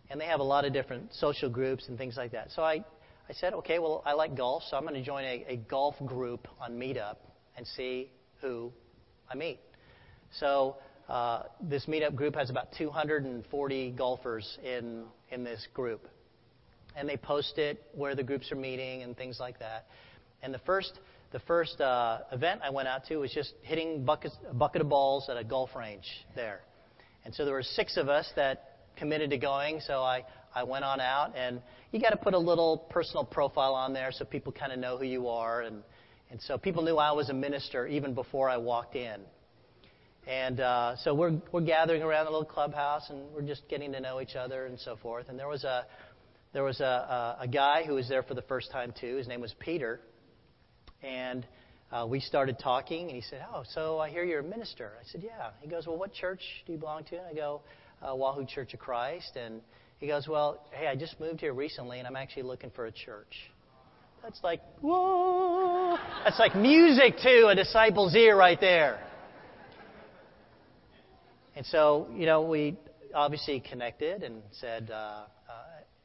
and 0.10 0.20
they 0.20 0.26
have 0.26 0.42
a 0.42 0.44
lot 0.44 0.66
of 0.66 0.74
different 0.74 1.14
social 1.14 1.50
groups 1.50 1.88
and 1.88 1.98
things 1.98 2.18
like 2.18 2.32
that. 2.34 2.52
So 2.52 2.62
I 2.62 2.84
I 3.30 3.34
said, 3.34 3.54
okay, 3.54 3.80
well 3.80 4.04
I 4.06 4.14
like 4.14 4.36
golf, 4.36 4.64
so 4.70 4.76
I'm 4.76 4.84
going 4.84 4.96
to 4.96 5.04
join 5.04 5.24
a, 5.24 5.46
a 5.48 5.56
golf 5.56 5.96
group 6.06 6.48
on 6.60 6.74
Meetup 6.74 7.16
and 7.56 7.66
see 7.66 8.12
who 8.42 8.74
I 9.32 9.36
meet. 9.36 9.60
So 10.40 10.78
uh, 11.08 11.44
this 11.62 11.86
meetup 11.86 12.16
group 12.16 12.36
has 12.36 12.50
about 12.50 12.70
240 12.78 13.92
golfers 13.92 14.58
in, 14.64 15.06
in 15.32 15.44
this 15.44 15.68
group. 15.74 16.08
And 16.96 17.08
they 17.08 17.18
post 17.18 17.58
it 17.58 17.84
where 17.94 18.16
the 18.16 18.24
groups 18.24 18.52
are 18.52 18.56
meeting 18.56 19.04
and 19.04 19.16
things 19.16 19.40
like 19.40 19.60
that. 19.60 19.86
And 20.42 20.54
the 20.54 20.60
first, 20.60 21.00
the 21.34 21.40
first 21.40 21.82
uh, 21.82 22.20
event 22.32 22.62
I 22.64 22.70
went 22.70 22.88
out 22.88 23.06
to 23.08 23.18
was 23.18 23.34
just 23.34 23.54
hitting 23.64 24.06
buckets, 24.06 24.36
a 24.50 24.54
bucket 24.54 24.82
of 24.84 24.88
balls 24.88 25.28
at 25.30 25.36
a 25.36 25.44
golf 25.44 25.76
range 25.76 26.06
there. 26.36 26.62
And 27.26 27.34
so 27.34 27.44
there 27.44 27.56
were 27.56 27.64
six 27.64 27.98
of 27.98 28.08
us 28.08 28.30
that 28.36 28.78
committed 28.98 29.32
to 29.32 29.38
going. 29.38 29.82
So 29.82 30.02
I, 30.04 30.26
I 30.54 30.64
went 30.64 30.86
on 30.86 31.02
out, 31.02 31.36
and 31.36 31.60
you 31.92 32.00
got 32.00 32.12
to 32.12 32.18
put 32.18 32.36
a 32.36 32.40
little 32.40 32.78
personal 32.78 33.26
profile 33.26 33.74
on 33.74 33.94
there 33.94 34.12
so 34.12 34.26
people 34.26 34.52
kind 34.52 34.72
of 34.72 34.78
know 34.78 34.98
who 34.98 35.06
you 35.06 35.28
are. 35.28 35.62
And, 35.62 35.82
and 36.30 36.40
so 36.40 36.60
people 36.60 36.84
knew 36.84 36.98
I 36.98 37.14
was 37.14 37.30
a 37.30 37.34
minister 37.34 37.88
even 37.88 38.14
before 38.14 38.48
I 38.48 38.58
walked 38.58 38.96
in. 38.96 39.20
And 40.28 40.60
uh, 40.60 40.96
so 40.98 41.16
we're 41.16 41.42
we're 41.52 41.62
gathering 41.62 42.02
around 42.02 42.26
the 42.26 42.32
little 42.32 42.46
clubhouse, 42.46 43.10
and 43.10 43.24
we're 43.34 43.42
just 43.42 43.68
getting 43.68 43.92
to 43.92 44.00
know 44.00 44.22
each 44.22 44.36
other 44.38 44.68
and 44.68 44.80
so 44.80 44.96
forth. 44.96 45.28
And 45.28 45.38
there 45.38 45.50
was 45.50 45.66
a 45.66 45.86
there 46.54 46.64
was 46.64 46.80
a, 46.80 46.86
a, 46.86 47.38
a 47.42 47.48
guy 47.48 47.84
who 47.86 47.96
was 47.96 48.08
there 48.08 48.24
for 48.24 48.34
the 48.34 48.44
first 48.44 48.72
time 48.72 48.94
too. 48.98 49.18
His 49.18 49.28
name 49.28 49.42
was 49.42 49.54
Peter, 49.60 50.00
and 51.04 51.46
uh, 51.92 52.06
we 52.08 52.20
started 52.20 52.58
talking. 52.60 53.08
And 53.08 53.16
he 53.16 53.22
said, 53.22 53.46
"Oh, 53.54 53.64
so 53.74 54.00
I 54.00 54.10
hear 54.10 54.24
you're 54.24 54.40
a 54.40 54.44
minister." 54.44 54.94
I 55.00 55.04
said, 55.12 55.22
"Yeah." 55.24 55.52
He 55.62 55.68
goes, 55.68 55.88
"Well, 55.88 55.98
what 55.98 56.14
church 56.14 56.42
do 56.66 56.74
you 56.74 56.78
belong 56.78 57.04
to?" 57.06 57.18
And 57.18 57.28
I 57.28 57.34
go, 57.34 57.62
uh, 58.02 58.14
"Oahu 58.14 58.46
Church 58.46 58.74
of 58.74 58.80
Christ." 58.80 59.36
And 59.36 59.62
he 60.00 60.08
goes, 60.08 60.28
"Well, 60.28 60.66
hey, 60.72 60.88
I 60.88 60.96
just 60.96 61.20
moved 61.20 61.40
here 61.40 61.54
recently, 61.54 62.00
and 62.00 62.08
I'm 62.08 62.16
actually 62.16 62.44
looking 62.44 62.72
for 62.72 62.86
a 62.86 62.92
church." 62.92 63.52
That's 64.24 64.40
like 64.44 64.62
whoa! 64.82 65.98
That's 66.24 66.40
like 66.40 66.56
music 66.56 67.18
to 67.24 67.48
a 67.48 67.56
disciple's 67.56 68.16
ear 68.16 68.38
right 68.38 68.60
there. 68.60 69.00
And 71.56 71.66
so, 71.66 72.08
you 72.16 72.26
know, 72.26 72.42
we 72.42 72.76
obviously 73.14 73.60
connected 73.60 74.24
and 74.24 74.42
said, 74.60 74.90
uh, 74.90 74.94
uh, 74.96 75.26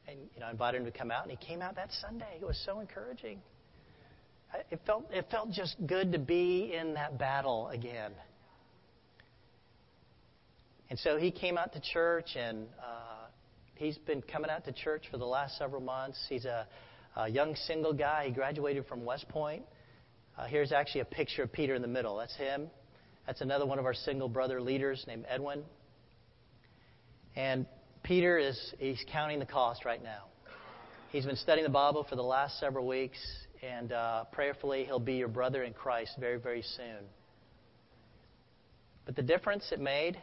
and 0.07 0.19
you 0.35 0.39
know, 0.39 0.49
invited 0.49 0.79
him 0.79 0.85
to 0.85 0.95
come 0.95 1.11
out, 1.11 1.23
and 1.23 1.31
he 1.35 1.43
came 1.43 1.61
out 1.61 1.75
that 1.75 1.89
Sunday. 2.01 2.37
It 2.39 2.45
was 2.45 2.61
so 2.65 2.79
encouraging. 2.79 3.41
It 4.71 4.79
felt 4.85 5.05
it 5.11 5.25
felt 5.29 5.51
just 5.51 5.75
good 5.85 6.11
to 6.13 6.19
be 6.19 6.73
in 6.73 6.95
that 6.95 7.17
battle 7.17 7.67
again. 7.69 8.11
And 10.89 10.97
so 10.97 11.17
he 11.17 11.29
came 11.29 11.57
out 11.57 11.73
to 11.73 11.81
church, 11.81 12.35
and 12.35 12.65
uh, 12.79 13.27
he's 13.75 13.97
been 13.99 14.23
coming 14.23 14.49
out 14.49 14.65
to 14.65 14.71
church 14.71 15.03
for 15.11 15.17
the 15.17 15.25
last 15.25 15.57
several 15.57 15.81
months. 15.81 16.17
He's 16.27 16.45
a, 16.45 16.67
a 17.15 17.29
young 17.29 17.55
single 17.55 17.93
guy. 17.93 18.25
He 18.27 18.31
graduated 18.31 18.87
from 18.87 19.05
West 19.05 19.29
Point. 19.29 19.63
Uh, 20.35 20.45
here's 20.45 20.71
actually 20.71 21.01
a 21.01 21.05
picture 21.05 21.43
of 21.43 21.51
Peter 21.51 21.75
in 21.75 21.83
the 21.83 21.87
middle. 21.87 22.17
That's 22.17 22.35
him. 22.35 22.71
That's 23.27 23.41
another 23.41 23.67
one 23.67 23.77
of 23.77 23.85
our 23.85 23.93
single 23.93 24.29
brother 24.29 24.59
leaders 24.61 25.03
named 25.05 25.25
Edwin. 25.29 25.63
And 27.35 27.67
Peter 28.01 28.39
is 28.39 28.73
he's 28.79 29.03
counting 29.11 29.37
the 29.37 29.45
cost 29.45 29.85
right 29.85 30.01
now. 30.01 30.23
He's 31.11 31.25
been 31.25 31.35
studying 31.35 31.65
the 31.65 31.71
Bible 31.71 32.05
for 32.09 32.15
the 32.15 32.23
last 32.23 32.59
several 32.59 32.87
weeks, 32.87 33.19
and 33.61 33.91
uh, 33.91 34.25
prayerfully 34.31 34.85
he'll 34.85 34.99
be 34.99 35.15
your 35.15 35.27
brother 35.27 35.63
in 35.63 35.73
Christ 35.73 36.11
very, 36.19 36.39
very 36.39 36.61
soon. 36.61 37.05
But 39.05 39.15
the 39.15 39.21
difference 39.21 39.71
it 39.71 39.79
made 39.79 40.21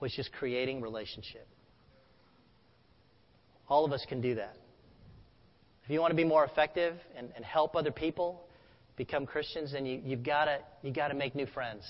was 0.00 0.12
just 0.12 0.32
creating 0.32 0.80
relationship. 0.80 1.46
All 3.68 3.84
of 3.84 3.92
us 3.92 4.04
can 4.08 4.20
do 4.20 4.34
that. 4.34 4.56
If 5.84 5.90
you 5.90 6.00
want 6.00 6.10
to 6.10 6.16
be 6.16 6.24
more 6.24 6.44
effective 6.44 6.96
and, 7.16 7.30
and 7.36 7.44
help 7.44 7.76
other 7.76 7.90
people, 7.90 8.44
become 8.96 9.26
Christians, 9.26 9.72
then 9.72 9.86
you, 9.86 10.00
you've 10.04 10.22
got 10.22 10.44
to 10.46 10.58
you 10.82 10.92
to 10.92 11.14
make 11.14 11.34
new 11.34 11.46
friends. 11.46 11.84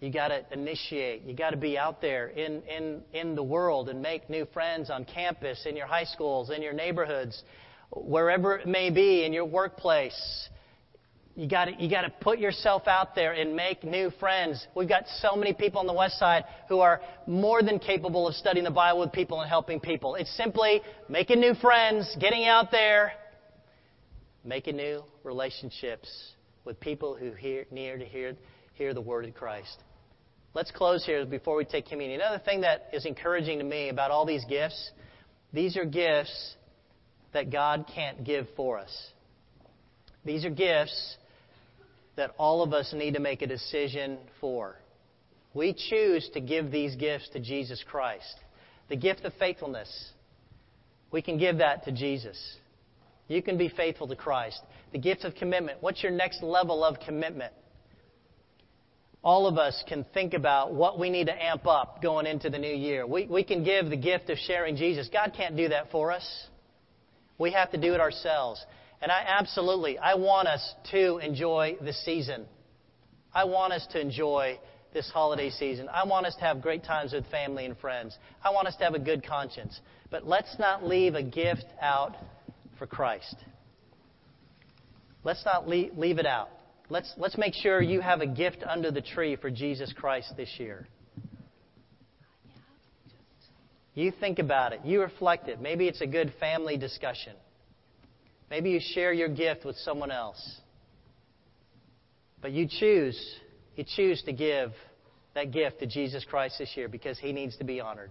You've 0.00 0.14
got 0.14 0.28
to 0.28 0.44
initiate. 0.50 1.22
You've 1.22 1.38
got 1.38 1.50
to 1.50 1.56
be 1.56 1.78
out 1.78 2.00
there 2.00 2.28
in, 2.28 2.62
in, 2.62 3.02
in 3.12 3.36
the 3.36 3.42
world 3.42 3.88
and 3.88 4.02
make 4.02 4.28
new 4.28 4.46
friends 4.46 4.90
on 4.90 5.04
campus, 5.04 5.64
in 5.64 5.76
your 5.76 5.86
high 5.86 6.04
schools, 6.04 6.50
in 6.50 6.60
your 6.60 6.72
neighborhoods, 6.72 7.40
wherever 7.94 8.56
it 8.56 8.66
may 8.66 8.90
be, 8.90 9.24
in 9.24 9.32
your 9.32 9.44
workplace. 9.44 10.48
You 11.34 11.48
got 11.48 11.80
you 11.80 11.88
to 11.88 12.12
put 12.20 12.38
yourself 12.38 12.86
out 12.86 13.14
there 13.14 13.32
and 13.32 13.56
make 13.56 13.84
new 13.84 14.10
friends. 14.20 14.66
We've 14.76 14.88
got 14.88 15.04
so 15.20 15.34
many 15.34 15.54
people 15.54 15.80
on 15.80 15.86
the 15.86 15.94
west 15.94 16.18
side 16.18 16.44
who 16.68 16.80
are 16.80 17.00
more 17.26 17.62
than 17.62 17.78
capable 17.78 18.28
of 18.28 18.34
studying 18.34 18.64
the 18.64 18.70
Bible 18.70 19.00
with 19.00 19.12
people 19.12 19.40
and 19.40 19.48
helping 19.48 19.80
people. 19.80 20.14
It's 20.16 20.34
simply 20.36 20.82
making 21.08 21.40
new 21.40 21.54
friends, 21.54 22.14
getting 22.20 22.44
out 22.46 22.70
there, 22.70 23.12
making 24.44 24.76
new 24.76 25.04
relationships 25.24 26.34
with 26.66 26.78
people 26.80 27.16
who 27.16 27.32
hear, 27.32 27.64
near 27.70 27.96
to 27.96 28.04
hear, 28.04 28.36
hear 28.74 28.92
the 28.92 29.00
word 29.00 29.24
of 29.24 29.34
Christ. 29.34 29.78
Let's 30.52 30.70
close 30.70 31.02
here 31.06 31.24
before 31.24 31.56
we 31.56 31.64
take 31.64 31.86
communion. 31.86 32.20
Another 32.20 32.42
thing 32.44 32.60
that 32.60 32.90
is 32.92 33.06
encouraging 33.06 33.58
to 33.58 33.64
me 33.64 33.88
about 33.88 34.10
all 34.10 34.26
these 34.26 34.44
gifts, 34.44 34.90
these 35.54 35.78
are 35.78 35.86
gifts 35.86 36.56
that 37.32 37.50
God 37.50 37.86
can't 37.94 38.24
give 38.24 38.46
for 38.56 38.78
us. 38.78 39.10
These 40.24 40.44
are 40.44 40.50
gifts 40.50 41.16
that 42.16 42.32
all 42.38 42.62
of 42.62 42.72
us 42.72 42.92
need 42.92 43.14
to 43.14 43.20
make 43.20 43.42
a 43.42 43.46
decision 43.46 44.18
for. 44.40 44.76
We 45.54 45.74
choose 45.74 46.28
to 46.34 46.40
give 46.40 46.70
these 46.70 46.96
gifts 46.96 47.28
to 47.30 47.40
Jesus 47.40 47.82
Christ. 47.86 48.36
The 48.88 48.96
gift 48.96 49.24
of 49.24 49.32
faithfulness, 49.38 50.10
we 51.10 51.22
can 51.22 51.38
give 51.38 51.58
that 51.58 51.84
to 51.84 51.92
Jesus. 51.92 52.38
You 53.28 53.42
can 53.42 53.56
be 53.56 53.68
faithful 53.68 54.08
to 54.08 54.16
Christ. 54.16 54.60
The 54.92 54.98
gift 54.98 55.24
of 55.24 55.34
commitment. 55.34 55.78
What's 55.80 56.02
your 56.02 56.12
next 56.12 56.42
level 56.42 56.84
of 56.84 57.00
commitment? 57.00 57.52
All 59.24 59.46
of 59.46 59.56
us 59.56 59.82
can 59.88 60.04
think 60.12 60.34
about 60.34 60.74
what 60.74 60.98
we 60.98 61.08
need 61.08 61.28
to 61.28 61.42
amp 61.42 61.66
up 61.66 62.02
going 62.02 62.26
into 62.26 62.50
the 62.50 62.58
new 62.58 62.74
year. 62.74 63.06
We, 63.06 63.26
we 63.26 63.44
can 63.44 63.62
give 63.62 63.88
the 63.88 63.96
gift 63.96 64.30
of 64.30 64.38
sharing 64.38 64.76
Jesus. 64.76 65.08
God 65.12 65.32
can't 65.36 65.56
do 65.56 65.68
that 65.68 65.90
for 65.90 66.10
us. 66.10 66.46
We 67.38 67.52
have 67.52 67.70
to 67.72 67.78
do 67.78 67.94
it 67.94 68.00
ourselves. 68.00 68.64
And 69.00 69.10
I 69.10 69.24
absolutely, 69.26 69.98
I 69.98 70.14
want 70.14 70.48
us 70.48 70.74
to 70.92 71.18
enjoy 71.18 71.76
the 71.80 71.92
season. 71.92 72.46
I 73.34 73.44
want 73.44 73.72
us 73.72 73.86
to 73.92 74.00
enjoy 74.00 74.58
this 74.92 75.10
holiday 75.10 75.50
season. 75.50 75.88
I 75.88 76.06
want 76.06 76.26
us 76.26 76.34
to 76.36 76.42
have 76.42 76.60
great 76.60 76.84
times 76.84 77.12
with 77.12 77.26
family 77.30 77.64
and 77.64 77.76
friends. 77.78 78.16
I 78.44 78.50
want 78.50 78.68
us 78.68 78.76
to 78.76 78.84
have 78.84 78.94
a 78.94 78.98
good 78.98 79.26
conscience. 79.26 79.80
But 80.10 80.26
let's 80.26 80.58
not 80.58 80.84
leave 80.84 81.14
a 81.14 81.22
gift 81.22 81.64
out 81.80 82.14
for 82.78 82.86
Christ. 82.86 83.36
Let's 85.24 85.44
not 85.44 85.68
leave, 85.68 85.96
leave 85.96 86.18
it 86.18 86.26
out. 86.26 86.50
Let's, 86.88 87.12
let's 87.16 87.38
make 87.38 87.54
sure 87.54 87.80
you 87.80 88.00
have 88.00 88.20
a 88.20 88.26
gift 88.26 88.62
under 88.66 88.90
the 88.90 89.00
tree 89.00 89.36
for 89.36 89.50
Jesus 89.50 89.92
Christ 89.92 90.34
this 90.36 90.50
year. 90.58 90.86
You 93.94 94.10
think 94.10 94.38
about 94.38 94.72
it. 94.72 94.80
You 94.84 95.02
reflect 95.02 95.48
it. 95.48 95.60
Maybe 95.60 95.86
it's 95.86 96.00
a 96.00 96.06
good 96.06 96.32
family 96.40 96.76
discussion. 96.76 97.34
Maybe 98.50 98.70
you 98.70 98.80
share 98.80 99.12
your 99.12 99.28
gift 99.28 99.64
with 99.64 99.76
someone 99.76 100.10
else. 100.10 100.60
But 102.40 102.52
you 102.52 102.66
choose, 102.68 103.18
you 103.76 103.84
choose 103.84 104.22
to 104.24 104.32
give 104.32 104.72
that 105.34 105.52
gift 105.52 105.80
to 105.80 105.86
Jesus 105.86 106.24
Christ 106.24 106.56
this 106.58 106.76
year 106.76 106.88
because 106.88 107.18
he 107.18 107.32
needs 107.32 107.56
to 107.58 107.64
be 107.64 107.80
honored. 107.80 108.10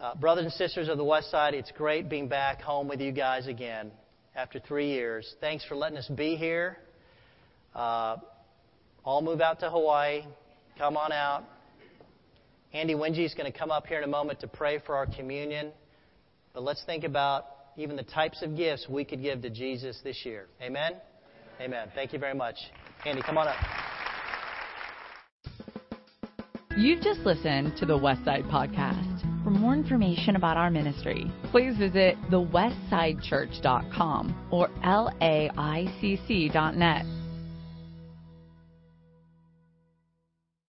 Uh, 0.00 0.14
brothers 0.14 0.44
and 0.44 0.52
sisters 0.54 0.88
of 0.88 0.96
the 0.96 1.04
West 1.04 1.30
Side, 1.30 1.54
it's 1.54 1.72
great 1.72 2.08
being 2.08 2.28
back 2.28 2.60
home 2.60 2.88
with 2.88 3.00
you 3.00 3.10
guys 3.10 3.48
again 3.48 3.90
after 4.34 4.60
three 4.60 4.88
years. 4.88 5.34
Thanks 5.40 5.64
for 5.64 5.74
letting 5.74 5.98
us 5.98 6.08
be 6.08 6.36
here. 6.36 6.78
Uh, 7.74 8.16
all 9.04 9.22
move 9.22 9.40
out 9.40 9.60
to 9.60 9.70
Hawaii. 9.70 10.22
Come 10.78 10.96
on 10.96 11.12
out. 11.12 11.44
Andy 12.72 12.94
Wingy 12.94 13.24
is 13.24 13.34
going 13.34 13.50
to 13.50 13.58
come 13.58 13.70
up 13.70 13.86
here 13.86 13.98
in 13.98 14.04
a 14.04 14.08
moment 14.08 14.40
to 14.40 14.48
pray 14.48 14.78
for 14.84 14.96
our 14.96 15.06
communion. 15.06 15.72
But 16.52 16.62
let's 16.62 16.84
think 16.84 17.04
about 17.04 17.44
even 17.76 17.96
the 17.96 18.02
types 18.02 18.42
of 18.42 18.56
gifts 18.56 18.86
we 18.88 19.04
could 19.04 19.22
give 19.22 19.42
to 19.42 19.50
Jesus 19.50 20.00
this 20.02 20.24
year. 20.24 20.46
Amen? 20.60 20.94
Amen. 21.60 21.88
Thank 21.94 22.12
you 22.12 22.18
very 22.18 22.34
much. 22.34 22.56
Andy, 23.06 23.22
come 23.22 23.38
on 23.38 23.46
up. 23.48 23.56
You've 26.76 27.00
just 27.00 27.20
listened 27.20 27.76
to 27.78 27.86
the 27.86 27.98
Westside 27.98 28.48
Podcast. 28.50 29.22
For 29.42 29.50
more 29.50 29.72
information 29.72 30.36
about 30.36 30.56
our 30.56 30.70
ministry, 30.70 31.28
please 31.50 31.76
visit 31.76 32.16
thewestsidechurch.com 32.30 34.48
or 34.52 34.68
laicc.net. 34.84 35.18